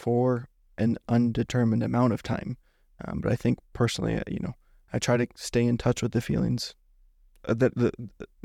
for 0.00 0.48
an 0.78 0.96
undetermined 1.08 1.82
amount 1.82 2.14
of 2.14 2.22
time. 2.22 2.56
Um, 3.04 3.20
but 3.20 3.30
I 3.30 3.36
think 3.36 3.58
personally, 3.74 4.16
uh, 4.16 4.22
you 4.26 4.40
know, 4.40 4.54
I 4.94 4.98
try 4.98 5.18
to 5.18 5.26
stay 5.34 5.64
in 5.64 5.76
touch 5.76 6.02
with 6.02 6.12
the 6.12 6.22
feelings, 6.22 6.74
uh, 7.44 7.54
that 7.54 7.74
the, 7.74 7.92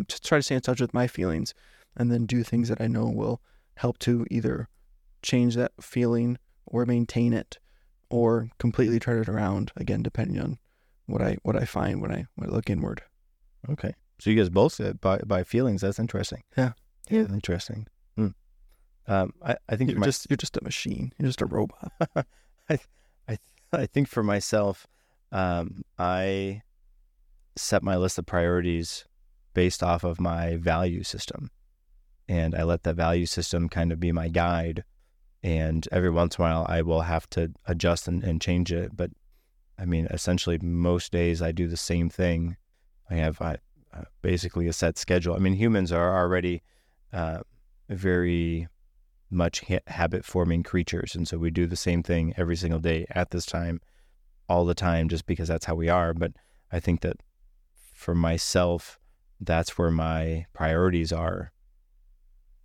to 0.08 0.22
try 0.22 0.38
to 0.40 0.44
stay 0.44 0.56
in 0.56 0.62
touch 0.62 0.82
with 0.82 0.94
my 0.94 1.08
feelings, 1.08 1.54
and 1.96 2.12
then 2.12 2.26
do 2.26 2.44
things 2.44 2.68
that 2.68 2.82
I 2.82 2.88
know 2.88 3.06
will 3.06 3.42
help 3.78 4.00
to 4.00 4.26
either 4.30 4.68
change 5.22 5.56
that 5.56 5.72
feeling 5.80 6.38
or 6.66 6.86
maintain 6.86 7.32
it, 7.32 7.58
or 8.10 8.50
completely 8.60 9.00
turn 9.00 9.22
it 9.22 9.30
around. 9.30 9.72
Again, 9.78 10.04
depending 10.04 10.40
on 10.40 10.58
what 11.06 11.22
I 11.22 11.38
what 11.44 11.56
I 11.56 11.66
find 11.66 12.02
when 12.02 12.12
I 12.12 12.26
when 12.36 12.50
I 12.50 12.54
look 12.54 12.70
inward. 12.70 13.02
Okay, 13.70 13.94
so 14.20 14.30
you 14.30 14.36
guys 14.36 14.50
both 14.50 14.74
said 14.74 15.00
by 15.00 15.20
by 15.20 15.44
feelings. 15.44 15.82
That's 15.82 16.00
interesting. 16.00 16.44
Yeah, 16.58 16.74
yeah, 17.10 17.22
interesting. 17.22 17.88
Um, 19.08 19.34
I 19.44 19.56
I 19.70 19.76
think 19.76 19.92
you're 19.92 20.00
my, 20.00 20.06
just 20.06 20.28
you're 20.30 20.38
just 20.38 20.58
a 20.58 20.64
machine. 20.64 21.12
You're 21.18 21.28
just 21.28 21.42
a 21.42 21.46
robot. 21.46 21.92
I 22.70 22.80
I 23.28 23.38
I 23.72 23.86
think 23.86 24.08
for 24.08 24.24
myself, 24.24 24.88
um, 25.32 25.84
I 25.98 26.62
set 27.56 27.84
my 27.84 27.96
list 27.98 28.18
of 28.18 28.26
priorities 28.26 29.06
based 29.54 29.82
off 29.84 30.04
of 30.04 30.20
my 30.20 30.58
value 30.58 31.04
system, 31.04 31.52
and 32.28 32.56
I 32.56 32.64
let 32.64 32.84
that 32.84 32.96
value 32.96 33.26
system 33.26 33.70
kind 33.70 33.92
of 33.92 34.00
be 34.00 34.12
my 34.12 34.28
guide. 34.28 34.84
And 35.44 35.88
every 35.92 36.10
once 36.10 36.38
in 36.38 36.44
a 36.44 36.48
while, 36.48 36.66
I 36.68 36.82
will 36.82 37.02
have 37.02 37.30
to 37.32 37.52
adjust 37.68 38.08
and, 38.08 38.24
and 38.24 38.42
change 38.42 38.72
it, 38.72 38.98
but 38.98 39.12
I 39.78 39.86
mean, 39.86 40.08
essentially, 40.08 40.58
most 40.60 41.12
days 41.12 41.42
I 41.42 41.52
do 41.52 41.68
the 41.68 41.78
same 41.78 42.10
thing. 42.10 42.58
I 43.10 43.16
have 43.16 43.42
uh, 43.42 43.58
basically 44.22 44.68
a 44.68 44.74
set 44.74 44.98
schedule. 44.98 45.36
I 45.36 45.40
mean, 45.40 45.54
humans 45.54 45.92
are 45.92 46.18
already 46.18 46.62
uh, 47.14 47.40
very 47.90 48.68
much 49.36 49.64
ha- 49.68 49.80
habit 49.88 50.26
forming 50.26 50.64
creatures. 50.64 51.16
And 51.16 51.28
so 51.28 51.38
we 51.38 51.52
do 51.52 51.68
the 51.68 51.76
same 51.76 52.02
thing 52.02 52.34
every 52.38 52.56
single 52.56 52.80
day 52.80 53.06
at 53.12 53.32
this 53.32 53.46
time, 53.46 53.82
all 54.50 54.66
the 54.66 54.74
time, 54.74 55.10
just 55.10 55.26
because 55.26 55.48
that's 55.48 55.66
how 55.66 55.76
we 55.76 55.90
are. 55.90 56.14
But 56.14 56.34
I 56.72 56.80
think 56.80 57.02
that 57.02 57.18
for 57.94 58.16
myself, 58.16 59.00
that's 59.40 59.78
where 59.78 59.92
my 59.92 60.46
priorities 60.54 61.12
are 61.12 61.52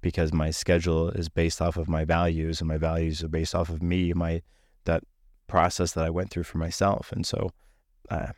because 0.00 0.32
my 0.32 0.50
schedule 0.50 1.10
is 1.10 1.28
based 1.28 1.60
off 1.60 1.76
of 1.76 1.88
my 1.88 2.04
values 2.04 2.60
and 2.60 2.68
my 2.68 2.78
values 2.78 3.22
are 3.22 3.28
based 3.28 3.54
off 3.54 3.68
of 3.68 3.82
me, 3.82 4.12
my 4.12 4.42
that 4.84 5.02
process 5.46 5.92
that 5.92 6.04
I 6.04 6.10
went 6.10 6.30
through 6.30 6.44
for 6.44 6.58
myself. 6.58 7.12
And 7.12 7.26
so, 7.26 7.50
uh, 8.08 8.32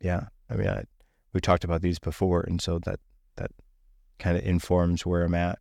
yeah, 0.00 0.26
I 0.50 0.54
mean, 0.54 0.68
I, 0.68 0.84
we 1.32 1.40
talked 1.40 1.64
about 1.64 1.80
these 1.80 1.98
before, 1.98 2.42
and 2.42 2.60
so 2.60 2.78
that 2.80 3.00
that 3.36 3.50
kind 4.18 4.36
of 4.36 4.44
informs 4.44 5.06
where 5.06 5.22
I'm 5.22 5.34
at 5.34 5.58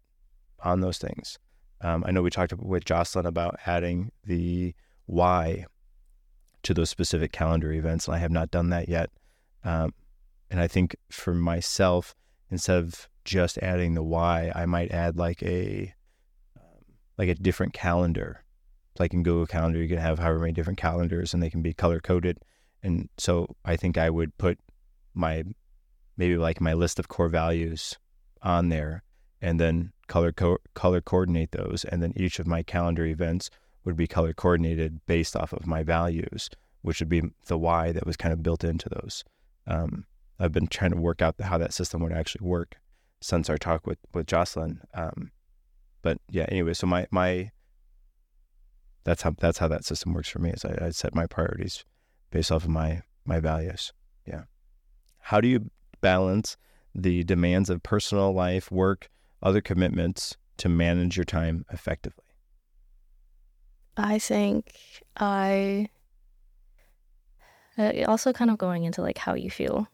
on 0.63 0.81
those 0.81 0.97
things. 0.97 1.37
Um, 1.81 2.03
I 2.05 2.11
know 2.11 2.21
we 2.21 2.29
talked 2.29 2.53
with 2.53 2.85
Jocelyn 2.85 3.25
about 3.25 3.57
adding 3.65 4.11
the 4.25 4.73
why 5.05 5.65
to 6.63 6.73
those 6.73 6.89
specific 6.89 7.31
calendar 7.31 7.71
events, 7.71 8.07
and 8.07 8.15
I 8.15 8.19
have 8.19 8.31
not 8.31 8.51
done 8.51 8.69
that 8.69 8.89
yet. 8.89 9.09
Um, 9.63 9.93
and 10.51 10.59
I 10.59 10.67
think 10.67 10.95
for 11.09 11.33
myself, 11.33 12.15
instead 12.49 12.77
of 12.77 13.07
just 13.23 13.57
adding 13.59 13.93
the 13.93 14.03
why, 14.03 14.51
I 14.53 14.65
might 14.65 14.91
add 14.91 15.17
like 15.17 15.41
a 15.43 15.93
um, 16.57 16.83
like 17.17 17.29
a 17.29 17.35
different 17.35 17.73
calendar 17.73 18.43
like 18.99 19.13
in 19.13 19.23
Google 19.23 19.47
Calendar, 19.47 19.79
you 19.81 19.87
can 19.87 19.97
have 19.97 20.19
however 20.19 20.39
many 20.39 20.51
different 20.51 20.77
calendars 20.77 21.33
and 21.33 21.41
they 21.41 21.49
can 21.49 21.61
be 21.61 21.73
color 21.73 21.99
coded. 21.99 22.39
And 22.83 23.09
so 23.17 23.55
I 23.65 23.77
think 23.77 23.97
I 23.97 24.09
would 24.09 24.37
put 24.37 24.59
my 25.13 25.43
maybe 26.17 26.37
like 26.37 26.59
my 26.59 26.73
list 26.73 26.99
of 26.99 27.07
core 27.07 27.29
values 27.29 27.97
on 28.41 28.69
there 28.69 29.03
and 29.41 29.59
then 29.59 29.93
color 30.09 30.33
co- 30.33 30.57
color 30.73 30.99
coordinate 30.99 31.51
those 31.51 31.85
and 31.85 32.03
then 32.03 32.13
each 32.15 32.39
of 32.39 32.47
my 32.47 32.61
calendar 32.61 33.05
events 33.05 33.49
would 33.85 33.95
be 33.95 34.07
color 34.07 34.33
coordinated 34.33 34.99
based 35.05 35.35
off 35.35 35.53
of 35.53 35.65
my 35.65 35.83
values 35.83 36.49
which 36.81 36.99
would 36.99 37.09
be 37.09 37.21
the 37.45 37.57
why 37.57 37.91
that 37.93 38.05
was 38.05 38.17
kind 38.17 38.33
of 38.33 38.43
built 38.43 38.63
into 38.63 38.89
those 38.89 39.23
um, 39.67 40.05
i've 40.39 40.51
been 40.51 40.67
trying 40.67 40.91
to 40.91 40.97
work 40.97 41.21
out 41.21 41.35
how 41.39 41.57
that 41.57 41.73
system 41.73 42.01
would 42.01 42.11
actually 42.11 42.45
work 42.45 42.75
since 43.21 43.49
our 43.49 43.57
talk 43.57 43.87
with 43.87 43.99
with 44.13 44.27
jocelyn 44.27 44.81
um, 44.93 45.31
but 46.01 46.17
yeah 46.29 46.45
anyway 46.49 46.73
so 46.73 46.85
my 46.85 47.07
my 47.11 47.49
that's 49.03 49.21
how 49.21 49.33
that's 49.39 49.57
how 49.57 49.67
that 49.67 49.85
system 49.85 50.13
works 50.13 50.29
for 50.29 50.39
me. 50.39 50.51
Is 50.51 50.65
I, 50.65 50.87
I 50.87 50.89
set 50.91 51.15
my 51.15 51.25
priorities 51.25 51.83
based 52.31 52.51
off 52.51 52.63
of 52.63 52.69
my 52.69 53.01
my 53.25 53.39
values. 53.39 53.93
Yeah. 54.25 54.43
How 55.19 55.41
do 55.41 55.47
you 55.47 55.71
balance 56.01 56.57
the 56.95 57.23
demands 57.23 57.69
of 57.69 57.83
personal 57.83 58.33
life, 58.33 58.71
work, 58.71 59.09
other 59.41 59.61
commitments 59.61 60.37
to 60.57 60.69
manage 60.69 61.17
your 61.17 61.25
time 61.25 61.65
effectively? 61.71 62.23
I 63.97 64.19
think 64.19 64.73
I 65.17 65.89
also 68.07 68.33
kind 68.33 68.51
of 68.51 68.57
going 68.57 68.83
into 68.83 69.01
like 69.01 69.17
how 69.17 69.33
you 69.33 69.49
feel. 69.49 69.87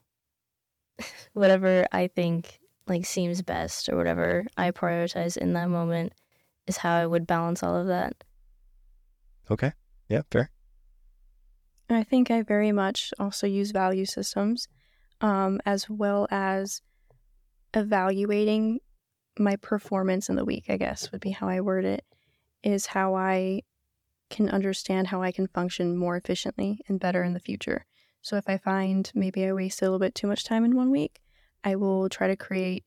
whatever 1.34 1.86
I 1.92 2.08
think 2.08 2.60
like 2.88 3.06
seems 3.06 3.42
best 3.42 3.90
or 3.90 3.98
whatever 3.98 4.46
I 4.58 4.72
prioritize 4.72 5.38
in 5.38 5.54
that 5.54 5.70
moment 5.70 6.14
is 6.68 6.78
how 6.78 6.96
I 6.96 7.06
would 7.06 7.28
balance 7.28 7.64
all 7.64 7.76
of 7.76 7.88
that. 7.88 8.24
Okay. 9.50 9.74
Yeah, 10.08 10.22
fair. 10.32 10.50
I 11.90 12.04
think 12.04 12.32
I 12.32 12.42
very 12.42 12.72
much 12.72 13.14
also 13.20 13.46
use 13.46 13.72
value 13.72 14.06
systems 14.06 14.68
um, 15.22 15.60
as 15.66 15.90
well 15.90 16.28
as 16.32 16.82
evaluating 17.74 18.80
my 19.40 19.56
performance 19.58 20.30
in 20.30 20.36
the 20.36 20.46
week, 20.46 20.66
I 20.70 20.78
guess 20.78 21.12
would 21.12 21.22
be 21.22 21.32
how 21.32 21.48
I 21.48 21.62
word 21.62 21.86
it, 21.86 22.06
is 22.64 22.88
how 22.88 23.16
I 23.16 23.62
can 24.30 24.50
understand 24.50 25.08
how 25.08 25.22
I 25.22 25.32
can 25.32 25.48
function 25.48 25.98
more 25.98 26.18
efficiently 26.18 26.80
and 26.88 27.00
better 27.00 27.24
in 27.24 27.34
the 27.34 27.40
future. 27.40 27.86
So 28.22 28.38
if 28.38 28.46
I 28.48 28.58
find 28.58 29.12
maybe 29.14 29.46
I 29.46 29.54
waste 29.54 29.82
a 29.82 29.86
little 29.86 30.00
bit 30.00 30.16
too 30.16 30.28
much 30.28 30.44
time 30.44 30.66
in 30.66 30.76
one 30.76 30.90
week, 30.90 31.20
I 31.64 31.76
will 31.76 32.10
try 32.10 32.28
to 32.28 32.36
create 32.36 32.84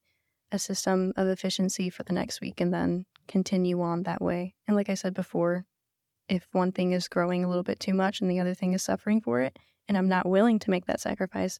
a 0.50 0.58
system 0.58 1.12
of 1.16 1.28
efficiency 1.28 1.90
for 1.90 2.02
the 2.02 2.12
next 2.12 2.40
week 2.40 2.60
and 2.60 2.72
then 2.72 3.06
continue 3.28 3.80
on 3.80 4.02
that 4.04 4.20
way. 4.20 4.54
And 4.66 4.76
like 4.76 4.88
I 4.88 4.94
said 4.94 5.14
before, 5.14 5.64
if 6.28 6.48
one 6.52 6.72
thing 6.72 6.92
is 6.92 7.08
growing 7.08 7.44
a 7.44 7.48
little 7.48 7.62
bit 7.62 7.80
too 7.80 7.94
much 7.94 8.20
and 8.20 8.30
the 8.30 8.40
other 8.40 8.54
thing 8.54 8.72
is 8.72 8.82
suffering 8.82 9.20
for 9.20 9.40
it, 9.40 9.58
and 9.86 9.96
I'm 9.96 10.08
not 10.08 10.28
willing 10.28 10.58
to 10.60 10.70
make 10.70 10.86
that 10.86 11.00
sacrifice, 11.00 11.58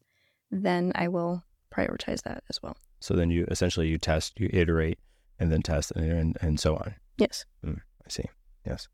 then 0.51 0.93
I 0.95 1.09
will 1.09 1.45
prioritize 1.73 2.23
that 2.23 2.43
as 2.49 2.63
well. 2.63 2.77
So 3.01 3.15
then 3.15 3.31
you 3.31 3.47
essentially 3.51 3.89
you 3.89 3.99
test, 3.99 4.39
you 4.39 4.51
iterate, 4.53 4.99
and 5.39 5.53
then 5.53 5.63
test, 5.63 5.93
and 5.93 6.05
and, 6.11 6.39
and 6.41 6.61
so 6.61 6.77
on. 6.77 6.95
Yes. 7.17 7.45
Mm, 7.65 7.81
I 8.05 8.09
see. 8.09 8.25
Yes. 8.67 8.89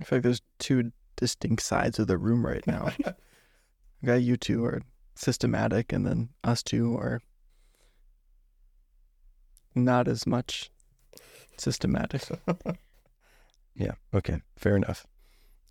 I 0.00 0.04
feel 0.04 0.18
like 0.18 0.24
there's 0.24 0.42
two 0.58 0.92
distinct 1.16 1.62
sides 1.62 1.98
of 1.98 2.06
the 2.06 2.18
room 2.18 2.44
right 2.44 2.66
now. 2.66 2.90
I 3.06 3.14
got 4.04 4.22
you 4.22 4.36
two 4.36 4.64
are 4.64 4.82
systematic, 5.14 5.92
and 5.92 6.06
then 6.06 6.30
us 6.42 6.62
two 6.62 6.96
are 6.96 7.20
not 9.74 10.08
as 10.08 10.26
much 10.26 10.70
systematic. 11.56 12.22
Yeah. 13.74 13.92
Okay. 14.14 14.40
Fair 14.56 14.76
enough. 14.76 15.06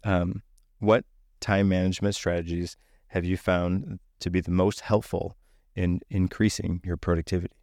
Um, 0.03 0.41
what 0.79 1.05
time 1.39 1.69
management 1.69 2.15
strategies 2.15 2.75
have 3.07 3.25
you 3.25 3.37
found 3.37 3.99
to 4.19 4.29
be 4.29 4.41
the 4.41 4.51
most 4.51 4.81
helpful 4.81 5.35
in 5.75 6.01
increasing 6.09 6.81
your 6.83 6.97
productivity? 6.97 7.53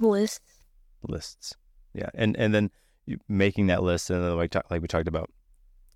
Lists. 0.00 0.52
Lists. 1.02 1.54
Yeah. 1.94 2.10
And 2.14 2.36
and 2.36 2.54
then 2.54 2.70
making 3.28 3.68
that 3.68 3.82
list, 3.82 4.10
and 4.10 4.22
then 4.22 4.36
like, 4.36 4.54
like 4.70 4.82
we 4.82 4.88
talked 4.88 5.08
about, 5.08 5.30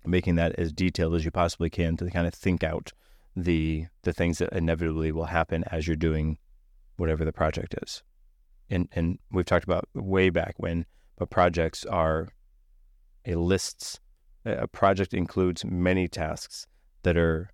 making 0.05 0.35
that 0.35 0.53
as 0.57 0.71
detailed 0.73 1.15
as 1.15 1.23
you 1.23 1.31
possibly 1.31 1.69
can 1.69 1.95
to 1.97 2.09
kind 2.09 2.27
of 2.27 2.33
think 2.33 2.63
out 2.63 2.91
the 3.35 3.85
the 4.03 4.13
things 4.13 4.37
that 4.39 4.51
inevitably 4.53 5.11
will 5.11 5.25
happen 5.25 5.63
as 5.71 5.87
you're 5.87 5.95
doing 5.95 6.37
whatever 6.97 7.23
the 7.25 7.33
project 7.33 7.75
is. 7.81 8.03
and 8.69 8.87
and 8.93 9.19
we've 9.31 9.45
talked 9.45 9.63
about 9.63 9.87
way 9.93 10.29
back 10.29 10.55
when, 10.57 10.85
but 11.17 11.29
projects 11.29 11.85
are 11.85 12.29
a 13.25 13.35
lists. 13.35 13.99
A 14.45 14.67
project 14.67 15.13
includes 15.13 15.63
many 15.63 16.07
tasks 16.07 16.67
that 17.03 17.15
are 17.15 17.49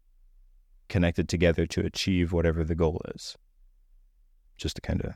connected 0.89 1.29
together 1.29 1.65
to 1.67 1.81
achieve 1.85 2.33
whatever 2.33 2.63
the 2.63 2.75
goal 2.75 3.01
is. 3.15 3.37
Just 4.57 4.75
to 4.75 4.81
kind 4.81 5.01
of 5.05 5.13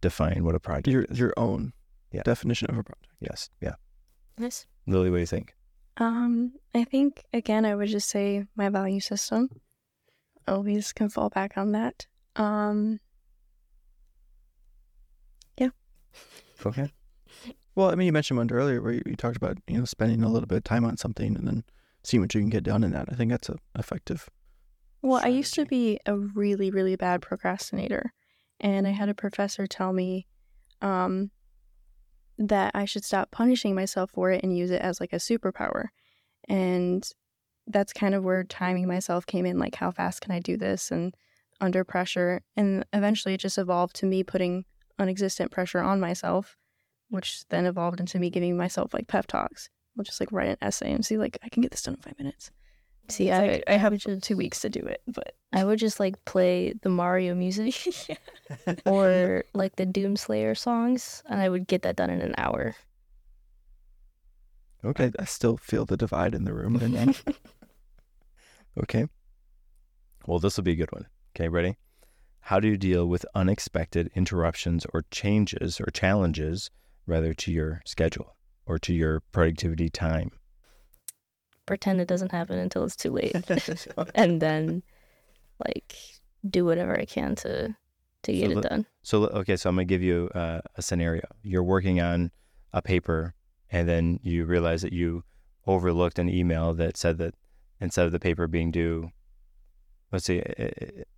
define 0.00 0.44
what 0.44 0.54
a 0.54 0.60
project 0.60 0.86
Your 0.88 1.02
is. 1.04 1.18
your 1.18 1.32
own 1.36 1.72
Yeah. 2.12 2.22
definition 2.24 2.68
of 2.70 2.78
a 2.78 2.82
project. 2.84 3.12
yes, 3.20 3.50
yeah. 3.60 3.74
Nice. 4.38 4.66
Lily, 4.86 5.10
what 5.10 5.16
do 5.16 5.20
you 5.20 5.26
think? 5.26 5.54
Um, 5.96 6.52
I 6.74 6.84
think 6.84 7.24
again, 7.32 7.64
I 7.64 7.74
would 7.74 7.88
just 7.88 8.08
say 8.08 8.44
my 8.56 8.68
value 8.68 9.00
system. 9.00 9.48
Always 10.46 10.92
can 10.92 11.08
fall 11.08 11.30
back 11.30 11.56
on 11.56 11.72
that. 11.72 12.06
Um, 12.36 13.00
Yeah. 15.56 15.70
Okay. 16.66 16.92
Well, 17.74 17.90
I 17.90 17.94
mean, 17.94 18.06
you 18.06 18.12
mentioned 18.12 18.38
one 18.38 18.50
earlier 18.50 18.80
where 18.82 18.92
you, 18.92 19.02
you 19.06 19.16
talked 19.16 19.36
about 19.36 19.58
you 19.66 19.78
know 19.78 19.84
spending 19.84 20.22
a 20.22 20.28
little 20.28 20.46
bit 20.46 20.58
of 20.58 20.64
time 20.64 20.84
on 20.84 20.96
something 20.96 21.36
and 21.36 21.46
then 21.46 21.64
seeing 22.04 22.20
what 22.20 22.34
you 22.34 22.40
can 22.40 22.50
get 22.50 22.62
done 22.64 22.84
in 22.84 22.92
that. 22.92 23.08
I 23.10 23.14
think 23.14 23.30
that's 23.30 23.48
a 23.48 23.56
effective. 23.78 24.28
well, 25.02 25.20
I 25.22 25.28
used 25.28 25.54
to 25.54 25.66
be 25.66 25.98
a 26.06 26.16
really, 26.16 26.70
really 26.70 26.96
bad 26.96 27.22
procrastinator, 27.22 28.12
and 28.60 28.86
I 28.86 28.90
had 28.90 29.08
a 29.08 29.14
professor 29.14 29.66
tell 29.66 29.92
me, 29.92 30.26
um, 30.80 31.30
that 32.38 32.72
I 32.74 32.84
should 32.84 33.04
stop 33.04 33.30
punishing 33.30 33.74
myself 33.74 34.10
for 34.10 34.30
it 34.30 34.42
and 34.42 34.56
use 34.56 34.70
it 34.70 34.82
as 34.82 35.00
like 35.00 35.12
a 35.12 35.16
superpower, 35.16 35.86
and 36.48 37.08
that's 37.66 37.92
kind 37.92 38.14
of 38.14 38.24
where 38.24 38.44
timing 38.44 38.86
myself 38.86 39.24
came 39.24 39.46
in. 39.46 39.58
Like, 39.58 39.74
how 39.76 39.90
fast 39.90 40.20
can 40.20 40.32
I 40.32 40.40
do 40.40 40.56
this? 40.56 40.90
And 40.90 41.14
under 41.60 41.84
pressure, 41.84 42.42
and 42.56 42.84
eventually 42.92 43.34
it 43.34 43.40
just 43.40 43.58
evolved 43.58 43.96
to 43.96 44.06
me 44.06 44.22
putting 44.22 44.64
unexistent 44.98 45.50
pressure 45.50 45.80
on 45.80 46.00
myself, 46.00 46.56
which 47.08 47.44
then 47.48 47.66
evolved 47.66 48.00
into 48.00 48.18
me 48.18 48.30
giving 48.30 48.56
myself 48.56 48.92
like 48.92 49.06
pep 49.08 49.26
talks. 49.26 49.70
I'll 49.96 50.04
just 50.04 50.20
like 50.20 50.32
write 50.32 50.48
an 50.48 50.56
essay 50.60 50.92
and 50.92 51.04
see 51.04 51.18
like 51.18 51.38
I 51.42 51.48
can 51.48 51.62
get 51.62 51.70
this 51.70 51.82
done 51.82 51.94
in 51.94 52.00
five 52.00 52.18
minutes. 52.18 52.50
See, 53.10 53.30
I, 53.30 53.46
like, 53.46 53.64
I 53.66 53.72
have 53.74 53.92
would 53.92 54.00
just, 54.00 54.22
two 54.22 54.36
weeks 54.36 54.60
to 54.60 54.70
do 54.70 54.80
it, 54.80 55.02
but 55.06 55.34
I 55.52 55.64
would 55.64 55.78
just 55.78 56.00
like 56.00 56.24
play 56.24 56.72
the 56.82 56.88
Mario 56.88 57.34
music 57.34 58.08
or 58.86 59.44
like 59.52 59.76
the 59.76 59.84
Doomslayer 59.84 60.56
songs, 60.56 61.22
and 61.28 61.40
I 61.40 61.50
would 61.50 61.66
get 61.66 61.82
that 61.82 61.96
done 61.96 62.08
in 62.08 62.22
an 62.22 62.34
hour. 62.38 62.74
Okay. 64.84 65.06
I, 65.18 65.22
I 65.22 65.24
still 65.26 65.58
feel 65.58 65.84
the 65.84 65.96
divide 65.96 66.34
in 66.34 66.44
the 66.44 66.54
room. 66.54 67.14
Okay. 68.76 69.06
Well, 70.26 70.40
this 70.40 70.56
will 70.56 70.64
be 70.64 70.72
a 70.72 70.74
good 70.74 70.90
one. 70.90 71.06
Okay, 71.36 71.48
ready? 71.48 71.76
How 72.40 72.58
do 72.58 72.66
you 72.66 72.76
deal 72.76 73.06
with 73.06 73.24
unexpected 73.32 74.10
interruptions 74.16 74.84
or 74.92 75.04
changes 75.12 75.80
or 75.80 75.92
challenges, 75.92 76.72
rather, 77.06 77.32
to 77.34 77.52
your 77.52 77.82
schedule 77.86 78.33
or 78.66 78.78
to 78.78 78.94
your 78.94 79.20
productivity 79.32 79.88
time? 79.88 80.30
Pretend 81.66 82.00
it 82.00 82.08
doesn't 82.08 82.32
happen 82.32 82.58
until 82.58 82.84
it's 82.84 82.96
too 82.96 83.10
late, 83.10 83.34
and 84.14 84.40
then 84.40 84.82
like 85.64 85.94
do 86.48 86.64
whatever 86.64 86.98
I 86.98 87.04
can 87.04 87.34
to 87.36 87.74
to 88.24 88.32
get 88.32 88.50
So 88.50 88.58
it 88.58 88.62
done. 88.62 88.86
So, 89.02 89.24
okay, 89.24 89.56
so 89.56 89.68
I'm 89.68 89.76
going 89.76 89.86
to 89.86 89.94
give 89.94 90.02
you 90.02 90.30
uh, 90.34 90.60
a 90.76 90.82
scenario. 90.82 91.22
You're 91.42 91.62
working 91.62 92.00
on 92.00 92.30
a 92.72 92.82
paper, 92.82 93.34
and 93.70 93.88
then 93.88 94.18
you 94.22 94.44
realize 94.44 94.82
that 94.82 94.92
you 94.92 95.24
overlooked 95.66 96.18
an 96.18 96.28
email 96.28 96.74
that 96.74 96.96
said 96.96 97.18
that 97.18 97.34
instead 97.80 98.06
of 98.06 98.12
the 98.12 98.20
paper 98.20 98.46
being 98.46 98.70
due, 98.70 99.10
let's 100.12 100.24
see, 100.24 100.42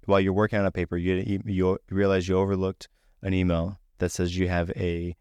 while 0.04 0.20
you're 0.20 0.32
working 0.32 0.58
on 0.58 0.66
a 0.66 0.72
paper, 0.72 0.96
you 0.96 1.14
e- 1.14 1.40
you 1.44 1.78
realize 1.90 2.28
you 2.28 2.36
overlooked 2.36 2.88
an 3.22 3.34
email 3.34 3.78
that 3.98 4.10
says 4.10 4.36
you 4.36 4.48
have 4.48 4.70
a 4.70 5.16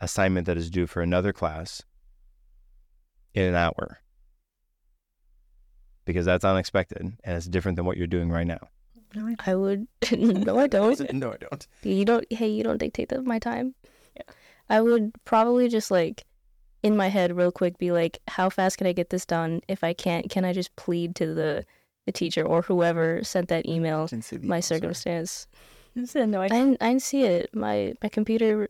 assignment 0.00 0.46
that 0.46 0.56
is 0.56 0.70
due 0.70 0.86
for 0.86 1.02
another 1.02 1.32
class 1.32 1.82
in 3.34 3.44
an 3.44 3.54
hour 3.54 3.98
because 6.04 6.24
that's 6.24 6.44
unexpected 6.44 6.98
and 7.00 7.36
it's 7.36 7.46
different 7.46 7.76
than 7.76 7.84
what 7.84 7.96
you're 7.96 8.06
doing 8.06 8.30
right 8.30 8.46
now. 8.46 8.68
I 9.46 9.54
would 9.54 9.86
no, 10.12 10.58
I 10.58 10.66
don't. 10.66 11.12
no, 11.12 11.32
I 11.32 11.36
don't. 11.36 11.66
You 11.82 12.04
don't. 12.04 12.30
Hey, 12.30 12.48
you 12.48 12.62
don't 12.62 12.78
dictate 12.78 13.08
the, 13.08 13.22
my 13.22 13.38
time. 13.38 13.74
Yeah. 14.16 14.22
I 14.68 14.80
would 14.80 15.12
probably 15.24 15.68
just 15.68 15.90
like 15.90 16.24
in 16.82 16.96
my 16.96 17.08
head 17.08 17.36
real 17.36 17.52
quick 17.52 17.78
be 17.78 17.92
like, 17.92 18.18
how 18.28 18.50
fast 18.50 18.78
can 18.78 18.86
I 18.86 18.92
get 18.92 19.10
this 19.10 19.24
done? 19.24 19.60
If 19.68 19.82
I 19.82 19.92
can't, 19.92 20.30
can 20.30 20.44
I 20.44 20.52
just 20.52 20.74
plead 20.76 21.14
to 21.16 21.34
the 21.34 21.64
the 22.04 22.12
teacher 22.12 22.46
or 22.46 22.62
whoever 22.62 23.24
sent 23.24 23.48
that 23.48 23.66
email 23.66 24.06
Didn't 24.06 24.24
see 24.24 24.36
the 24.36 24.46
my 24.46 24.56
email, 24.56 24.62
sorry. 24.62 24.80
circumstance? 24.80 25.46
no, 26.14 26.42
I 26.42 26.48
didn't, 26.48 26.76
I 26.80 26.88
didn't 26.88 27.02
see 27.02 27.22
it. 27.24 27.54
My 27.54 27.94
my 28.02 28.08
computer 28.08 28.68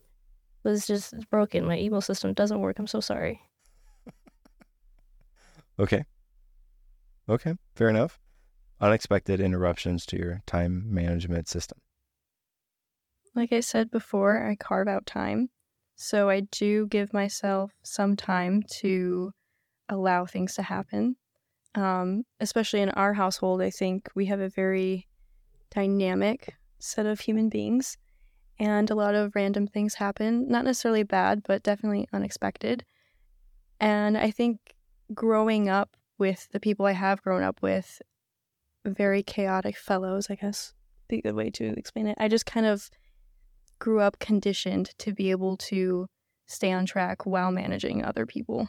was 0.67 0.87
just 0.87 1.15
broken. 1.31 1.65
My 1.65 1.79
email 1.79 2.01
system 2.01 2.35
doesn't 2.35 2.61
work. 2.61 2.79
I'm 2.79 2.87
so 2.87 3.01
sorry. 3.01 3.41
Okay. 5.79 6.07
Okay, 7.29 7.53
fair 7.75 7.91
enough. 7.91 8.19
Unexpected 8.81 9.41
interruptions 9.41 10.07
to 10.07 10.17
your 10.17 10.41
time 10.47 10.85
management 10.87 11.49
system. 11.49 11.79
Like 13.35 13.53
I 13.53 13.61
said 13.61 13.91
before, 13.91 14.43
I 14.43 14.55
carve 14.55 14.89
out 14.89 15.05
time. 15.05 15.51
So 15.97 16.31
I 16.31 16.41
do 16.51 16.87
give 16.87 17.13
myself 17.13 17.73
some 17.83 18.17
time 18.17 18.63
to 18.81 19.33
allow 19.91 20.25
things 20.25 20.55
to 20.55 20.63
happen. 20.63 21.17
Um, 21.75 22.25
especially 22.41 22.81
in 22.81 22.91
our 22.91 23.13
household, 23.13 23.61
I 23.61 23.69
think 23.69 24.09
we 24.15 24.25
have 24.27 24.41
a 24.41 24.49
very 24.49 25.07
dynamic 25.71 26.55
set 26.79 27.05
of 27.05 27.21
human 27.21 27.51
beings, 27.51 27.99
and 28.59 28.91
a 28.91 28.95
lot 28.95 29.15
of 29.15 29.35
random 29.35 29.67
things 29.67 29.95
happen. 29.95 30.49
Not 30.49 30.65
necessarily 30.65 31.03
bad, 31.03 31.43
but 31.47 31.63
definitely 31.63 32.09
unexpected. 32.13 32.85
And 33.81 34.17
I 34.17 34.31
think 34.31 34.75
growing 35.13 35.69
up 35.69 35.97
with 36.19 36.49
the 36.53 36.61
people 36.61 36.87
I 36.87 36.93
have 36.93 37.23
grown 37.23 37.43
up 37.43 37.61
with, 37.63 38.01
very 38.85 39.23
chaotic 39.23 39.77
fellows, 39.77 40.29
I 40.31 40.37
guess, 40.37 40.73
the 41.09 41.21
good 41.21 41.35
way 41.35 41.51
to 41.51 41.65
explain 41.77 42.07
it. 42.07 42.17
I 42.19 42.29
just 42.29 42.47
kind 42.47 42.67
of 42.67 42.89
grew 43.79 44.01
up 44.01 44.19
conditioned 44.19 44.95
to 44.99 45.13
be 45.13 45.31
able 45.31 45.57
to 45.57 46.07
stay 46.47 46.73
on 46.73 46.87
track 46.87 47.27
while 47.27 47.51
managing 47.51 48.05
other 48.05 48.25
people. 48.25 48.69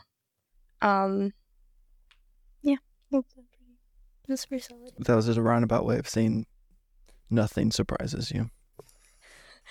Um, 0.82 1.34
yeah. 2.62 2.78
That's 4.28 4.46
pretty 4.46 4.64
solid. 4.64 4.92
That 5.00 5.16
was 5.16 5.28
just 5.28 5.38
a 5.38 5.42
roundabout 5.42 5.86
way 5.86 5.98
of 5.98 6.10
saying 6.10 6.46
nothing 7.30 7.72
surprises 7.72 8.32
you. 8.32 8.50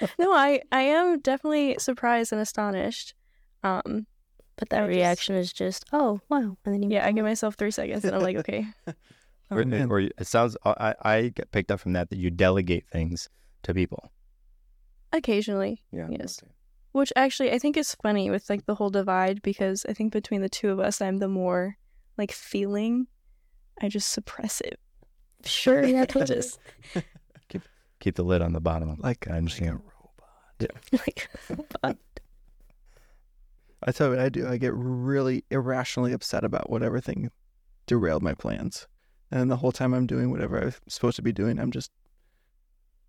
No, 0.19 0.33
I 0.33 0.61
I 0.73 0.83
am 0.83 1.21
definitely 1.21 1.77
surprised 1.79 2.33
and 2.33 2.41
astonished. 2.41 3.15
Um, 3.63 4.07
But 4.57 4.69
that 4.71 4.83
I 4.85 4.87
just- 4.87 4.97
reaction 4.97 5.35
is 5.37 5.53
just, 5.53 5.85
oh 5.93 6.21
wow, 6.29 6.57
and 6.65 6.75
then 6.75 6.83
you 6.83 6.91
yeah, 6.91 7.07
I 7.07 7.13
give 7.13 7.25
myself 7.25 7.55
three 7.57 7.71
seconds 7.71 8.05
and 8.05 8.15
I'm 8.15 8.23
like, 8.23 8.37
okay. 8.39 8.67
Oh, 9.49 9.59
or, 9.59 9.63
or 9.63 10.01
it 10.01 10.27
sounds, 10.27 10.57
I, 10.65 10.95
I 11.03 11.29
get 11.29 11.53
picked 11.53 11.71
up 11.71 11.79
from 11.79 11.93
that 11.93 12.11
that 12.11 12.19
you 12.19 12.31
delegate 12.31 12.89
things 12.91 13.29
to 13.63 13.73
people. 13.73 14.11
Occasionally, 15.13 15.83
Yeah. 15.93 16.09
Yes. 16.11 16.41
which 16.93 17.13
actually 17.15 17.53
I 17.53 17.59
think 17.61 17.77
is 17.77 17.95
funny 18.03 18.29
with 18.29 18.51
like 18.51 18.67
the 18.67 18.75
whole 18.75 18.91
divide 18.91 19.43
because 19.43 19.87
I 19.89 19.93
think 19.93 20.13
between 20.13 20.41
the 20.43 20.49
two 20.49 20.71
of 20.71 20.81
us, 20.81 21.01
I'm 21.01 21.19
the 21.19 21.29
more 21.29 21.77
like 22.19 22.33
feeling. 22.33 23.07
I 23.81 23.89
just 23.89 24.11
suppress 24.11 24.61
it. 24.61 24.81
sure, 25.45 25.85
yeah, 25.85 26.05
totally. 26.07 26.41
Just 26.41 26.59
Keep 28.01 28.17
the 28.17 28.23
lid 28.23 28.43
on 28.43 28.53
the 28.53 28.61
bottom 28.61 28.89
of 28.89 28.99
Like, 29.01 29.27
I 29.29 29.31
like 29.33 29.35
a 29.35 29.39
understand. 29.39 29.81
robot. 29.81 30.83
like, 30.93 31.29
but 31.83 31.97
I 33.83 33.93
tell 33.93 34.09
you 34.09 34.17
what 34.17 34.21
I 34.25 34.29
do. 34.29 34.47
I 34.49 34.57
get 34.57 34.73
really 34.75 35.45
irrationally 35.51 36.13
upset 36.13 36.45
about 36.45 36.71
whatever 36.71 37.01
thing 37.01 37.31
derailed 37.87 38.23
my 38.23 38.35
plans. 38.35 38.87
And 39.31 39.51
the 39.51 39.57
whole 39.57 39.73
time 39.73 39.93
I'm 39.95 40.07
doing 40.07 40.31
whatever 40.31 40.61
I'm 40.61 40.73
supposed 40.89 41.17
to 41.17 41.23
be 41.23 41.33
doing, 41.33 41.59
I'm 41.59 41.71
just 41.71 41.91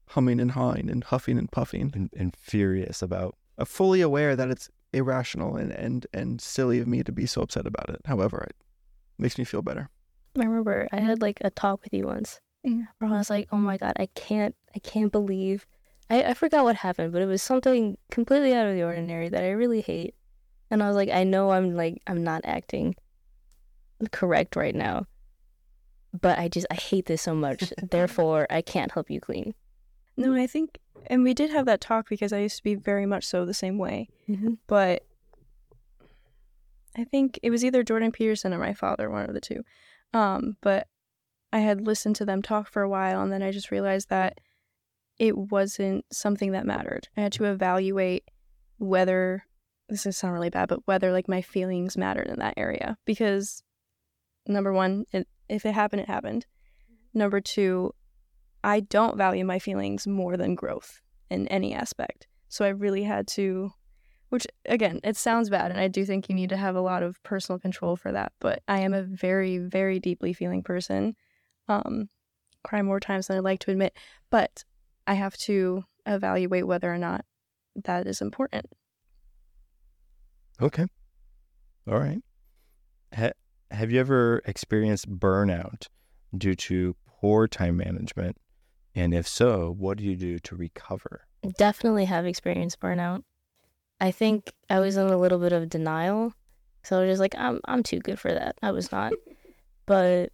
humming 0.09 0.39
and 0.39 0.51
hawing 0.51 0.89
and 0.89 1.03
huffing 1.03 1.38
and 1.38 1.51
puffing. 1.51 1.91
and, 1.93 2.09
and 2.15 2.35
furious 2.35 3.01
about. 3.01 3.35
I'm 3.57 3.65
fully 3.65 4.01
aware 4.01 4.35
that 4.35 4.49
it's 4.49 4.69
irrational 4.93 5.55
and, 5.57 5.71
and, 5.71 6.07
and 6.13 6.39
silly 6.41 6.79
of 6.79 6.88
me 6.88 7.03
to 7.03 7.11
be 7.11 7.25
so 7.25 7.41
upset 7.41 7.65
about 7.67 7.89
it. 7.89 8.01
However, 8.05 8.45
it 8.49 8.55
makes 9.17 9.38
me 9.38 9.43
feel 9.43 9.61
better. 9.61 9.89
I 10.39 10.43
remember 10.43 10.88
I 10.91 10.99
had 10.99 11.21
like 11.21 11.39
a 11.41 11.49
talk 11.49 11.81
with 11.83 11.93
you 11.93 12.05
once 12.05 12.39
Yeah. 12.64 12.84
where 12.99 13.12
I 13.14 13.18
was 13.18 13.30
like, 13.30 13.47
oh 13.51 13.58
my 13.58 13.78
god, 13.78 13.93
I 13.97 14.08
can't, 14.08 14.55
I 14.76 14.80
can't 14.80 15.12
believe. 15.12 15.66
I, 16.10 16.24
I 16.24 16.34
forgot 16.34 16.64
what 16.64 16.78
happened, 16.78 17.14
but 17.14 17.22
it 17.22 17.26
was 17.26 17.41
something 17.41 17.97
completely 18.12 18.53
out 18.53 18.68
of 18.68 18.76
the 18.76 18.84
ordinary 18.84 19.30
that 19.30 19.43
I 19.43 19.51
really 19.51 19.82
hate. 19.82 20.16
And 20.70 20.84
I 20.84 20.88
was 20.88 20.95
like, 20.95 21.10
I 21.10 21.24
know 21.24 21.51
I'm 21.51 21.76
like, 21.76 22.01
I'm 22.08 22.24
not 22.24 22.41
acting 22.43 22.95
correct 24.12 24.55
right 24.55 24.76
now, 24.76 25.05
but 26.20 26.38
I 26.39 26.49
just, 26.49 26.68
I 26.70 26.76
hate 26.76 27.05
this 27.05 27.22
so 27.22 27.34
much. 27.34 27.72
Therefore, 27.91 28.47
I 28.49 28.62
can't 28.62 28.91
help 28.91 29.10
you 29.10 29.20
clean. 29.20 29.53
no, 30.18 30.34
I 30.34 30.47
think, 30.47 30.80
and 31.08 31.24
we 31.24 31.34
did 31.34 31.51
have 31.51 31.66
that 31.68 31.80
talk 31.82 32.10
because 32.10 32.34
I 32.34 32.39
used 32.39 32.58
to 32.58 32.64
be 32.64 32.76
very 32.76 33.05
much 33.05 33.26
so 33.26 33.45
the 33.45 33.53
same 33.53 33.78
way. 33.78 34.10
Mm-hmm. 34.30 34.55
but 34.68 35.03
I 36.97 37.03
think 37.03 37.39
it 37.43 37.51
was 37.51 37.64
either 37.64 37.84
Jordan 37.84 38.12
Peterson 38.12 38.53
or 38.53 38.58
my 38.58 38.74
father, 38.74 39.10
one 39.10 39.26
of 39.28 39.34
the 39.34 39.39
two. 39.39 39.64
Um, 40.14 40.58
but 40.62 40.88
I 41.52 41.60
had 41.60 41.86
listened 41.86 42.16
to 42.18 42.26
them 42.26 42.41
talk 42.41 42.68
for 42.68 42.82
a 42.82 42.89
while, 42.89 43.22
and 43.22 43.32
then 43.32 43.41
I 43.41 43.52
just 43.52 43.72
realized 43.72 44.10
that 44.10 44.39
it 45.18 45.38
wasn't 45.38 46.06
something 46.12 46.52
that 46.52 46.66
mattered. 46.66 47.08
I 47.16 47.22
had 47.22 47.34
to 47.34 47.45
evaluate 47.45 48.24
whether 48.78 49.43
this 49.89 50.06
is 50.06 50.18
sound 50.18 50.34
really 50.34 50.50
bad, 50.50 50.70
but 50.70 50.86
whether 50.86 51.12
like 51.12 51.28
my 51.28 51.41
feelings 51.41 51.98
mattered 51.98 52.28
in 52.28 52.39
that 52.39 52.56
area 52.58 52.98
because 53.06 53.64
number 54.48 54.74
one, 54.74 55.06
it, 55.12 55.28
if 55.50 55.66
it 55.66 55.74
happened, 55.74 56.02
it 56.02 56.08
happened. 56.08 56.45
Number 57.14 57.39
two, 57.39 57.93
I 58.64 58.82
don't 58.82 59.18
value 59.18 59.45
my 59.45 59.60
feelings 59.60 60.06
more 60.06 60.38
than 60.38 60.56
growth 60.56 61.02
in 61.30 61.48
any 61.48 61.74
aspect. 61.74 62.28
So 62.50 62.66
I 62.66 62.70
really 62.70 63.04
had 63.04 63.28
to, 63.30 63.72
which 64.30 64.45
again, 64.66 65.00
it 65.04 65.16
sounds 65.18 65.50
bad, 65.50 65.72
and 65.72 65.80
I 65.80 65.88
do 65.88 66.06
think 66.06 66.30
you 66.30 66.36
need 66.36 66.50
to 66.50 66.58
have 66.58 66.76
a 66.76 66.82
lot 66.82 67.04
of 67.04 67.22
personal 67.24 67.60
control 67.60 67.95
for 67.95 68.12
that. 68.12 68.34
But 68.39 68.62
I 68.68 68.80
am 68.80 68.93
a 68.93 69.04
very, 69.04 69.58
very 69.58 70.00
deeply 70.00 70.34
feeling 70.34 70.64
person. 70.64 71.16
Um, 71.70 72.09
cry 72.63 72.82
more 72.82 72.99
times 72.99 73.28
than 73.28 73.38
I'd 73.38 73.43
like 73.43 73.59
to 73.61 73.72
admit, 73.72 73.95
but 74.30 74.63
I 75.05 75.13
have 75.15 75.38
to 75.39 75.84
evaluate 76.05 76.68
whether 76.68 76.91
or 76.93 76.97
not 76.97 77.26
that 77.84 78.07
is 78.07 78.22
important. 78.22 78.65
Okay. 80.61 80.86
All 81.88 81.99
right. 81.99 82.20
Ha- 83.15 83.32
have 83.72 83.91
you 83.91 83.99
ever 83.99 84.41
experienced 84.45 85.09
burnout 85.09 85.88
due 86.38 86.55
to 86.55 86.95
poor 87.05 87.47
time 87.47 87.78
management? 87.78 88.38
And 88.95 89.13
if 89.13 89.28
so, 89.28 89.74
what 89.78 89.97
do 89.97 90.03
you 90.03 90.15
do 90.15 90.39
to 90.39 90.55
recover? 90.55 91.28
Definitely 91.57 92.05
have 92.05 92.26
experienced 92.26 92.80
burnout. 92.80 93.24
I 94.01 94.11
think 94.11 94.51
I 94.70 94.80
was 94.80 94.97
in 94.97 95.07
a 95.07 95.18
little 95.18 95.39
bit 95.39 95.53
of 95.53 95.70
denial. 95.70 96.34
So 96.84 96.97
I 96.97 97.01
was 97.01 97.11
just 97.11 97.20
like, 97.20 97.36
I'm 97.38 97.59
I'm 97.65 97.84
too 97.84 97.99
good 97.99 98.20
for 98.20 98.34
that. 98.34 98.57
I 98.61 98.72
was 98.72 98.91
not. 98.91 99.13
but 99.86 100.32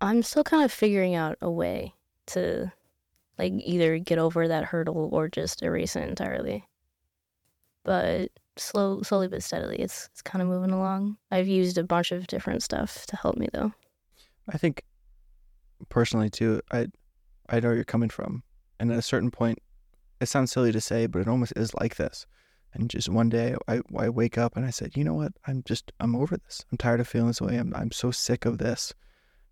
I'm 0.00 0.22
still 0.22 0.44
kind 0.44 0.64
of 0.64 0.72
figuring 0.72 1.14
out 1.14 1.38
a 1.40 1.50
way 1.50 1.94
to 2.26 2.72
like 3.38 3.52
either 3.56 3.98
get 3.98 4.18
over 4.18 4.48
that 4.48 4.64
hurdle 4.64 5.08
or 5.12 5.28
just 5.28 5.62
erase 5.62 5.96
it 5.96 6.08
entirely. 6.08 6.64
But 7.84 8.30
slow, 8.56 9.02
slowly 9.02 9.28
but 9.28 9.42
steadily, 9.42 9.76
it's 9.76 10.08
it's 10.12 10.22
kind 10.22 10.42
of 10.42 10.48
moving 10.48 10.70
along. 10.70 11.16
I've 11.30 11.48
used 11.48 11.78
a 11.78 11.84
bunch 11.84 12.12
of 12.12 12.26
different 12.26 12.62
stuff 12.62 13.06
to 13.06 13.16
help 13.16 13.36
me 13.36 13.48
though. 13.52 13.72
I 14.48 14.58
think 14.58 14.82
personally 15.88 16.30
too, 16.30 16.60
I 16.70 16.86
I 17.48 17.60
know 17.60 17.68
where 17.68 17.74
you're 17.74 17.84
coming 17.84 18.08
from, 18.08 18.42
and 18.80 18.90
at 18.92 18.98
a 18.98 19.02
certain 19.02 19.30
point, 19.30 19.58
it 20.20 20.26
sounds 20.26 20.52
silly 20.52 20.72
to 20.72 20.80
say, 20.80 21.06
but 21.06 21.20
it 21.20 21.28
almost 21.28 21.52
is 21.56 21.74
like 21.74 21.96
this. 21.96 22.26
And 22.72 22.90
just 22.90 23.08
one 23.08 23.28
day, 23.28 23.54
I, 23.68 23.80
I 23.96 24.08
wake 24.08 24.36
up 24.36 24.56
and 24.56 24.66
I 24.66 24.70
said, 24.70 24.96
you 24.96 25.04
know 25.04 25.14
what? 25.14 25.32
I'm 25.46 25.62
just 25.64 25.92
I'm 26.00 26.16
over 26.16 26.36
this. 26.36 26.64
I'm 26.70 26.78
tired 26.78 27.00
of 27.00 27.08
feeling 27.08 27.28
this 27.28 27.40
way. 27.40 27.56
I'm 27.56 27.72
I'm 27.74 27.92
so 27.92 28.10
sick 28.10 28.44
of 28.44 28.58
this. 28.58 28.92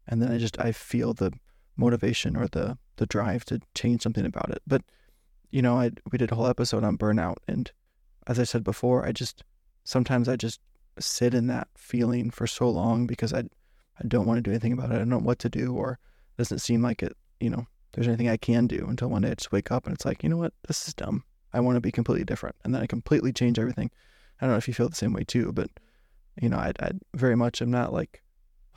And 0.09 0.21
then 0.21 0.33
I 0.33 0.39
just 0.39 0.59
I 0.61 0.73
feel 0.73 1.15
the 1.15 1.33
motivation 1.77 2.37
or 2.37 2.49
the 2.49 2.79
the 2.97 3.07
drive 3.07 3.45
to 3.47 3.61
change 3.75 4.03
something 4.03 4.25
about 4.27 4.51
it. 4.51 4.63
But 4.67 4.83
you 5.51 5.63
know, 5.63 5.79
I 5.79 5.91
we 6.11 6.19
did 6.19 6.33
a 6.33 6.35
whole 6.35 6.47
episode 6.47 6.85
on 6.85 6.99
burnout, 6.99 7.37
and 7.47 7.71
as 8.27 8.39
I 8.39 8.45
said 8.45 8.65
before, 8.65 9.05
I 9.07 9.13
just 9.13 9.45
sometimes 9.85 10.29
I 10.29 10.37
just 10.37 10.61
sit 10.99 11.35
in 11.35 11.47
that 11.49 11.69
feeling 11.77 12.31
for 12.31 12.47
so 12.47 12.69
long 12.69 13.07
because 13.07 13.33
I 13.33 13.41
I 13.41 14.07
don't 14.07 14.27
want 14.27 14.39
to 14.39 14.43
do 14.43 14.51
anything 14.51 14.73
about 14.73 14.91
it. 14.91 14.95
I 14.95 14.99
don't 14.99 15.09
know 15.09 15.19
what 15.19 15.39
to 15.41 15.49
do, 15.49 15.75
or 15.75 15.93
it 15.93 16.39
doesn't 16.39 16.61
seem 16.61 16.83
like 16.83 17.03
it. 17.03 17.17
You 17.41 17.51
know, 17.51 17.67
there's 17.93 18.09
anything 18.09 18.29
I 18.29 18.37
can 18.37 18.67
do 18.67 18.87
until 18.89 19.09
one 19.09 19.23
day 19.23 19.31
I 19.31 19.35
just 19.35 19.53
wake 19.53 19.71
up 19.71 19.87
and 19.87 19.95
it's 19.95 20.05
like, 20.05 20.23
you 20.23 20.29
know 20.29 20.37
what, 20.37 20.55
this 20.67 20.87
is 20.89 20.95
dumb. 20.95 21.25
I 21.53 21.61
want 21.61 21.77
to 21.77 21.81
be 21.81 21.93
completely 21.93 22.25
different, 22.25 22.57
and 22.65 22.75
then 22.75 22.83
I 22.83 22.87
completely 22.87 23.33
change 23.33 23.59
everything. 23.59 23.91
I 24.41 24.47
don't 24.47 24.53
know 24.53 24.59
if 24.59 24.69
you 24.69 24.75
feel 24.75 24.89
the 24.89 24.97
same 24.97 25.13
way 25.13 25.25
too, 25.25 25.53
but 25.53 25.69
you 26.41 26.49
know, 26.49 26.57
I 26.57 26.73
I 26.81 26.93
very 27.15 27.37
much 27.37 27.61
am 27.61 27.71
not 27.71 27.93
like 27.93 28.23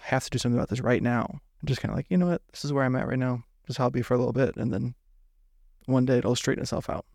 have 0.06 0.24
to 0.24 0.30
do 0.30 0.38
something 0.38 0.58
about 0.58 0.70
this 0.70 0.82
right 0.82 1.01
now. 1.01 1.28
I'm 1.32 1.68
just 1.68 1.82
kind 1.82 1.91
of 1.91 1.97
like, 1.97 2.06
you 2.10 2.18
know 2.18 2.28
what, 2.28 2.41
this 2.51 2.64
is 2.64 2.72
where 2.72 2.84
I'm 2.84 2.95
at 2.95 3.08
right 3.08 3.20
now. 3.20 3.43
Just 3.68 3.80
how 3.80 3.86
I'll 3.86 4.03
for 4.03 4.14
a 4.14 4.18
little 4.18 4.34
bit, 4.34 4.56
and 4.58 4.72
then 4.72 4.93
one 5.86 6.06
day 6.06 6.20
it'll 6.20 6.36
straighten 6.36 6.62
itself 6.62 6.89
out. 6.89 7.06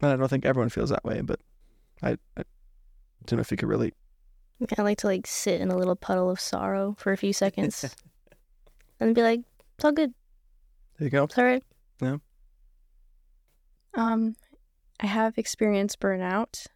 And 0.00 0.10
I 0.10 0.16
don't 0.16 0.28
think 0.28 0.46
everyone 0.46 0.70
feels 0.70 0.88
that 0.88 1.04
way, 1.04 1.20
but 1.20 1.40
I, 2.02 2.12
I 2.36 2.44
don't 3.26 3.36
know 3.36 3.40
if 3.40 3.50
you 3.50 3.58
could 3.58 3.68
relate. 3.68 3.94
I 4.78 4.82
like 4.82 4.98
to 4.98 5.06
like 5.06 5.26
sit 5.26 5.60
in 5.60 5.70
a 5.70 5.76
little 5.76 5.96
puddle 5.96 6.30
of 6.30 6.40
sorrow 6.40 6.94
for 6.98 7.12
a 7.12 7.16
few 7.16 7.32
seconds 7.32 7.94
and 9.00 9.14
be 9.14 9.22
like, 9.22 9.40
it's 9.76 9.84
all 9.84 9.92
good. 9.92 10.12
There 10.98 11.06
you 11.06 11.10
go. 11.10 11.24
It's 11.24 11.36
all 11.36 11.44
right. 11.44 11.62
Yeah. 12.00 12.16
Um, 13.94 14.34
I 15.00 15.06
have 15.06 15.38
experienced 15.38 16.00
burnout. 16.00 16.66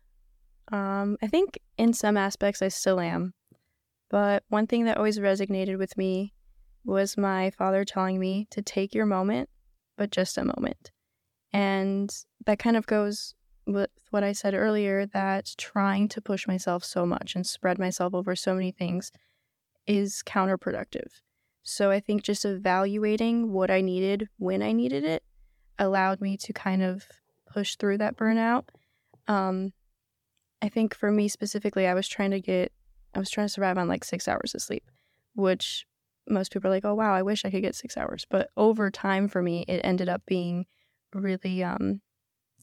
Um, 0.73 1.17
I 1.23 1.27
think 1.27 1.59
in 1.77 1.93
some 1.93 2.17
aspects 2.17 2.63
I 2.63 2.69
still 2.69 3.01
am. 3.01 3.33
But 4.11 4.45
one 4.49 4.67
thing 4.67 4.85
that 4.85 4.97
always 4.97 5.19
resonated 5.19 5.79
with 5.79 5.97
me 5.97 6.35
was 6.85 7.17
my 7.17 7.51
father 7.51 7.85
telling 7.85 8.21
me 8.21 8.47
to 8.51 8.63
take 8.63 8.95
your 8.95 9.07
moment, 9.07 9.49
but 9.97 10.11
just 10.11 10.39
a 10.39 10.45
moment. 10.45 10.91
And 11.53 12.15
that 12.47 12.59
kind 12.59 12.77
of 12.77 12.87
goes 12.87 13.35
with 13.67 13.91
what 14.11 14.23
I 14.23 14.33
said 14.33 14.55
earlier 14.55 15.07
that 15.07 15.55
trying 15.57 16.09
to 16.09 16.21
push 16.21 16.47
myself 16.47 16.85
so 16.85 17.07
much 17.07 17.35
and 17.35 17.47
spread 17.47 17.79
myself 17.79 18.15
over 18.15 18.37
so 18.37 18.55
many 18.55 18.71
things 18.71 19.11
is 19.87 20.23
counterproductive. 20.27 21.21
So 21.63 21.91
I 21.91 22.01
think 22.01 22.23
just 22.23 22.45
evaluating 22.45 23.53
what 23.53 23.71
I 23.71 23.81
needed 23.81 24.29
when 24.39 24.63
I 24.63 24.73
needed 24.73 25.05
it 25.05 25.23
allowed 25.79 26.21
me 26.21 26.37
to 26.37 26.53
kind 26.53 26.83
of 26.83 27.07
push 27.51 27.77
through 27.77 27.99
that 27.99 28.17
burnout. 28.17 28.65
Um, 29.27 29.73
I 30.61 30.69
think 30.69 30.95
for 30.95 31.11
me 31.11 31.29
specifically, 31.29 31.87
I 31.87 31.95
was 31.95 32.07
trying 32.07 32.33
to 32.33 32.41
get, 32.41 32.73
I 33.15 33.19
was 33.19 33.31
trying 33.31 33.47
to 33.47 33.53
survive 33.53 33.79
on 33.79 33.89
like 33.89 34.05
six 34.05 34.27
hours 34.29 34.55
of 34.55 34.63
sleep, 34.63 34.85
which 35.35 35.87
most 36.29 36.53
people 36.53 36.69
are 36.69 36.75
like, 36.75 36.85
oh, 36.85 36.95
wow, 36.95 37.15
I 37.15 37.23
wish 37.23 37.45
I 37.45 37.51
could 37.51 37.63
get 37.63 37.75
six 37.75 37.97
hours. 37.97 38.27
But 38.29 38.49
over 38.57 38.91
time 38.91 39.29
for 39.29 39.43
me, 39.43 39.65
it 39.69 39.81
ended 39.85 40.09
up 40.09 40.23
being 40.27 40.67
really 41.13 41.63
um, 41.63 42.01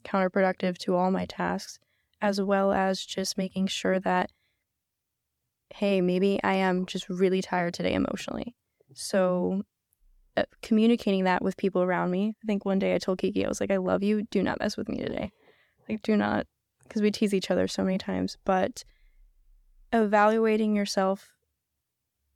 counterproductive 0.04 0.78
to 0.80 0.96
all 0.96 1.12
my 1.12 1.26
tasks, 1.26 1.80
as 2.22 2.42
well 2.42 2.72
as 2.72 3.06
just 3.06 3.38
making 3.38 3.68
sure 3.68 4.00
that, 4.00 4.32
hey, 5.76 6.02
maybe 6.02 6.40
I 6.44 6.56
am 6.56 6.86
just 6.86 7.08
really 7.10 7.42
tired 7.42 7.74
today 7.74 7.94
emotionally. 7.94 8.56
So, 8.94 9.64
uh, 10.36 10.44
communicating 10.62 11.26
that 11.26 11.42
with 11.42 11.58
people 11.58 11.82
around 11.82 12.12
me. 12.12 12.34
I 12.44 12.46
think 12.46 12.66
one 12.66 12.80
day 12.80 12.96
I 12.96 12.98
told 12.98 13.20
Kiki, 13.20 13.46
I 13.46 13.50
was 13.50 13.62
like, 13.62 13.72
I 13.72 13.78
love 13.78 14.02
you. 14.02 14.24
Do 14.24 14.42
not 14.42 14.60
mess 14.60 14.78
with 14.78 14.90
me 14.90 14.98
today. 14.98 15.32
Like, 15.90 16.02
do 16.02 16.16
not, 16.16 16.48
because 16.84 17.02
we 17.02 17.12
tease 17.12 17.34
each 17.34 17.52
other 17.52 17.68
so 17.68 17.84
many 17.84 17.98
times. 17.98 18.38
But 18.46 18.84
evaluating 19.92 20.76
yourself 20.76 21.30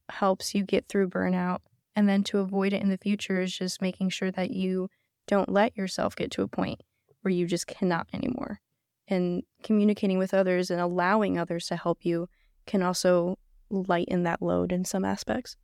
helps 0.09 0.53
you 0.53 0.63
get 0.63 0.87
through 0.87 1.09
burnout. 1.09 1.59
And 1.95 2.09
then 2.09 2.23
to 2.25 2.39
avoid 2.39 2.73
it 2.73 2.81
in 2.81 2.89
the 2.89 2.97
future 2.97 3.39
is 3.41 3.57
just 3.57 3.81
making 3.81 4.09
sure 4.09 4.31
that 4.31 4.51
you 4.51 4.89
don't 5.27 5.49
let 5.49 5.77
yourself 5.77 6.15
get 6.15 6.29
to 6.31 6.41
a 6.41 6.47
point 6.47 6.81
where 7.21 7.31
you 7.31 7.47
just 7.47 7.67
cannot 7.67 8.07
anymore. 8.13 8.59
And 9.07 9.43
communicating 9.63 10.17
with 10.17 10.33
others 10.33 10.69
and 10.69 10.81
allowing 10.81 11.37
others 11.37 11.67
to 11.67 11.75
help 11.75 11.99
you 12.03 12.27
can 12.65 12.81
also 12.81 13.37
lighten 13.69 14.23
that 14.23 14.41
load 14.41 14.71
in 14.71 14.83
some 14.83 15.05
aspects. 15.05 15.55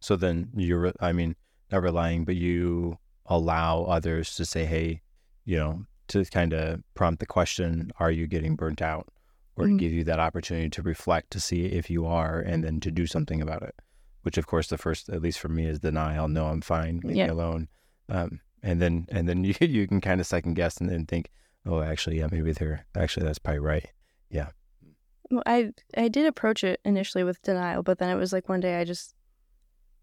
So 0.00 0.16
then 0.16 0.50
you're, 0.54 0.92
I 1.00 1.12
mean, 1.12 1.34
not 1.72 1.82
relying, 1.82 2.24
but 2.24 2.36
you 2.36 2.98
allow 3.26 3.84
others 3.84 4.34
to 4.36 4.44
say, 4.44 4.66
hey, 4.66 5.00
you 5.44 5.56
know, 5.56 5.84
to 6.08 6.24
kind 6.26 6.52
of 6.52 6.82
prompt 6.94 7.20
the 7.20 7.26
question, 7.26 7.90
are 7.98 8.10
you 8.10 8.26
getting 8.26 8.54
burnt 8.54 8.82
out? 8.82 9.08
Or 9.56 9.66
Mhm. 9.66 9.78
to 9.78 9.78
give 9.78 9.92
you 9.92 10.04
that 10.04 10.18
opportunity 10.18 10.68
to 10.70 10.82
reflect 10.82 11.30
to 11.30 11.40
see 11.40 11.66
if 11.66 11.88
you 11.88 12.06
are 12.06 12.40
and 12.40 12.64
then 12.64 12.80
to 12.80 12.90
do 12.90 13.06
something 13.06 13.40
about 13.40 13.62
it. 13.62 13.74
Which, 14.22 14.36
of 14.38 14.46
course, 14.46 14.68
the 14.68 14.78
first, 14.78 15.08
at 15.08 15.22
least 15.22 15.38
for 15.38 15.48
me, 15.48 15.66
is 15.66 15.78
denial. 15.80 16.28
No, 16.28 16.46
I'm 16.46 16.60
fine. 16.60 17.00
Leave 17.04 17.16
Yeah. 17.16 17.26
me 17.26 17.30
alone. 17.32 17.68
Um, 18.08 18.40
and 18.62 18.80
then, 18.82 19.06
and 19.10 19.28
then 19.28 19.44
you, 19.44 19.54
you 19.60 19.86
can 19.86 20.00
kind 20.00 20.20
of 20.20 20.26
second 20.26 20.54
guess 20.54 20.78
and 20.78 20.88
then 20.90 21.06
think, 21.06 21.30
oh, 21.66 21.80
actually, 21.82 22.18
yeah, 22.18 22.28
maybe 22.30 22.52
they're, 22.52 22.84
actually, 22.96 23.26
that's 23.26 23.38
probably 23.38 23.60
right. 23.60 23.86
Yeah. 24.30 24.50
Well, 25.30 25.42
I 25.46 25.72
I 25.96 26.08
did 26.08 26.26
approach 26.26 26.64
it 26.64 26.80
initially 26.84 27.24
with 27.24 27.40
denial, 27.42 27.82
but 27.82 27.98
then 27.98 28.10
it 28.10 28.16
was 28.18 28.32
like 28.32 28.48
one 28.48 28.60
day 28.60 28.78
I 28.80 28.84
just 28.84 29.14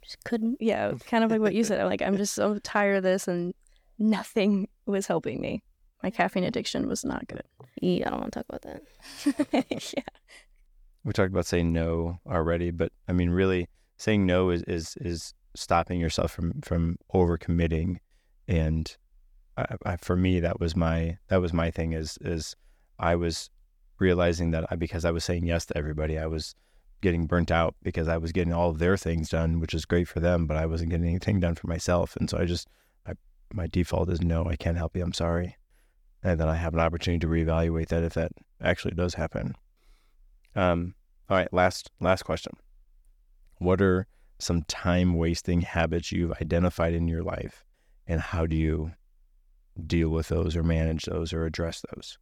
Just 0.03 0.23
couldn't. 0.23 0.57
yeah, 0.59 0.93
kind 1.05 1.23
of 1.23 1.29
like 1.29 1.41
what 1.41 1.53
you 1.53 1.63
said. 1.63 1.79
I'm 1.79 1.87
like 1.87 2.01
I'm 2.01 2.17
just 2.17 2.33
so 2.33 2.57
tired 2.59 2.97
of 2.97 3.03
this, 3.03 3.27
and 3.27 3.53
nothing 3.99 4.67
was 4.87 5.05
helping 5.07 5.39
me. 5.39 5.61
My 6.03 6.09
caffeine 6.09 6.43
addiction 6.43 6.87
was 6.87 7.05
not 7.05 7.27
good. 7.27 7.43
Yeah, 7.81 8.07
I 8.07 8.09
don't 8.11 8.21
want 8.21 8.33
to 8.33 8.39
talk 8.39 8.45
about 8.49 8.61
that. 8.63 9.65
yeah. 9.95 10.03
we 11.03 11.13
talked 11.13 11.31
about 11.31 11.45
saying 11.45 11.71
no 11.71 12.19
already, 12.27 12.71
but 12.71 12.91
I 13.07 13.13
mean, 13.13 13.29
really, 13.29 13.67
saying 13.97 14.25
no 14.25 14.49
is 14.49 14.63
is 14.63 14.97
is 15.01 15.33
stopping 15.55 15.99
yourself 15.99 16.31
from 16.31 16.61
from 16.61 16.97
overcommitting, 17.13 17.97
and 18.47 18.95
I, 19.57 19.75
I, 19.85 19.95
for 19.97 20.15
me, 20.15 20.39
that 20.39 20.59
was 20.59 20.75
my 20.75 21.17
that 21.27 21.41
was 21.41 21.53
my 21.53 21.71
thing. 21.71 21.93
Is 21.93 22.17
is 22.21 22.55
I 22.99 23.15
was 23.15 23.49
realizing 23.99 24.51
that 24.51 24.65
I, 24.71 24.75
because 24.75 25.05
I 25.05 25.11
was 25.11 25.23
saying 25.23 25.45
yes 25.45 25.65
to 25.67 25.77
everybody, 25.77 26.17
I 26.17 26.27
was 26.27 26.55
getting 27.01 27.25
burnt 27.25 27.51
out 27.51 27.75
because 27.81 28.07
I 28.07 28.17
was 28.17 28.31
getting 28.31 28.53
all 28.53 28.69
of 28.69 28.79
their 28.79 28.97
things 28.97 29.29
done, 29.29 29.59
which 29.59 29.73
is 29.73 29.85
great 29.85 30.07
for 30.07 30.19
them, 30.19 30.45
but 30.45 30.57
I 30.57 30.65
wasn't 30.65 30.91
getting 30.91 31.07
anything 31.07 31.39
done 31.39 31.55
for 31.55 31.67
myself, 31.67 32.15
and 32.15 32.29
so 32.29 32.37
I 32.37 32.45
just 32.45 32.67
I 33.05 33.13
my 33.53 33.67
default 33.67 34.09
is 34.09 34.21
no, 34.21 34.45
I 34.45 34.55
can't 34.55 34.77
help 34.77 34.95
you, 34.95 35.03
I'm 35.03 35.13
sorry, 35.13 35.57
and 36.23 36.39
then 36.39 36.47
I 36.47 36.55
have 36.55 36.73
an 36.73 36.79
opportunity 36.79 37.19
to 37.19 37.27
reevaluate 37.27 37.87
that 37.87 38.03
if 38.03 38.13
that 38.13 38.31
actually 38.61 38.93
does 38.93 39.15
happen. 39.15 39.55
Um, 40.55 40.95
all 41.29 41.37
right, 41.37 41.51
last 41.53 41.91
last 41.99 42.23
question. 42.23 42.53
What 43.57 43.81
are 43.81 44.07
some 44.39 44.63
time 44.63 45.15
wasting 45.15 45.61
habits 45.61 46.11
you've 46.11 46.33
identified 46.33 46.93
in 46.93 47.07
your 47.07 47.23
life 47.23 47.63
and 48.07 48.19
how 48.19 48.45
do 48.45 48.55
you 48.55 48.91
deal 49.85 50.09
with 50.09 50.27
those 50.27 50.55
or 50.55 50.63
manage 50.63 51.05
those 51.05 51.31
or 51.31 51.45
address 51.45 51.83
those? 51.93 52.17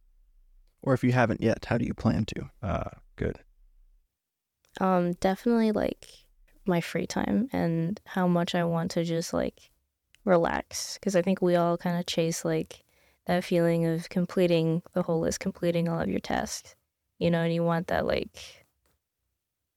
Or 0.82 0.94
if 0.94 1.02
you 1.02 1.12
haven't 1.12 1.42
yet, 1.42 1.64
how 1.64 1.78
do 1.78 1.84
you 1.84 1.94
plan 1.94 2.24
to? 2.26 2.50
Uh, 2.62 2.90
good. 3.16 3.38
Um, 4.80 5.14
definitely 5.14 5.72
like 5.72 6.06
my 6.66 6.80
free 6.80 7.06
time 7.06 7.48
and 7.52 8.00
how 8.06 8.26
much 8.26 8.54
I 8.54 8.64
want 8.64 8.92
to 8.92 9.04
just 9.04 9.32
like 9.32 9.70
relax 10.24 10.94
because 10.94 11.16
I 11.16 11.22
think 11.22 11.42
we 11.42 11.56
all 11.56 11.76
kind 11.76 11.98
of 11.98 12.06
chase 12.06 12.44
like 12.44 12.84
that 13.26 13.44
feeling 13.44 13.86
of 13.86 14.08
completing 14.08 14.82
the 14.92 15.02
whole 15.02 15.20
list, 15.20 15.40
completing 15.40 15.88
all 15.88 16.00
of 16.00 16.08
your 16.08 16.20
tasks, 16.20 16.74
you 17.18 17.30
know, 17.30 17.42
and 17.42 17.54
you 17.54 17.62
want 17.62 17.86
that 17.88 18.06
like 18.06 18.64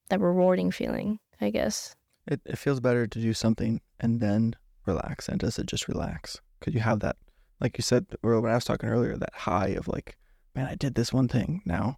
that 0.10 0.20
rewarding 0.20 0.72
feeling, 0.72 1.20
I 1.42 1.50
guess. 1.50 1.96
It, 2.28 2.42
it 2.46 2.58
feels 2.58 2.80
better 2.80 3.06
to 3.08 3.20
do 3.20 3.34
something 3.34 3.82
and 4.00 4.20
then 4.20 4.56
relax 4.86 5.28
and 5.28 5.40
does 5.40 5.60
it 5.60 5.66
just 5.66 5.88
relax? 5.88 6.40
Because 6.60 6.74
you 6.74 6.80
have 6.82 7.00
that, 7.02 7.18
like 7.60 7.78
you 7.78 7.82
said, 7.82 8.06
or 8.24 8.40
when 8.40 8.52
I 8.52 8.56
was 8.56 8.66
talking 8.66 8.90
earlier, 8.90 9.18
that 9.18 9.34
high 9.34 9.70
of 9.70 9.88
like, 9.88 10.18
man, 10.56 10.68
I 10.68 10.76
did 10.76 10.96
this 10.96 11.12
one 11.12 11.28
thing. 11.28 11.62
Now 11.66 11.98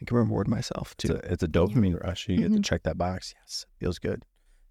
I 0.00 0.04
can 0.04 0.16
reward 0.16 0.48
myself 0.48 0.94
It's 0.98 1.08
too. 1.08 1.14
a, 1.14 1.32
it's 1.32 1.42
a 1.42 1.48
dopamine 1.48 2.02
rush. 2.02 2.28
You 2.28 2.36
get 2.38 2.52
to 2.52 2.58
Mhm. 2.58 2.64
check 2.64 2.82
that 2.84 2.98
box. 2.98 3.34
Yes, 3.40 3.66
feels 3.78 3.98
good. 3.98 4.24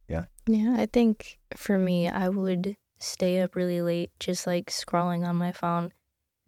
Yeah 0.08 0.26
yeah, 0.48 0.76
I 0.80 0.88
think 0.88 1.38
for 1.56 1.78
me, 1.78 2.10
I 2.10 2.30
would 2.30 2.76
stay 2.98 3.40
up 3.42 3.56
really 3.56 3.82
late 3.84 4.10
just 4.20 4.48
like 4.48 4.72
scrolling 4.72 5.26
on 5.26 5.36
my 5.36 5.52
phone 5.52 5.94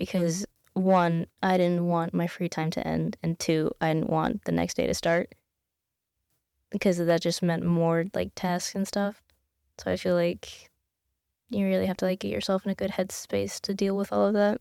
because 0.05 0.45
one, 0.73 1.27
I 1.43 1.57
didn't 1.57 1.85
want 1.85 2.13
my 2.13 2.25
free 2.25 2.49
time 2.49 2.71
to 2.71 2.87
end, 2.87 3.17
and 3.21 3.37
two, 3.37 3.71
I 3.79 3.93
didn't 3.93 4.09
want 4.09 4.45
the 4.45 4.51
next 4.51 4.73
day 4.73 4.87
to 4.87 4.95
start 4.95 5.35
because 6.71 6.97
that 6.97 7.21
just 7.21 7.43
meant 7.43 7.63
more 7.63 8.05
like 8.15 8.31
tasks 8.33 8.73
and 8.73 8.87
stuff. 8.87 9.21
So 9.77 9.91
I 9.91 9.97
feel 9.97 10.15
like 10.15 10.69
you 11.49 11.65
really 11.67 11.85
have 11.85 11.97
to 11.97 12.05
like 12.05 12.19
get 12.19 12.31
yourself 12.31 12.65
in 12.65 12.71
a 12.71 12.75
good 12.75 12.91
headspace 12.91 13.59
to 13.61 13.75
deal 13.75 13.95
with 13.95 14.11
all 14.11 14.25
of 14.25 14.33
that. 14.33 14.59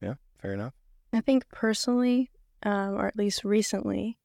Yeah, 0.00 0.14
fair 0.38 0.54
enough. 0.54 0.72
I 1.12 1.20
think 1.20 1.46
personally, 1.50 2.30
um, 2.62 2.94
or 2.94 3.06
at 3.08 3.16
least 3.16 3.44
recently, 3.44 4.16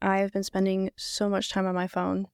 I've 0.00 0.32
been 0.32 0.44
spending 0.44 0.90
so 0.96 1.28
much 1.28 1.50
time 1.50 1.66
on 1.66 1.74
my 1.74 1.88
phone. 1.88 2.26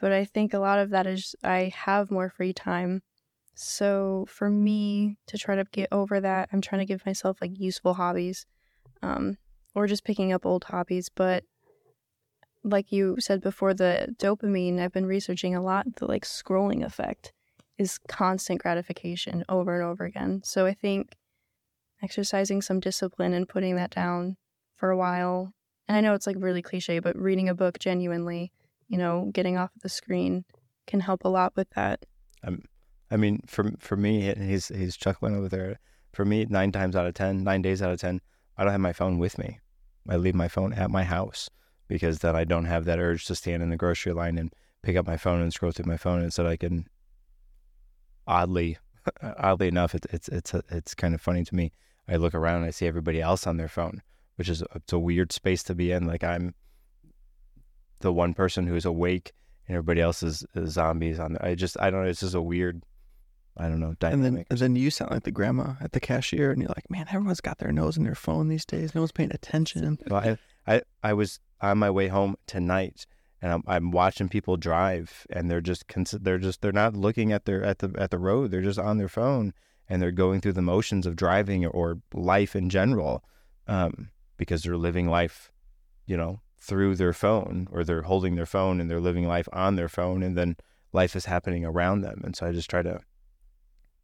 But 0.00 0.10
I 0.10 0.24
think 0.24 0.52
a 0.52 0.58
lot 0.58 0.80
of 0.80 0.90
that 0.90 1.06
is 1.06 1.36
I 1.44 1.72
have 1.74 2.10
more 2.10 2.30
free 2.30 2.52
time. 2.52 3.02
So 3.54 4.26
for 4.28 4.50
me 4.50 5.16
to 5.26 5.38
try 5.38 5.56
to 5.56 5.64
get 5.72 5.88
over 5.92 6.20
that, 6.20 6.48
I'm 6.52 6.60
trying 6.60 6.80
to 6.80 6.86
give 6.86 7.06
myself 7.06 7.38
like 7.40 7.58
useful 7.58 7.94
hobbies 7.94 8.46
um, 9.02 9.36
or 9.74 9.86
just 9.86 10.04
picking 10.04 10.32
up 10.32 10.44
old 10.44 10.64
hobbies. 10.64 11.08
But 11.08 11.44
like 12.64 12.90
you 12.90 13.16
said 13.20 13.40
before, 13.40 13.74
the 13.74 14.14
dopamine, 14.18 14.80
I've 14.80 14.92
been 14.92 15.06
researching 15.06 15.54
a 15.54 15.62
lot. 15.62 15.86
The 15.96 16.06
like 16.06 16.24
scrolling 16.24 16.84
effect 16.84 17.32
is 17.78 17.98
constant 18.08 18.60
gratification 18.60 19.44
over 19.48 19.74
and 19.74 19.84
over 19.84 20.04
again. 20.04 20.40
So 20.44 20.66
I 20.66 20.74
think 20.74 21.16
exercising 22.02 22.62
some 22.62 22.80
discipline 22.80 23.34
and 23.34 23.48
putting 23.48 23.76
that 23.76 23.90
down 23.90 24.36
for 24.76 24.90
a 24.90 24.96
while. 24.96 25.52
And 25.86 25.96
I 25.96 26.00
know 26.00 26.14
it's 26.14 26.26
like 26.26 26.36
really 26.38 26.62
cliche, 26.62 26.98
but 26.98 27.16
reading 27.16 27.48
a 27.48 27.54
book 27.54 27.78
genuinely, 27.78 28.52
you 28.88 28.98
know, 28.98 29.30
getting 29.32 29.56
off 29.56 29.74
of 29.76 29.82
the 29.82 29.88
screen 29.88 30.44
can 30.86 31.00
help 31.00 31.24
a 31.24 31.28
lot 31.28 31.52
with 31.56 31.70
that. 31.70 32.04
I 33.14 33.16
mean, 33.16 33.40
for 33.46 33.70
for 33.78 33.96
me, 33.96 34.34
he's 34.34 34.68
he's 34.68 34.96
chuckling 34.96 35.36
over 35.36 35.48
there. 35.48 35.78
For 36.12 36.24
me, 36.24 36.46
nine 36.48 36.72
times 36.72 36.96
out 36.96 37.06
of 37.06 37.14
ten, 37.14 37.44
nine 37.44 37.62
days 37.62 37.80
out 37.80 37.92
of 37.92 38.00
ten, 38.00 38.20
I 38.58 38.64
don't 38.64 38.72
have 38.72 38.80
my 38.80 38.92
phone 38.92 39.18
with 39.18 39.38
me. 39.38 39.60
I 40.08 40.16
leave 40.16 40.34
my 40.34 40.48
phone 40.48 40.72
at 40.72 40.90
my 40.90 41.04
house 41.04 41.48
because 41.86 42.18
then 42.18 42.34
I 42.34 42.42
don't 42.42 42.64
have 42.64 42.84
that 42.86 42.98
urge 42.98 43.26
to 43.26 43.36
stand 43.36 43.62
in 43.62 43.70
the 43.70 43.76
grocery 43.76 44.12
line 44.12 44.36
and 44.36 44.52
pick 44.82 44.96
up 44.96 45.06
my 45.06 45.16
phone 45.16 45.40
and 45.40 45.52
scroll 45.52 45.70
through 45.70 45.86
my 45.86 45.96
phone. 45.96 46.22
Instead, 46.22 46.46
I 46.46 46.56
can. 46.56 46.88
Oddly, 48.26 48.78
oddly 49.22 49.68
enough, 49.68 49.94
it's 49.94 50.06
it's 50.10 50.28
it's 50.28 50.54
it's 50.68 50.94
kind 50.94 51.14
of 51.14 51.20
funny 51.20 51.44
to 51.44 51.54
me. 51.54 51.70
I 52.08 52.16
look 52.16 52.34
around 52.34 52.56
and 52.56 52.66
I 52.66 52.70
see 52.70 52.88
everybody 52.88 53.20
else 53.20 53.46
on 53.46 53.58
their 53.58 53.68
phone, 53.68 54.02
which 54.34 54.48
is 54.48 54.62
it's 54.74 54.92
a 54.92 54.98
weird 54.98 55.30
space 55.30 55.62
to 55.64 55.74
be 55.74 55.92
in. 55.92 56.04
Like 56.04 56.24
I'm 56.24 56.54
the 58.00 58.12
one 58.12 58.34
person 58.34 58.66
who's 58.66 58.84
awake 58.84 59.32
and 59.66 59.76
everybody 59.76 60.00
else 60.00 60.22
is, 60.22 60.44
is 60.54 60.72
zombies 60.72 61.18
on 61.18 61.34
there. 61.34 61.44
I 61.44 61.54
just 61.54 61.80
I 61.80 61.90
don't 61.90 62.02
know. 62.02 62.08
It's 62.08 62.20
just 62.20 62.34
a 62.34 62.42
weird. 62.42 62.82
I 63.56 63.68
don't 63.68 63.78
know 63.78 63.94
And 64.00 64.24
then, 64.24 64.44
and 64.50 64.58
then 64.58 64.74
you 64.74 64.90
sound 64.90 65.12
like 65.12 65.22
the 65.22 65.30
grandma 65.30 65.74
at 65.80 65.92
the 65.92 66.00
cashier, 66.00 66.50
and 66.50 66.60
you're 66.60 66.72
like, 66.74 66.90
man, 66.90 67.06
everyone's 67.08 67.40
got 67.40 67.58
their 67.58 67.70
nose 67.70 67.96
in 67.96 68.02
their 68.02 68.16
phone 68.16 68.48
these 68.48 68.64
days. 68.64 68.94
No 68.94 69.02
one's 69.02 69.12
paying 69.12 69.32
attention. 69.32 69.98
Well, 70.08 70.38
I, 70.66 70.74
I 70.74 70.82
I 71.02 71.12
was 71.12 71.40
on 71.60 71.78
my 71.78 71.90
way 71.90 72.08
home 72.08 72.36
tonight, 72.46 73.06
and 73.40 73.52
I'm 73.52 73.62
I'm 73.66 73.90
watching 73.92 74.28
people 74.28 74.56
drive, 74.56 75.26
and 75.30 75.50
they're 75.50 75.60
just 75.60 75.84
they're 76.20 76.38
just 76.38 76.62
they're 76.62 76.72
not 76.72 76.96
looking 76.96 77.32
at 77.32 77.44
their 77.44 77.62
at 77.62 77.78
the 77.78 77.92
at 77.96 78.10
the 78.10 78.18
road. 78.18 78.50
They're 78.50 78.60
just 78.60 78.78
on 78.78 78.98
their 78.98 79.08
phone, 79.08 79.52
and 79.88 80.02
they're 80.02 80.10
going 80.10 80.40
through 80.40 80.54
the 80.54 80.62
motions 80.62 81.06
of 81.06 81.14
driving 81.14 81.64
or 81.64 82.00
life 82.12 82.56
in 82.56 82.70
general, 82.70 83.22
um, 83.68 84.10
because 84.36 84.64
they're 84.64 84.76
living 84.76 85.08
life, 85.08 85.52
you 86.06 86.16
know, 86.16 86.40
through 86.58 86.96
their 86.96 87.12
phone, 87.12 87.68
or 87.70 87.84
they're 87.84 88.02
holding 88.02 88.34
their 88.34 88.46
phone 88.46 88.80
and 88.80 88.90
they're 88.90 89.00
living 89.00 89.28
life 89.28 89.48
on 89.52 89.76
their 89.76 89.88
phone, 89.88 90.24
and 90.24 90.36
then 90.36 90.56
life 90.92 91.14
is 91.14 91.26
happening 91.26 91.64
around 91.64 92.00
them. 92.00 92.20
And 92.24 92.34
so 92.34 92.46
I 92.46 92.52
just 92.52 92.70
try 92.70 92.82
to 92.82 93.00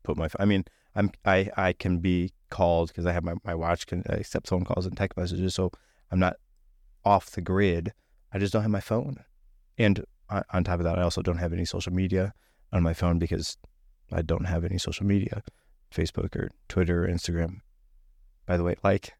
put 0.03 0.16
my. 0.16 0.28
I 0.38 0.44
mean, 0.44 0.64
I'm 0.94 1.11
I 1.24 1.51
I 1.57 1.72
can 1.72 1.98
be 1.98 2.32
called 2.51 2.88
because 2.88 3.07
I 3.07 3.12
have 3.12 3.24
my 3.24 3.34
my 3.44 3.55
watch 3.55 3.86
can 3.86 4.03
accept 4.07 4.48
phone 4.48 4.64
calls 4.64 4.86
and 4.86 4.96
text 4.96 5.16
messages, 5.16 5.55
so 5.55 5.70
I'm 6.11 6.18
not 6.18 6.36
off 7.05 7.30
the 7.30 7.40
grid. 7.40 7.92
I 8.32 8.38
just 8.38 8.53
don't 8.53 8.62
have 8.62 8.70
my 8.70 8.80
phone, 8.80 9.16
and 9.78 10.05
on 10.28 10.64
top 10.64 10.80
of 10.80 10.84
that, 10.84 10.98
I 10.98 11.03
also 11.03 11.22
don't 11.22 11.38
have 11.38 11.53
any 11.53 11.64
social 11.64 11.92
media 11.92 12.32
on 12.72 12.82
my 12.82 12.94
phone 12.94 13.18
because 13.18 13.57
I 14.12 14.22
don't 14.22 14.44
have 14.44 14.64
any 14.64 14.78
social 14.78 15.07
media, 15.07 15.42
Facebook 15.92 16.36
or 16.36 16.51
Twitter 16.68 17.05
or 17.05 17.09
Instagram. 17.09 17.59
By 18.46 18.57
the 18.57 18.64
way, 18.64 18.76
like 18.82 19.14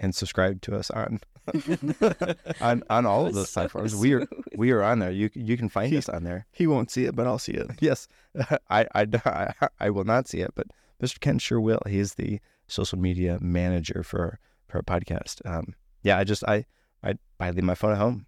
and 0.00 0.14
subscribe 0.14 0.60
to 0.62 0.76
us 0.76 0.90
on 0.90 1.20
on 2.60 2.82
on 2.90 3.06
all 3.06 3.26
of 3.26 3.34
those 3.34 3.52
platforms. 3.52 3.94
We 3.94 4.14
are 4.14 4.26
we 4.56 4.70
are 4.70 4.82
on 4.82 4.98
there. 4.98 5.10
You 5.10 5.30
you 5.34 5.56
can 5.56 5.68
find 5.68 5.94
us 5.94 6.08
on 6.08 6.24
there. 6.24 6.46
He 6.52 6.66
won't 6.66 6.90
see 6.90 7.04
it, 7.04 7.14
but 7.14 7.26
I'll 7.26 7.38
see 7.38 7.52
it. 7.52 7.70
Yes, 7.80 8.08
I, 8.70 8.86
I, 8.94 9.06
I, 9.24 9.68
I 9.78 9.90
will 9.90 10.04
not 10.04 10.28
see 10.28 10.40
it, 10.40 10.52
but 10.54 10.66
Mr. 11.02 11.20
Ken 11.20 11.38
sure 11.38 11.60
will. 11.60 11.80
He 11.86 11.98
is 11.98 12.14
the 12.14 12.40
social 12.66 12.98
media 12.98 13.38
manager 13.40 14.02
for 14.02 14.38
for 14.66 14.78
our 14.78 14.82
podcast. 14.82 15.40
Um, 15.46 15.74
yeah, 16.02 16.18
I 16.18 16.24
just 16.24 16.44
I 16.44 16.64
I 17.02 17.14
I 17.40 17.50
leave 17.50 17.64
my 17.64 17.74
phone 17.74 17.92
at 17.92 17.98
home. 17.98 18.26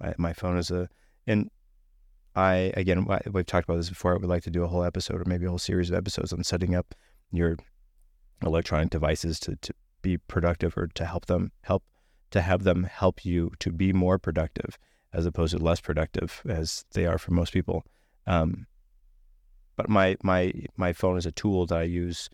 I, 0.00 0.14
my 0.18 0.32
phone 0.32 0.56
is 0.58 0.70
a 0.70 0.88
and 1.26 1.50
I 2.34 2.72
again 2.76 3.06
we've 3.32 3.46
talked 3.46 3.68
about 3.68 3.76
this 3.76 3.88
before. 3.88 4.14
I 4.14 4.18
would 4.18 4.28
like 4.28 4.44
to 4.44 4.50
do 4.50 4.62
a 4.62 4.68
whole 4.68 4.84
episode 4.84 5.20
or 5.20 5.24
maybe 5.26 5.46
a 5.46 5.48
whole 5.50 5.58
series 5.58 5.90
of 5.90 5.96
episodes 5.96 6.32
on 6.32 6.44
setting 6.44 6.74
up 6.74 6.94
your 7.30 7.56
electronic 8.42 8.90
devices 8.90 9.40
to 9.40 9.56
to 9.56 9.74
be 10.02 10.16
productive 10.16 10.76
or 10.76 10.86
to 10.86 11.04
help 11.04 11.26
them 11.26 11.52
help 11.62 11.82
to 12.30 12.40
have 12.40 12.64
them 12.64 12.84
help 12.84 13.24
you 13.24 13.52
to 13.60 13.72
be 13.72 13.92
more 13.92 14.18
productive 14.18 14.78
as 15.12 15.26
opposed 15.26 15.56
to 15.56 15.62
less 15.62 15.80
productive 15.80 16.42
as 16.48 16.84
they 16.92 17.06
are 17.06 17.18
for 17.18 17.32
most 17.32 17.52
people. 17.52 17.84
Um, 18.26 18.66
but 19.76 19.88
my 19.88 20.16
my 20.22 20.52
my 20.76 20.92
phone 20.92 21.16
is 21.16 21.26
a 21.26 21.32
tool 21.32 21.66
that 21.66 21.78
I 21.78 21.84
use 21.84 22.28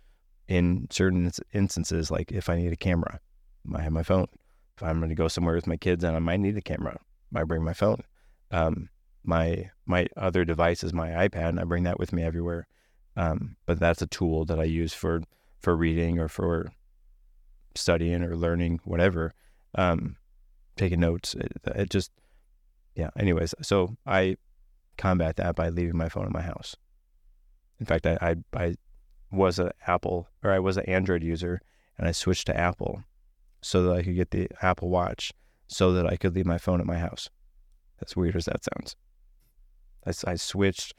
in 0.48 0.88
certain 0.90 1.30
instances, 1.52 2.10
like 2.10 2.32
if 2.32 2.48
I 2.48 2.56
need 2.56 2.72
a 2.72 2.76
camera, 2.76 3.20
I 3.74 3.82
have 3.82 3.92
my 3.92 4.02
phone. 4.02 4.26
If 4.76 4.82
I'm 4.82 4.98
going 4.98 5.10
to 5.10 5.14
go 5.14 5.28
somewhere 5.28 5.54
with 5.54 5.66
my 5.66 5.76
kids 5.76 6.04
and 6.04 6.16
I 6.16 6.18
might 6.18 6.40
need 6.40 6.56
a 6.56 6.62
camera, 6.62 6.98
I 7.34 7.44
bring 7.44 7.62
my 7.62 7.72
phone. 7.72 8.02
Um, 8.50 8.88
my 9.22 9.70
my 9.86 10.06
other 10.16 10.44
device 10.44 10.84
is 10.84 10.92
my 10.92 11.10
iPad, 11.10 11.50
and 11.50 11.60
I 11.60 11.64
bring 11.64 11.84
that 11.84 11.98
with 11.98 12.12
me 12.12 12.22
everywhere. 12.22 12.66
Um, 13.16 13.56
but 13.66 13.78
that's 13.78 14.02
a 14.02 14.06
tool 14.06 14.44
that 14.46 14.58
I 14.58 14.64
use 14.64 14.92
for 14.92 15.22
for 15.60 15.76
reading 15.76 16.18
or 16.18 16.28
for 16.28 16.72
studying 17.74 18.22
or 18.22 18.36
learning, 18.36 18.80
whatever. 18.84 19.32
Um, 19.74 20.16
taking 20.76 21.00
notes. 21.00 21.34
It, 21.34 21.52
it 21.66 21.90
just 21.90 22.10
yeah. 22.94 23.10
Anyways, 23.18 23.54
so 23.62 23.96
I 24.06 24.36
combat 24.96 25.36
that 25.36 25.56
by 25.56 25.68
leaving 25.68 25.96
my 25.96 26.08
phone 26.08 26.26
in 26.26 26.32
my 26.32 26.42
house. 26.42 26.76
In 27.80 27.86
fact, 27.86 28.06
I 28.06 28.18
I, 28.20 28.36
I 28.54 28.76
was 29.30 29.58
an 29.58 29.70
Apple 29.86 30.28
or 30.42 30.52
I 30.52 30.58
was 30.58 30.76
an 30.76 30.84
Android 30.86 31.22
user, 31.22 31.60
and 31.98 32.06
I 32.06 32.12
switched 32.12 32.46
to 32.46 32.56
Apple 32.56 33.02
so 33.60 33.82
that 33.82 33.92
I 33.92 34.02
could 34.02 34.14
get 34.14 34.30
the 34.30 34.48
Apple 34.62 34.90
Watch, 34.90 35.32
so 35.66 35.92
that 35.92 36.06
I 36.06 36.16
could 36.16 36.34
leave 36.34 36.46
my 36.46 36.58
phone 36.58 36.80
at 36.80 36.86
my 36.86 36.98
house. 36.98 37.30
As 38.04 38.16
weird 38.16 38.36
as 38.36 38.44
that 38.44 38.62
sounds, 38.64 38.96
I, 40.06 40.32
I 40.32 40.34
switched 40.34 40.94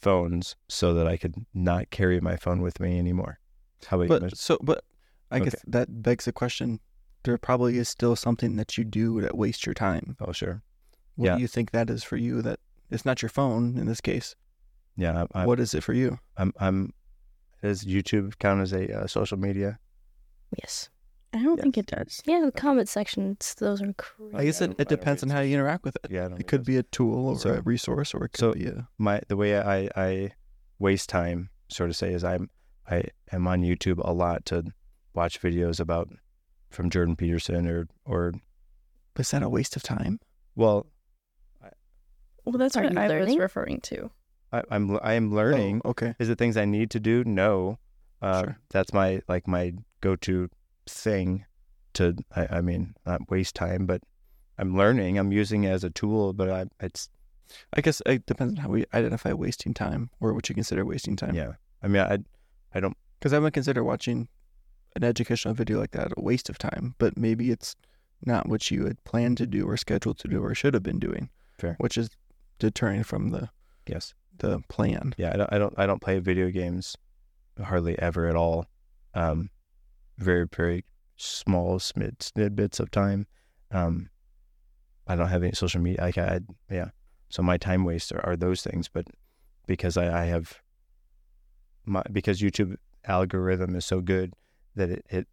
phones 0.00 0.56
so 0.68 0.94
that 0.94 1.06
I 1.06 1.16
could 1.16 1.34
not 1.52 1.90
carry 1.90 2.20
my 2.20 2.36
phone 2.36 2.62
with 2.62 2.80
me 2.80 2.98
anymore. 2.98 3.38
How 3.86 4.00
about 4.00 4.14
you? 4.14 4.20
But 4.20 4.38
so, 4.38 4.58
but 4.62 4.82
I 5.30 5.40
guess 5.40 5.56
that 5.66 6.02
begs 6.02 6.24
the 6.24 6.32
question: 6.32 6.80
there 7.24 7.36
probably 7.38 7.76
is 7.78 7.88
still 7.88 8.16
something 8.16 8.56
that 8.56 8.76
you 8.78 8.84
do 8.84 9.20
that 9.20 9.36
wastes 9.36 9.66
your 9.66 9.74
time. 9.74 10.16
Oh, 10.20 10.32
sure. 10.32 10.62
What 11.16 11.26
Yeah. 11.26 11.34
do 11.36 11.42
you 11.42 11.48
think 11.48 11.70
that 11.72 11.90
is 11.90 12.02
for 12.02 12.16
you? 12.16 12.42
That 12.42 12.58
it's 12.90 13.04
not 13.04 13.22
your 13.22 13.28
phone 13.28 13.76
in 13.76 13.86
this 13.86 14.00
case. 14.00 14.34
Yeah, 14.96 15.24
I, 15.34 15.42
I, 15.42 15.46
what 15.46 15.60
is 15.60 15.74
it 15.74 15.82
for 15.82 15.92
you? 15.92 16.18
I'm. 16.36 16.52
I'm. 16.58 16.92
Does 17.62 17.84
YouTube 17.84 18.38
count 18.38 18.60
as 18.62 18.72
a 18.72 19.02
uh, 19.02 19.06
social 19.06 19.36
media? 19.38 19.78
Yes. 20.58 20.88
I 21.32 21.42
don't 21.42 21.56
Yes. 21.56 21.62
think 21.62 21.78
it 21.78 21.86
does. 21.86 22.22
Yeah, 22.26 22.40
the 22.44 22.50
comment 22.50 22.88
sections, 22.88 23.54
those 23.58 23.80
are 23.82 23.92
crazy. 23.92 24.34
I 24.34 24.44
guess 24.46 24.60
it, 24.60 24.74
it 24.78 24.88
depends 24.88 25.22
on 25.22 25.28
how 25.28 25.40
you 25.40 25.54
interact 25.54 25.84
with 25.84 25.96
it. 26.02 26.10
Yeah, 26.10 26.24
I 26.24 26.28
don't 26.30 26.40
It 26.40 26.48
could 26.48 26.64
be 26.64 26.76
a 26.76 26.82
tool 26.82 27.28
or 27.28 27.38
So- 27.38 27.54
a 27.54 27.60
resource, 27.60 28.14
or 28.14 28.24
it 28.24 28.32
could 28.32 28.40
so- 28.40 28.52
be 28.54 28.66
a 28.66 28.88
my 28.98 29.20
the 29.28 29.36
way 29.36 29.58
I 29.60 29.88
I 29.94 30.32
waste 30.80 31.08
time 31.08 31.50
sort 31.68 31.90
of 31.90 31.96
say 31.96 32.12
is 32.12 32.24
I'm 32.24 32.50
I 32.90 33.04
am 33.30 33.46
on 33.46 33.62
YouTube 33.62 34.00
a 34.04 34.12
lot 34.12 34.44
to 34.46 34.72
watch 35.14 35.40
videos 35.40 35.78
about 35.78 36.08
from 36.70 36.90
Jordan 36.90 37.16
Peterson 37.16 37.66
or 37.66 37.88
or 38.04 38.32
But 39.14 39.22
is 39.22 39.30
that 39.32 39.42
a 39.42 39.48
waste 39.48 39.76
of 39.76 39.82
time? 39.82 40.20
well 40.56 40.86
Well, 42.44 42.58
that's 42.58 42.76
what 42.76 42.92
you 42.92 42.98
I 42.98 43.20
was 43.20 43.36
referring 43.36 43.80
to. 43.82 44.10
I, 44.52 44.62
I'm 44.70 44.98
I 45.02 45.12
am 45.14 45.32
learning. 45.32 45.82
Oh, 45.84 45.90
okay. 45.90 46.14
Is 46.18 46.28
it 46.28 46.38
things 46.38 46.56
I 46.56 46.64
need 46.64 46.90
to 46.90 47.00
do? 47.00 47.22
No. 47.24 47.78
Uh, 48.22 48.40
Sure. 48.42 48.58
That's 48.70 48.92
my 48.92 49.20
like 49.28 49.46
my 49.46 49.74
go 50.00 50.16
to 50.16 50.48
thing. 50.86 51.44
To 51.94 52.14
I, 52.34 52.46
I 52.58 52.60
mean 52.60 52.94
not 53.04 53.28
waste 53.30 53.54
time, 53.56 53.84
but 53.86 54.02
I'm 54.58 54.76
learning. 54.76 55.18
I'm 55.18 55.32
using 55.32 55.64
it 55.64 55.70
as 55.70 55.84
a 55.84 55.90
tool, 55.90 56.32
but 56.32 56.48
I 56.50 56.66
it's 56.80 57.08
I 57.72 57.80
guess 57.80 58.00
it 58.06 58.26
depends 58.26 58.54
on 58.54 58.62
how 58.62 58.68
we 58.68 58.84
identify 58.94 59.32
wasting 59.32 59.74
time 59.74 60.10
or 60.20 60.32
what 60.34 60.48
you 60.48 60.54
consider 60.54 60.84
wasting 60.84 61.16
time. 61.16 61.34
yeah. 61.34 61.52
I 61.82 61.88
mean 61.88 62.02
I 62.02 62.18
I 62.74 62.80
don't 62.80 62.96
Because 63.18 63.32
I 63.32 63.38
would 63.38 63.52
consider 63.52 63.82
watching 63.84 64.28
an 64.96 65.04
educational 65.04 65.54
video 65.54 65.78
like 65.78 65.92
that 65.92 66.12
a 66.16 66.22
waste 66.22 66.48
of 66.48 66.58
time, 66.58 66.94
but 66.98 67.16
maybe 67.16 67.50
it's 67.50 67.76
not 68.24 68.48
what 68.48 68.70
you 68.70 68.84
had 68.84 69.02
planned 69.04 69.38
to 69.38 69.46
do 69.46 69.66
or 69.66 69.76
scheduled 69.76 70.18
to 70.18 70.28
do 70.28 70.42
or 70.42 70.54
should 70.54 70.74
have 70.74 70.82
been 70.82 70.98
doing. 70.98 71.30
Fair. 71.58 71.76
Which 71.78 71.96
is 71.96 72.10
deterring 72.58 73.02
from 73.02 73.30
the 73.30 73.50
yes 73.86 74.14
the 74.38 74.60
plan. 74.68 75.14
yeah 75.18 75.32
I 75.32 75.36
don't 75.36 75.52
I 75.52 75.58
don't 75.58 75.74
I 75.78 75.86
don't 75.86 76.00
play 76.00 76.18
video 76.18 76.50
games 76.50 76.96
hardly 77.62 77.98
ever 77.98 78.26
at 78.26 78.36
all. 78.36 78.66
Um, 79.14 79.50
very 80.18 80.46
very 80.54 80.84
small 81.16 81.78
smid 81.78 82.22
snippets 82.22 82.80
of 82.80 82.90
time. 82.90 83.26
Um, 83.70 84.10
I 85.06 85.16
don't 85.16 85.28
have 85.28 85.42
any 85.42 85.52
social 85.52 85.80
media. 85.80 86.00
Like 86.02 86.18
I, 86.18 86.40
yeah. 86.70 86.90
So 87.28 87.42
my 87.42 87.56
time 87.58 87.84
waste 87.84 88.12
are, 88.12 88.24
are 88.24 88.36
those 88.36 88.62
things, 88.62 88.88
but 88.88 89.06
because 89.66 89.96
I, 89.96 90.22
I 90.22 90.24
have 90.26 90.60
my 91.84 92.02
because 92.12 92.40
YouTube 92.40 92.76
algorithm 93.04 93.74
is 93.76 93.84
so 93.84 94.00
good 94.00 94.34
that 94.76 94.90
it, 94.90 95.06
it 95.10 95.28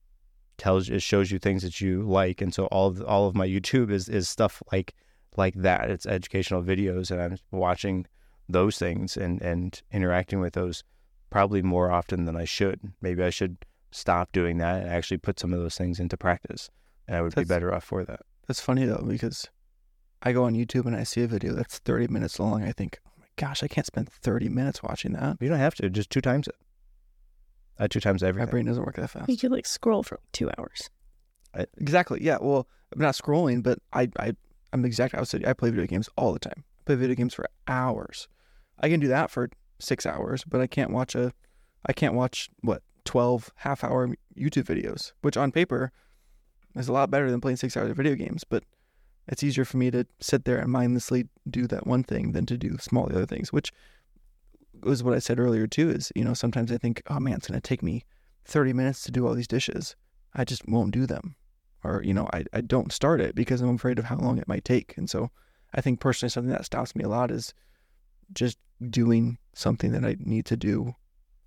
tells 0.58 0.90
it 0.90 1.02
shows 1.02 1.32
you 1.32 1.40
things 1.40 1.64
that 1.64 1.82
you 1.82 2.04
like, 2.04 2.42
and 2.42 2.54
so 2.54 2.66
all 2.68 2.88
of 2.88 3.02
all 3.04 3.28
of 3.28 3.36
my 3.36 3.48
YouTube 3.48 3.92
is 3.92 4.10
is 4.10 4.28
stuff 4.30 4.62
like 4.72 4.94
like 5.36 5.54
that. 5.56 5.90
It's 5.90 6.06
educational 6.06 6.64
videos, 6.64 7.12
and 7.12 7.22
I'm 7.22 7.38
watching 7.52 8.06
those 8.50 8.78
things 8.78 9.18
and 9.18 9.42
and 9.42 9.82
interacting 9.92 10.40
with 10.40 10.54
those 10.54 10.84
probably 11.30 11.62
more 11.62 11.92
often 11.92 12.26
than 12.26 12.36
I 12.36 12.46
should. 12.46 12.80
Maybe 13.02 13.22
I 13.24 13.30
should 13.30 13.58
stop 13.92 14.32
doing 14.32 14.58
that 14.58 14.82
and 14.82 14.90
actually 14.90 15.18
put 15.18 15.40
some 15.40 15.54
of 15.54 15.60
those 15.60 15.76
things 15.76 16.00
into 16.00 16.18
practice, 16.18 16.70
and 17.08 17.18
I 17.18 17.22
would 17.22 17.32
That's- 17.34 17.48
be 17.48 17.54
better 17.54 17.74
off 17.74 17.84
for 17.84 18.04
that. 18.06 18.22
That's 18.48 18.62
funny 18.62 18.86
though, 18.86 19.04
because 19.06 19.48
I 20.22 20.32
go 20.32 20.46
on 20.46 20.56
YouTube 20.56 20.86
and 20.86 20.96
I 20.96 21.04
see 21.04 21.22
a 21.22 21.28
video 21.28 21.54
that's 21.54 21.80
30 21.80 22.08
minutes 22.08 22.40
long. 22.40 22.64
I 22.64 22.72
think, 22.72 23.00
oh 23.06 23.12
my 23.20 23.26
gosh, 23.36 23.62
I 23.62 23.68
can't 23.68 23.86
spend 23.86 24.10
30 24.10 24.48
minutes 24.50 24.82
watching 24.82 25.12
that. 25.14 25.38
You 25.42 25.50
don't 25.50 25.60
have 25.60 25.76
to 25.76 25.90
just 25.90 26.10
two 26.10 26.22
times 26.22 26.48
it. 26.48 26.56
Uh, 27.80 27.88
two 27.88 28.00
times 28.00 28.24
My 28.24 28.46
brain 28.46 28.66
doesn't 28.66 28.84
work 28.84 28.96
that 28.96 29.10
fast. 29.10 29.30
You 29.30 29.38
could 29.38 29.52
like 29.52 29.66
scroll 29.66 30.04
for 30.04 30.16
like 30.16 30.32
two 30.32 30.50
hours. 30.58 30.90
Exactly. 31.78 32.24
Yeah. 32.24 32.38
Well, 32.42 32.68
I'm 32.94 33.02
not 33.02 33.16
scrolling, 33.16 33.64
but 33.64 33.80
I, 33.94 34.10
I, 34.20 34.34
I'm 34.74 34.86
exactly. 34.86 35.18
I 35.18 35.22
was. 35.22 35.34
I 35.34 35.54
play 35.54 35.70
video 35.70 35.86
games 35.86 36.10
all 36.18 36.34
the 36.34 36.40
time. 36.40 36.64
I 36.80 36.82
play 36.86 36.96
video 36.96 37.16
games 37.16 37.34
for 37.34 37.48
hours. 37.68 38.28
I 38.80 38.90
can 38.90 39.00
do 39.00 39.08
that 39.08 39.32
for 39.32 39.50
six 39.80 40.06
hours, 40.06 40.44
but 40.44 40.62
I 40.62 40.68
can't 40.68 40.92
watch 40.92 41.16
a. 41.16 41.34
I 41.86 41.94
can't 41.94 42.14
watch 42.14 42.50
what 42.62 42.82
12 43.06 43.52
half-hour 43.56 44.10
YouTube 44.38 44.64
videos, 44.66 45.14
which 45.22 45.38
on 45.38 45.52
paper 45.52 45.92
is 46.76 46.88
a 46.88 46.94
lot 46.94 47.10
better 47.10 47.32
than 47.32 47.42
playing 47.42 47.58
six 47.58 47.78
hours 47.78 47.90
of 47.92 47.98
video 47.98 48.16
games. 48.16 48.44
But 48.44 48.64
it's 49.28 49.44
easier 49.44 49.66
for 49.66 49.78
me 49.78 49.92
to 49.92 50.06
sit 50.20 50.46
there 50.46 50.58
and 50.58 50.72
mindlessly 50.72 51.28
do 51.50 51.68
that 51.68 51.88
one 51.88 52.04
thing 52.04 52.32
than 52.32 52.46
to 52.48 52.58
do 52.58 52.78
small 52.80 53.06
other 53.06 53.26
things, 53.26 53.54
which 53.54 53.72
was 54.84 55.04
what 55.04 55.14
I 55.14 55.20
said 55.20 55.40
earlier 55.40 55.68
too. 55.68 55.90
Is 55.90 56.12
you 56.16 56.24
know 56.24 56.34
sometimes 56.34 56.72
I 56.72 56.78
think, 56.78 57.02
oh 57.08 57.20
man, 57.20 57.36
it's 57.36 57.48
gonna 57.48 57.62
take 57.62 57.84
me 57.84 58.04
30 58.46 58.74
minutes 58.74 59.04
to 59.04 59.12
do 59.12 59.28
all 59.28 59.36
these 59.36 59.48
dishes. 59.48 59.96
I 60.34 60.44
just 60.44 60.68
won't 60.68 60.92
do 60.92 61.06
them 61.06 61.36
or 61.84 62.02
you 62.04 62.14
know 62.14 62.28
I, 62.34 62.46
I 62.54 62.62
don't 62.62 62.92
start 62.92 63.22
it 63.22 63.36
because 63.36 63.62
i'm 63.62 63.76
afraid 63.76 64.00
of 64.00 64.06
how 64.06 64.18
long 64.18 64.38
it 64.38 64.48
might 64.48 64.66
take 64.66 64.96
and 64.98 65.10
so 65.10 65.32
i 65.74 65.82
think 65.82 66.00
personally 66.00 66.30
something 66.30 66.52
that 66.52 66.66
stops 66.66 66.96
me 66.96 67.04
a 67.04 67.10
lot 67.10 67.32
is 67.32 67.54
just 68.34 68.58
doing 68.90 69.38
something 69.54 69.92
that 69.92 70.06
i 70.06 70.16
need 70.20 70.46
to 70.48 70.58
do 70.58 70.96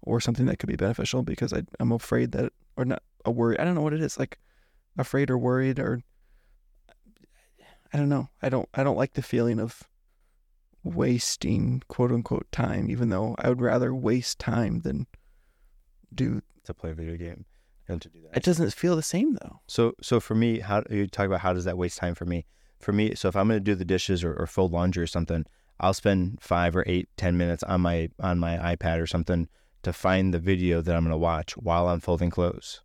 or 0.02 0.20
something 0.20 0.46
that 0.46 0.58
could 0.58 0.68
be 0.68 0.76
beneficial 0.76 1.22
because 1.22 1.52
I, 1.52 1.62
i'm 1.78 1.92
afraid 1.92 2.32
that 2.32 2.52
or 2.76 2.84
not 2.84 3.02
a 3.24 3.30
worry 3.30 3.58
i 3.58 3.64
don't 3.64 3.74
know 3.74 3.82
what 3.82 3.92
it 3.92 4.02
is 4.02 4.18
like 4.18 4.38
afraid 4.96 5.30
or 5.30 5.38
worried 5.38 5.78
or 5.78 6.02
i 7.92 7.98
don't 7.98 8.08
know 8.08 8.28
i 8.42 8.48
don't 8.48 8.68
i 8.74 8.82
don't 8.82 8.96
like 8.96 9.14
the 9.14 9.22
feeling 9.22 9.60
of 9.60 9.84
wasting 10.82 11.82
quote 11.88 12.10
unquote 12.10 12.50
time 12.52 12.90
even 12.90 13.10
though 13.10 13.34
i 13.38 13.48
would 13.48 13.60
rather 13.60 13.94
waste 13.94 14.38
time 14.38 14.80
than 14.80 15.06
do 16.14 16.40
to 16.64 16.72
play 16.72 16.90
a 16.90 16.94
video 16.94 17.16
game 17.16 17.44
and 17.90 18.00
to 18.00 18.08
do 18.08 18.20
that. 18.22 18.36
it 18.36 18.42
doesn't 18.42 18.72
feel 18.72 18.96
the 18.96 19.02
same 19.02 19.34
though 19.34 19.60
So, 19.66 19.94
so 20.00 20.20
for 20.20 20.34
me, 20.34 20.60
how 20.60 20.82
you 20.90 21.06
talk 21.06 21.26
about 21.26 21.40
how 21.40 21.52
does 21.52 21.64
that 21.64 21.76
waste 21.76 21.98
time 21.98 22.14
for 22.14 22.24
me? 22.24 22.46
For 22.78 22.92
me, 22.92 23.14
so 23.14 23.28
if 23.28 23.36
I'm 23.36 23.48
going 23.48 23.58
to 23.58 23.64
do 23.64 23.74
the 23.74 23.84
dishes 23.84 24.24
or, 24.24 24.34
or 24.34 24.46
fold 24.46 24.72
laundry 24.72 25.02
or 25.02 25.06
something, 25.06 25.44
I'll 25.80 25.92
spend 25.92 26.38
five 26.40 26.74
or 26.74 26.84
eight, 26.86 27.08
ten 27.16 27.36
minutes 27.36 27.62
on 27.62 27.82
my 27.82 28.08
on 28.20 28.38
my 28.38 28.56
iPad 28.74 29.00
or 29.00 29.06
something 29.06 29.48
to 29.82 29.92
find 29.92 30.32
the 30.32 30.38
video 30.38 30.80
that 30.80 30.94
I'm 30.94 31.04
going 31.04 31.12
to 31.12 31.18
watch 31.18 31.56
while 31.56 31.88
I'm 31.88 32.00
folding 32.00 32.30
clothes, 32.30 32.82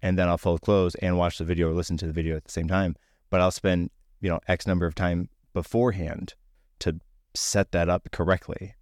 and 0.00 0.18
then 0.18 0.28
I'll 0.28 0.38
fold 0.38 0.62
clothes 0.62 0.94
and 0.96 1.18
watch 1.18 1.38
the 1.38 1.44
video 1.44 1.70
or 1.70 1.74
listen 1.74 1.96
to 1.98 2.06
the 2.06 2.12
video 2.12 2.36
at 2.36 2.44
the 2.44 2.52
same 2.52 2.68
time. 2.68 2.96
But 3.28 3.40
I'll 3.40 3.50
spend 3.50 3.90
you 4.20 4.30
know 4.30 4.40
X 4.48 4.66
number 4.66 4.86
of 4.86 4.94
time 4.94 5.28
beforehand 5.52 6.34
to 6.80 7.00
set 7.34 7.72
that 7.72 7.88
up 7.88 8.08
correctly, 8.12 8.74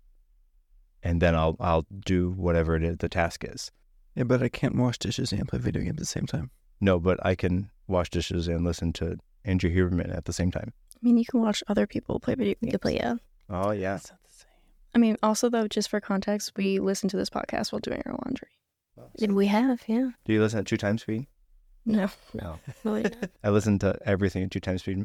and 1.02 1.20
then 1.20 1.34
I'll 1.34 1.56
I'll 1.60 1.86
do 2.04 2.30
whatever 2.30 2.76
it 2.76 2.82
is 2.84 2.98
the 2.98 3.08
task 3.08 3.44
is. 3.44 3.70
yeah 4.14 4.24
but 4.24 4.42
i 4.42 4.48
can't 4.48 4.76
wash 4.76 4.98
dishes 4.98 5.32
and 5.32 5.48
play 5.48 5.58
video 5.58 5.82
games 5.82 5.94
at 5.96 5.98
the 5.98 6.06
same 6.06 6.26
time 6.26 6.50
No, 6.80 6.98
but 6.98 7.18
I 7.24 7.34
can 7.34 7.70
wash 7.86 8.10
dishes 8.10 8.48
and 8.48 8.64
listen 8.64 8.92
to 8.94 9.16
Andrew 9.44 9.70
Huberman 9.70 10.14
at 10.16 10.24
the 10.24 10.32
same 10.32 10.50
time. 10.50 10.72
I 10.96 10.98
mean, 11.02 11.16
you 11.18 11.24
can 11.24 11.40
watch 11.40 11.62
other 11.68 11.86
people 11.86 12.18
play 12.20 12.34
video 12.34 12.54
You 12.60 12.70
games. 12.70 12.80
play, 12.80 12.96
yeah. 12.96 13.14
Oh 13.50 13.70
yeah. 13.72 13.94
That's 13.94 14.10
not 14.10 14.20
the 14.24 14.32
same. 14.32 14.50
I 14.94 14.98
mean, 14.98 15.16
also 15.22 15.48
though, 15.50 15.68
just 15.68 15.88
for 15.90 16.00
context, 16.00 16.52
we 16.56 16.78
listen 16.78 17.08
to 17.10 17.16
this 17.16 17.30
podcast 17.30 17.72
while 17.72 17.80
doing 17.80 18.02
our 18.06 18.12
laundry. 18.24 18.48
Did 19.18 19.32
we 19.32 19.46
have, 19.48 19.82
yeah. 19.86 20.10
Do 20.24 20.32
you 20.32 20.40
listen 20.40 20.60
at 20.60 20.66
two 20.66 20.76
times 20.76 21.02
speed? 21.02 21.26
No, 21.84 22.08
No. 22.32 22.58
No, 22.84 22.92
we 22.92 23.02
didn't. 23.02 23.30
I 23.44 23.50
listen 23.50 23.78
to 23.80 23.98
everything 24.06 24.44
at 24.44 24.50
two 24.50 24.60
times 24.60 24.80
speed. 24.82 25.04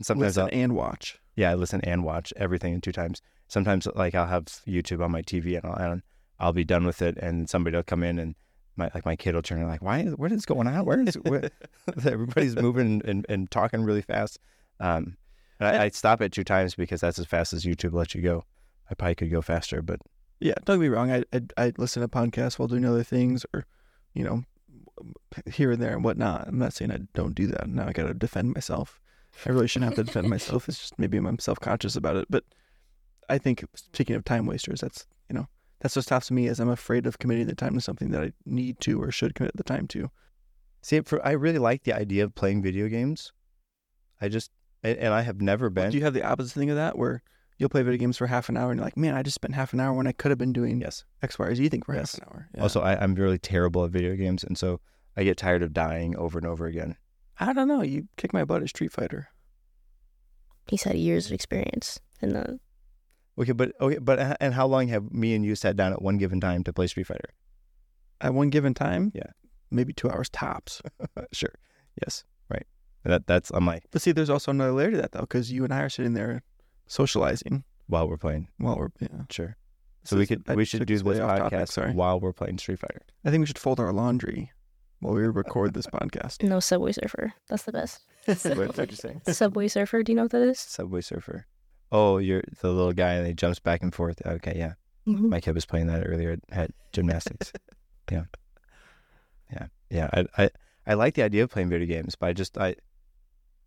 And 0.00 0.06
sometimes 0.06 0.38
Listen 0.38 0.50
I'll 0.54 0.64
and 0.64 0.74
watch. 0.74 1.18
yeah, 1.36 1.50
I 1.50 1.54
listen 1.54 1.82
and 1.82 2.02
watch 2.02 2.32
everything 2.36 2.72
in 2.72 2.80
two 2.80 2.90
times. 2.90 3.20
Sometimes 3.48 3.86
like 3.94 4.14
I'll 4.14 4.26
have 4.26 4.46
YouTube 4.66 5.04
on 5.04 5.10
my 5.10 5.20
TV 5.20 5.56
and 5.56 5.66
I'll 5.66 5.92
and 5.92 6.02
I'll 6.38 6.54
be 6.54 6.64
done 6.64 6.86
with 6.86 7.02
it 7.02 7.18
and 7.18 7.50
somebody 7.50 7.76
will 7.76 7.82
come 7.82 8.02
in 8.02 8.18
and 8.18 8.34
my 8.76 8.90
like 8.94 9.04
my 9.04 9.14
kid 9.14 9.34
will 9.34 9.42
turn 9.42 9.58
and 9.60 9.68
like, 9.68 9.82
why 9.82 10.04
what 10.04 10.32
is 10.32 10.46
going 10.46 10.66
on? 10.66 10.86
Where 10.86 11.00
is 11.00 11.16
where, 11.16 11.50
everybody's 12.06 12.56
moving 12.56 13.02
and, 13.04 13.26
and 13.28 13.50
talking 13.50 13.82
really 13.82 14.00
fast. 14.00 14.38
Um 14.80 15.18
and 15.58 15.68
I, 15.68 15.84
I 15.84 15.88
stop 15.90 16.22
it 16.22 16.32
two 16.32 16.44
times 16.44 16.74
because 16.74 17.02
that's 17.02 17.18
as 17.18 17.26
fast 17.26 17.52
as 17.52 17.66
YouTube 17.66 17.92
lets 17.92 18.14
you 18.14 18.22
go. 18.22 18.44
I 18.90 18.94
probably 18.94 19.16
could 19.16 19.30
go 19.30 19.42
faster, 19.42 19.82
but 19.82 20.00
Yeah, 20.40 20.54
don't 20.64 20.78
get 20.78 20.82
me 20.84 20.88
wrong. 20.88 21.12
I 21.12 21.24
I 21.34 21.42
I 21.58 21.72
listen 21.76 22.00
to 22.00 22.08
podcasts 22.08 22.58
while 22.58 22.68
doing 22.68 22.86
other 22.86 23.02
things, 23.04 23.44
or 23.52 23.66
you 24.14 24.24
know, 24.24 24.44
here 25.52 25.70
and 25.72 25.82
there 25.82 25.92
and 25.92 26.02
whatnot. 26.04 26.48
I'm 26.48 26.58
not 26.58 26.72
saying 26.72 26.90
I 26.90 27.00
don't 27.12 27.34
do 27.34 27.46
that. 27.48 27.68
Now 27.68 27.86
I 27.88 27.92
got 27.92 28.06
to 28.06 28.14
defend 28.14 28.54
myself. 28.54 28.99
I 29.46 29.50
really 29.50 29.68
shouldn't 29.68 29.90
have 29.90 29.96
to 29.96 30.04
defend 30.04 30.28
myself. 30.28 30.68
It's 30.68 30.78
just 30.78 30.98
maybe 30.98 31.16
I'm 31.18 31.38
self 31.38 31.60
conscious 31.60 31.96
about 31.96 32.16
it. 32.16 32.26
But 32.30 32.44
I 33.28 33.38
think 33.38 33.64
speaking 33.74 34.16
of 34.16 34.24
time 34.24 34.46
wasters, 34.46 34.80
that's 34.80 35.06
you 35.28 35.34
know 35.34 35.48
that's 35.80 35.96
what 35.96 36.04
stops 36.04 36.30
me 36.30 36.46
is 36.46 36.60
I'm 36.60 36.68
afraid 36.68 37.06
of 37.06 37.18
committing 37.18 37.46
the 37.46 37.54
time 37.54 37.74
to 37.74 37.80
something 37.80 38.10
that 38.10 38.22
I 38.22 38.32
need 38.44 38.80
to 38.80 39.00
or 39.02 39.10
should 39.10 39.34
commit 39.34 39.56
the 39.56 39.64
time 39.64 39.86
to. 39.88 40.10
See, 40.82 41.00
for, 41.00 41.24
I 41.26 41.32
really 41.32 41.58
like 41.58 41.84
the 41.84 41.92
idea 41.92 42.24
of 42.24 42.34
playing 42.34 42.62
video 42.62 42.88
games. 42.88 43.32
I 44.20 44.28
just, 44.28 44.50
and, 44.82 45.12
I 45.12 45.22
have 45.22 45.40
never 45.40 45.70
been. 45.70 45.90
Do 45.90 45.98
you 45.98 46.04
have 46.04 46.14
the 46.14 46.22
opposite 46.22 46.58
thing 46.58 46.70
of 46.70 46.76
that 46.76 46.96
where 46.98 47.22
you'll 47.58 47.68
play 47.68 47.82
video 47.82 47.98
games 47.98 48.16
for 48.16 48.26
half 48.26 48.48
an 48.48 48.56
hour 48.56 48.70
and 48.70 48.78
you're 48.78 48.84
like, 48.84 48.96
man, 48.96 49.14
I 49.14 49.22
just 49.22 49.34
spent 49.34 49.54
half 49.54 49.72
an 49.72 49.80
hour 49.80 49.92
when 49.92 50.06
I 50.06 50.12
could 50.12 50.30
have 50.30 50.38
been 50.38 50.52
doing 50.52 50.80
yes. 50.80 51.04
X, 51.22 51.38
Y, 51.38 51.46
or 51.46 51.54
Z 51.54 51.68
thing 51.68 51.82
for 51.82 51.94
Yes. 51.94 52.12
half 52.18 52.22
an 52.22 52.28
hour. 52.32 52.48
Yeah. 52.54 52.62
Also, 52.62 52.80
I, 52.80 53.02
I'm 53.02 53.14
really 53.14 53.38
terrible 53.38 53.84
at 53.84 53.90
video 53.90 54.16
games, 54.16 54.42
and 54.44 54.56
so 54.56 54.80
I 55.16 55.24
get 55.24 55.36
tired 55.36 55.62
of 55.62 55.72
dying 55.72 56.16
over 56.16 56.38
and 56.38 56.46
over 56.46 56.66
again. 56.66 56.96
I 57.40 57.52
don't 57.52 57.66
know. 57.68 57.82
You 57.82 58.06
kick 58.16 58.32
my 58.32 58.44
butt 58.44 58.62
at 58.62 58.68
Street 58.68 58.92
Fighter. 58.92 59.28
He's 60.68 60.82
had 60.84 60.96
years 60.96 61.26
of 61.26 61.32
experience 61.32 61.98
in 62.20 62.30
the 62.34 62.60
Okay, 63.38 63.52
but 63.52 63.72
okay, 63.80 63.98
but 63.98 64.18
uh, 64.18 64.34
and 64.40 64.52
how 64.54 64.66
long 64.66 64.88
have 64.88 65.10
me 65.10 65.34
and 65.34 65.44
you 65.44 65.54
sat 65.54 65.74
down 65.76 65.92
at 65.92 66.02
one 66.02 66.18
given 66.18 66.40
time 66.40 66.62
to 66.64 66.72
play 66.72 66.86
Street 66.86 67.06
Fighter? 67.06 67.30
At 68.20 68.34
one 68.34 68.50
given 68.50 68.74
time, 68.74 69.12
Yeah. 69.14 69.30
maybe 69.70 69.92
two 69.94 70.10
hours 70.10 70.28
tops. 70.28 70.82
sure. 71.32 71.54
Yes. 72.04 72.24
Right. 72.50 72.66
That 73.04 73.26
that's 73.26 73.50
I'm 73.50 73.64
like 73.66 73.84
But 73.90 74.02
see, 74.02 74.12
there's 74.12 74.28
also 74.28 74.50
another 74.50 74.72
layer 74.72 74.90
to 74.90 74.96
that 74.98 75.12
though, 75.12 75.20
because 75.20 75.50
you 75.50 75.64
and 75.64 75.72
I 75.72 75.80
are 75.80 75.88
sitting 75.88 76.12
there 76.12 76.42
socializing 76.86 77.64
while 77.86 78.06
we're 78.08 78.18
playing. 78.18 78.48
while 78.58 78.76
we're. 78.76 78.90
Yeah. 79.00 79.22
Sure. 79.30 79.56
This 80.02 80.10
So 80.10 80.16
we 80.18 80.26
could 80.26 80.42
I 80.46 80.54
we 80.54 80.64
should 80.66 80.84
do 80.86 80.94
this 80.94 81.02
podcast 81.02 81.50
topic, 81.50 81.66
sorry. 81.72 81.92
while 81.94 82.20
we're 82.20 82.34
playing 82.34 82.58
Street 82.58 82.78
Fighter. 82.80 83.02
I 83.24 83.30
think 83.30 83.40
we 83.40 83.46
should 83.46 83.58
fold 83.58 83.80
our 83.80 83.92
laundry 83.92 84.50
while 85.00 85.14
we 85.14 85.22
record 85.22 85.74
this 85.74 85.86
podcast. 85.86 86.42
no 86.42 86.60
Subway 86.60 86.92
Surfer. 86.92 87.32
That's 87.48 87.64
the 87.64 87.72
best. 87.72 88.00
What 88.26 88.76
what 88.76 88.76
you're 88.76 88.88
saying? 88.96 89.22
Subway 89.26 89.68
Surfer. 89.68 90.02
Do 90.02 90.12
you 90.12 90.16
know 90.16 90.22
what 90.22 90.30
that 90.32 90.42
is? 90.42 90.58
Subway 90.60 91.00
Surfer. 91.00 91.46
Oh, 91.90 92.18
you're 92.18 92.42
the 92.60 92.70
little 92.70 92.92
guy 92.92 93.14
and 93.14 93.26
he 93.26 93.34
jumps 93.34 93.58
back 93.58 93.82
and 93.82 93.94
forth. 93.94 94.22
Okay, 94.24 94.54
yeah. 94.56 94.74
Mhm. 95.08 95.30
My 95.30 95.40
kid 95.40 95.54
was 95.54 95.66
playing 95.66 95.86
that 95.88 96.06
earlier 96.06 96.32
at, 96.32 96.40
at 96.52 96.70
gymnastics. 96.92 97.52
yeah, 98.10 98.24
yeah, 99.50 99.66
yeah. 99.88 100.10
I, 100.12 100.26
I 100.44 100.50
I 100.86 100.94
like 100.94 101.14
the 101.14 101.22
idea 101.22 101.42
of 101.44 101.50
playing 101.50 101.70
video 101.70 101.86
games, 101.86 102.14
but 102.14 102.28
I 102.28 102.32
just 102.32 102.56
I 102.58 102.76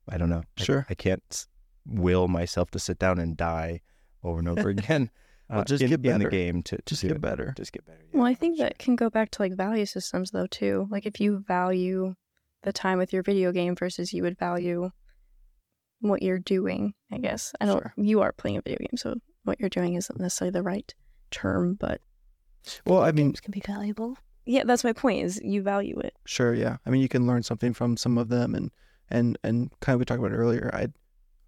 I 0.08 0.18
don't 0.18 0.30
know. 0.30 0.44
Sure. 0.58 0.86
I, 0.90 0.94
can't 0.96 1.46
will 1.86 2.28
myself 2.28 2.72
to 2.72 2.80
sit 2.80 3.00
down 3.00 3.20
and 3.20 3.36
die 3.36 3.82
over 4.24 4.40
and 4.40 4.48
over 4.48 4.70
again. 4.78 5.10
Uh, 5.50 5.56
Well, 5.58 5.64
just 5.66 5.82
in, 5.84 5.90
get 5.90 5.96
in 5.96 6.02
the 6.02 6.26
better. 6.26 6.30
game 6.30 6.64
to, 6.64 6.78
to 6.78 6.84
Just 6.86 7.02
get 7.04 7.12
it. 7.12 7.22
better. 7.22 7.54
Just 7.58 7.72
get 7.74 7.86
better. 7.86 8.00
Well, 8.14 8.26
I 8.26 8.34
think 8.34 8.58
sure. 8.58 8.66
that 8.68 8.78
can 8.80 8.96
go 8.96 9.10
back 9.10 9.32
to 9.32 9.42
like 9.42 9.54
value 9.56 9.86
systems 9.86 10.32
though 10.32 10.48
too. 10.48 10.88
Like 10.90 11.06
if 11.06 11.20
you 11.20 11.44
value 11.48 12.16
the 12.64 12.72
time 12.74 12.98
with 12.98 13.12
your 13.14 13.24
video 13.24 13.52
game 13.52 13.76
versus 13.76 14.14
you 14.14 14.24
would 14.24 14.38
value 14.38 14.90
what 16.00 16.22
you're 16.22 16.40
doing, 16.40 16.94
I 17.12 17.18
guess. 17.18 17.54
I 17.62 17.66
don't 17.66 17.82
Sure. 17.82 17.94
you 17.98 18.22
are 18.22 18.32
playing 18.34 18.58
a 18.58 18.62
video 18.62 18.78
game, 18.80 18.98
so 18.98 19.16
what 19.44 19.60
you're 19.60 19.70
doing 19.70 19.96
isn't 19.96 20.20
necessarily 20.20 20.52
the 20.52 20.64
right 20.64 20.94
term, 21.32 21.76
but 21.80 22.02
Well, 22.86 23.02
I 23.02 23.12
mean, 23.12 23.28
Games 23.28 23.40
can 23.42 23.52
be 23.52 23.62
valuable. 23.66 24.18
yeah, 24.46 24.64
that's 24.66 24.84
my 24.84 24.94
point 24.94 25.24
is 25.24 25.40
you 25.44 25.62
value 25.62 26.00
it. 26.00 26.14
Sure, 26.26 26.54
yeah. 26.54 26.78
I 26.86 26.90
mean, 26.90 27.02
you 27.02 27.10
can 27.10 27.26
learn 27.28 27.44
something 27.44 27.74
from 27.74 27.98
some 27.98 28.18
of 28.18 28.30
them, 28.30 28.56
and 28.56 28.72
and 29.10 29.38
and 29.44 29.72
kind 29.82 29.96
of 29.96 30.00
we 30.00 30.06
talked 30.06 30.20
about 30.20 30.32
it 30.32 30.36
earlier. 30.38 30.70
I 30.74 30.88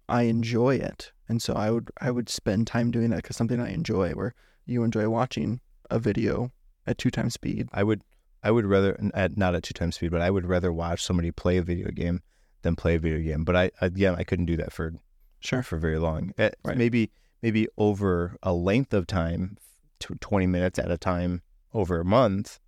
I 0.08 0.22
enjoy 0.22 0.76
it, 0.76 1.12
and 1.28 1.40
so 1.42 1.54
I 1.54 1.70
would 1.70 1.90
I 2.00 2.10
would 2.10 2.28
spend 2.28 2.66
time 2.66 2.90
doing 2.90 3.10
that 3.10 3.22
because 3.22 3.36
something 3.36 3.60
I 3.60 3.70
enjoy. 3.72 4.12
Where 4.12 4.34
you 4.64 4.82
enjoy 4.84 5.08
watching 5.08 5.60
a 5.90 5.98
video 5.98 6.52
at 6.86 6.98
two 6.98 7.10
times 7.10 7.34
speed. 7.34 7.68
I 7.72 7.82
would 7.82 8.02
I 8.42 8.50
would 8.50 8.66
rather 8.66 8.98
at 9.14 9.36
not 9.36 9.54
at 9.54 9.62
two 9.64 9.74
times 9.74 9.96
speed, 9.96 10.10
but 10.10 10.20
I 10.20 10.30
would 10.30 10.46
rather 10.46 10.72
watch 10.72 11.02
somebody 11.02 11.30
play 11.30 11.56
a 11.56 11.62
video 11.62 11.90
game 11.90 12.22
than 12.62 12.76
play 12.76 12.94
a 12.94 12.98
video 12.98 13.20
game. 13.20 13.44
But 13.44 13.56
I 13.56 13.70
again 13.80 14.14
I 14.16 14.24
couldn't 14.24 14.46
do 14.46 14.56
that 14.58 14.72
for 14.72 14.92
Sure, 15.40 15.62
for 15.62 15.76
very 15.78 15.98
long. 15.98 16.32
Eh, 16.38 16.50
Right. 16.64 16.76
Maybe 16.78 17.10
maybe 17.42 17.68
over 17.76 18.36
a 18.42 18.52
length 18.52 18.94
of 18.94 19.06
time, 19.06 19.56
tw- 20.00 20.20
twenty 20.20 20.46
minutes 20.46 20.78
at 20.78 20.90
a 20.90 20.96
time 20.98 21.42
over 21.74 22.00
a 22.00 22.04
month. 22.04 22.58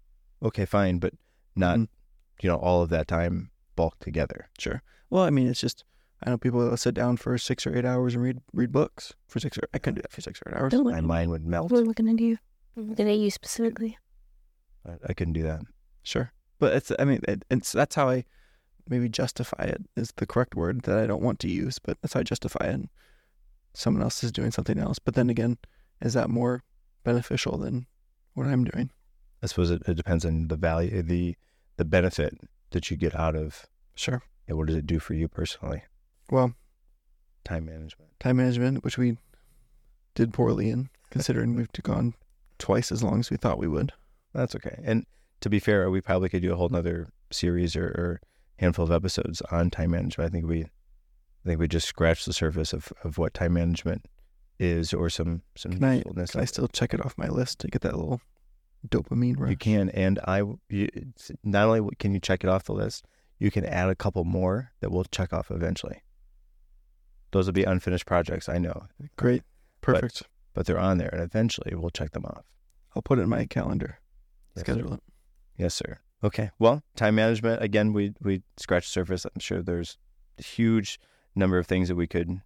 Okay, 0.43 0.65
fine, 0.67 0.99
but 0.99 1.15
not 1.57 1.79
Mhm. 1.79 1.89
you 2.43 2.49
know 2.49 2.57
all 2.57 2.83
of 2.83 2.91
that 2.91 3.09
time 3.09 3.51
bulked 3.77 4.01
together. 4.03 4.49
sure. 4.59 4.83
Well, 5.11 5.23
I 5.25 5.31
mean, 5.31 5.47
it's 5.49 5.61
just 5.61 5.85
I 6.23 6.31
know 6.31 6.39
people 6.39 6.69
that 6.69 6.77
sit 6.79 6.95
down 6.95 7.17
for 7.17 7.39
six 7.39 7.67
or 7.67 7.77
eight 7.77 7.85
hours 7.85 8.15
and 8.15 8.23
read 8.23 8.41
read 8.53 8.73
books 8.73 9.15
for 9.29 9.39
six 9.39 9.57
or 9.59 9.69
I 9.73 9.79
couldn't 9.79 9.97
do 9.97 10.03
that 10.03 10.13
for 10.13 10.21
six 10.21 10.41
or 10.45 10.51
eight 10.53 10.59
hours. 10.59 10.73
Don't 10.73 10.85
My 10.85 11.01
mind 11.01 11.31
would 11.31 11.47
melt. 11.47 11.71
We're 11.71 11.81
looking 11.81 12.09
at 12.09 12.19
you. 12.19 12.39
I'm 12.77 12.89
looking 12.89 13.09
at 13.09 13.17
you 13.19 13.31
specifically. 13.31 13.97
I, 14.87 14.93
I 15.09 15.13
couldn't 15.13 15.35
do 15.35 15.43
that. 15.45 15.61
Sure, 16.03 16.33
but 16.59 16.73
it's 16.75 16.91
I 16.99 17.05
mean 17.05 17.21
it, 17.29 17.45
it's 17.51 17.73
that's 17.73 17.95
how 17.95 18.09
I 18.09 18.25
maybe 18.89 19.09
justify 19.09 19.65
it 19.65 19.83
is 19.97 20.13
the 20.17 20.27
correct 20.27 20.55
word 20.55 20.83
that 20.83 20.99
I 20.99 21.07
don't 21.07 21.23
want 21.23 21.39
to 21.41 21.49
use, 21.49 21.79
but 21.79 21.99
that's 22.01 22.15
how 22.15 22.21
I 22.21 22.23
justify 22.25 22.65
it. 22.67 22.75
And 22.75 22.89
someone 23.75 24.03
else 24.03 24.25
is 24.25 24.33
doing 24.33 24.51
something 24.51 24.79
else, 24.79 24.99
but 24.99 25.15
then 25.15 25.29
again, 25.31 25.59
is 26.01 26.15
that 26.15 26.31
more 26.31 26.63
beneficial 27.05 27.59
than 27.59 27.87
what 28.35 28.47
I'm 28.47 28.65
doing? 28.65 28.91
I 29.43 29.47
suppose 29.47 29.71
it, 29.71 29.83
it 29.87 29.95
depends 29.95 30.25
on 30.25 30.49
the 30.49 30.57
value, 30.57 31.03
the 31.03 31.37
the 31.77 31.85
benefit 31.85 32.39
that 32.71 32.91
you 32.91 32.97
get 32.97 33.15
out 33.15 33.37
of 33.37 33.67
Sure. 33.95 34.23
it. 34.49 34.55
What 34.55 34.67
does 34.67 34.77
it 34.77 34.87
do 34.87 34.99
for 34.99 35.15
you 35.15 35.29
personally? 35.29 35.83
Well, 36.31 36.55
Time 37.45 37.65
management. 37.65 38.11
time 38.21 38.37
management, 38.37 38.85
which 38.85 38.99
we 38.99 39.17
did 40.15 40.33
poorly 40.35 40.69
in, 40.71 40.91
considering 41.11 41.55
we've 41.55 41.73
gone 41.83 42.15
twice 42.59 42.93
as 42.93 43.03
long 43.03 43.21
as 43.21 43.31
we 43.31 43.37
thought 43.39 43.59
we 43.59 43.69
would. 43.69 43.93
That's 44.35 44.55
okay. 44.57 44.81
And 44.85 45.07
to 45.41 45.49
be 45.49 45.59
fair, 45.59 45.89
we 45.91 46.01
probably 46.03 46.29
could 46.29 46.43
do 46.43 46.53
a 46.53 46.57
whole 46.57 46.69
nother 46.69 47.09
series 47.31 47.75
or, 47.77 47.87
or 47.87 48.21
handful 48.59 48.85
of 48.85 48.93
episodes 48.93 49.41
on 49.51 49.71
time 49.71 49.93
management. 49.93 50.29
I 50.29 50.33
think 50.33 50.47
we, 50.47 50.65
I 50.65 50.69
think 51.47 51.61
we 51.61 51.69
just 51.69 51.89
scratched 51.89 52.27
the 52.27 52.33
surface 52.35 52.73
of, 52.75 52.93
of 53.05 53.17
what 53.17 53.33
time 53.33 53.55
management 53.55 54.05
is, 54.59 54.93
or 54.93 55.09
some 55.09 55.41
some 55.57 55.73
Can 55.73 55.85
I- 55.85 56.03
Can 56.03 56.41
I 56.41 56.45
still 56.45 56.69
check 56.69 56.93
it 56.93 57.05
off 57.07 57.17
my 57.17 57.29
list 57.29 57.61
to 57.61 57.69
get 57.69 57.81
that 57.83 57.97
little 57.97 58.21
dopamine 58.87 59.39
rush? 59.39 59.51
You 59.51 59.57
can, 59.57 59.89
and 59.91 60.19
I 60.27 60.43
you, 60.69 60.89
not 61.45 61.69
only 61.69 61.89
can 61.99 62.13
you 62.13 62.21
check 62.21 62.43
it 62.45 62.51
off 62.51 62.65
the 62.65 62.75
list, 62.75 63.07
you 63.39 63.51
can 63.51 63.65
add 63.65 63.89
a 63.89 63.95
couple 63.95 64.25
more 64.25 64.73
that 64.81 64.91
we'll 64.91 65.05
check 65.05 65.33
off 65.33 65.51
eventually. 65.51 66.03
Those 67.31 67.47
will 67.47 67.53
be 67.53 67.65
unfinished 67.65 68.07
projects, 68.07 68.49
I 68.49 68.59
know, 68.59 68.87
Great. 69.17 69.43
Perfect. 69.81 70.23
but 70.55 70.67
they're 70.67 70.79
on 70.79 70.99
there, 70.99 71.11
and 71.13 71.23
eventually 71.23 71.75
we'll 71.75 71.91
check 71.91 72.13
them 72.13 72.25
off. 72.25 72.45
I'll 72.97 73.03
put 73.03 73.19
it 73.19 73.23
in 73.23 73.29
my 73.29 73.45
calendar. 73.45 73.99
Yes, 74.57 74.67
sir. 74.67 74.73
Schedule 74.73 74.95
it. 74.95 75.01
Yes, 75.57 75.75
sir. 75.75 75.99
Okay. 76.25 76.51
Well, 76.59 76.83
time 76.97 77.15
management 77.15 77.63
again. 77.63 77.93
We 77.93 78.13
we 78.21 78.43
scratched 78.57 78.89
the 78.89 78.93
surface. 78.93 79.25
I'm 79.25 79.39
sure 79.41 79.63
there's 79.63 79.99
a 80.39 80.43
huge 80.43 80.99
number 81.35 81.59
of 81.59 81.67
things 81.67 81.89
that 81.89 81.95
we 81.97 82.07
could 82.07 82.41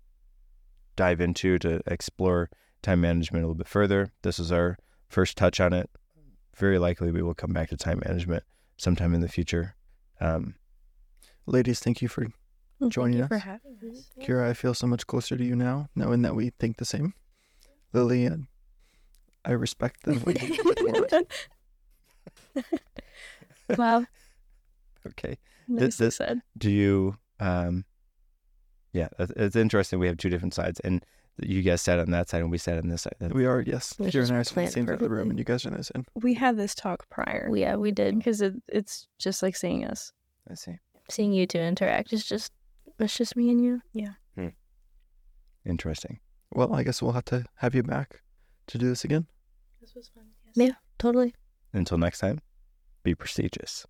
dive 0.96 1.20
into 1.20 1.58
to 1.60 1.80
explore 1.86 2.50
time 2.82 3.00
management 3.00 3.44
a 3.44 3.46
little 3.46 3.54
bit 3.56 3.68
further. 3.68 4.12
This 4.22 4.38
is 4.38 4.52
our 4.52 4.76
first 5.08 5.38
touch 5.38 5.58
on 5.60 5.72
it. 5.72 5.88
Very 6.56 6.78
likely, 6.78 7.10
we 7.10 7.22
will 7.22 7.34
come 7.34 7.52
back 7.52 7.70
to 7.70 7.76
time 7.76 8.02
management 8.04 8.42
sometime 8.76 9.14
in 9.14 9.20
the 9.22 9.28
future. 9.28 9.74
Um, 10.20 10.56
Ladies, 11.46 11.80
thank 11.80 12.02
you 12.02 12.08
for 12.08 12.26
Joining 12.88 13.18
thank 13.18 13.30
you 13.30 13.36
us. 13.36 13.42
for 13.42 13.48
having 13.48 13.76
us. 13.90 14.10
Keira. 14.20 14.48
I 14.48 14.54
feel 14.54 14.74
so 14.74 14.86
much 14.86 15.06
closer 15.06 15.36
to 15.36 15.44
you 15.44 15.54
now, 15.56 15.88
knowing 15.94 16.22
that 16.22 16.34
we 16.34 16.50
think 16.58 16.76
the 16.78 16.84
same. 16.84 17.14
Lily, 17.92 18.24
and 18.24 18.46
I 19.44 19.52
respect 19.52 20.04
them. 20.04 20.22
way 20.24 20.34
Wow. 23.76 24.04
okay. 25.08 25.38
Nicely 25.68 26.06
this- 26.06 26.16
said. 26.16 26.40
Do 26.58 26.70
you? 26.70 27.16
Um, 27.40 27.84
yeah, 28.92 29.08
it's, 29.18 29.32
it's 29.36 29.56
interesting. 29.56 29.98
We 29.98 30.06
have 30.06 30.16
two 30.18 30.28
different 30.28 30.54
sides, 30.54 30.80
and 30.80 31.04
you 31.38 31.62
guys 31.62 31.80
sat 31.80 31.98
on 31.98 32.10
that 32.10 32.28
side, 32.28 32.42
and 32.42 32.50
we 32.50 32.58
sat 32.58 32.76
on 32.78 32.88
this 32.88 33.02
side. 33.02 33.14
That- 33.20 33.32
We 33.34 33.46
are, 33.46 33.60
yes. 33.60 33.92
It 33.92 34.00
was 34.00 34.14
Keira 34.14 34.22
and 34.28 34.32
I 34.32 34.36
are 34.36 34.40
just 34.44 34.56
on 34.56 34.64
the 34.64 34.70
same 34.70 34.86
side 34.86 35.00
room, 35.02 35.30
and 35.30 35.38
you 35.38 35.44
guys 35.44 35.64
are 35.64 35.70
in 35.70 35.76
the 35.76 35.84
same. 35.84 36.04
We 36.14 36.34
had 36.34 36.56
this 36.56 36.74
talk 36.74 37.08
prior 37.08 37.50
Yeah, 37.54 37.76
we 37.76 37.90
did. 37.90 38.18
because 38.18 38.42
it, 38.42 38.54
it's 38.68 39.06
just 39.18 39.42
like 39.42 39.56
seeing 39.56 39.84
us. 39.84 40.12
I 40.50 40.54
see. 40.54 40.76
Seeing 41.10 41.32
you 41.32 41.46
two 41.46 41.58
interact 41.58 42.12
is 42.12 42.24
just 42.24 42.52
it's 42.98 43.16
just 43.16 43.36
me 43.36 43.50
and 43.50 43.62
you. 43.62 43.82
Yeah. 43.92 44.14
Hmm. 44.36 44.48
Interesting. 45.64 46.20
Well, 46.52 46.74
I 46.74 46.82
guess 46.82 47.00
we'll 47.00 47.12
have 47.12 47.24
to 47.26 47.44
have 47.56 47.74
you 47.74 47.82
back 47.82 48.20
to 48.68 48.78
do 48.78 48.88
this 48.88 49.04
again. 49.04 49.26
This 49.80 49.94
was 49.94 50.10
fun. 50.14 50.24
Yeah, 50.54 50.74
totally. 50.98 51.34
Until 51.72 51.98
next 51.98 52.18
time, 52.18 52.40
be 53.02 53.14
prestigious. 53.14 53.80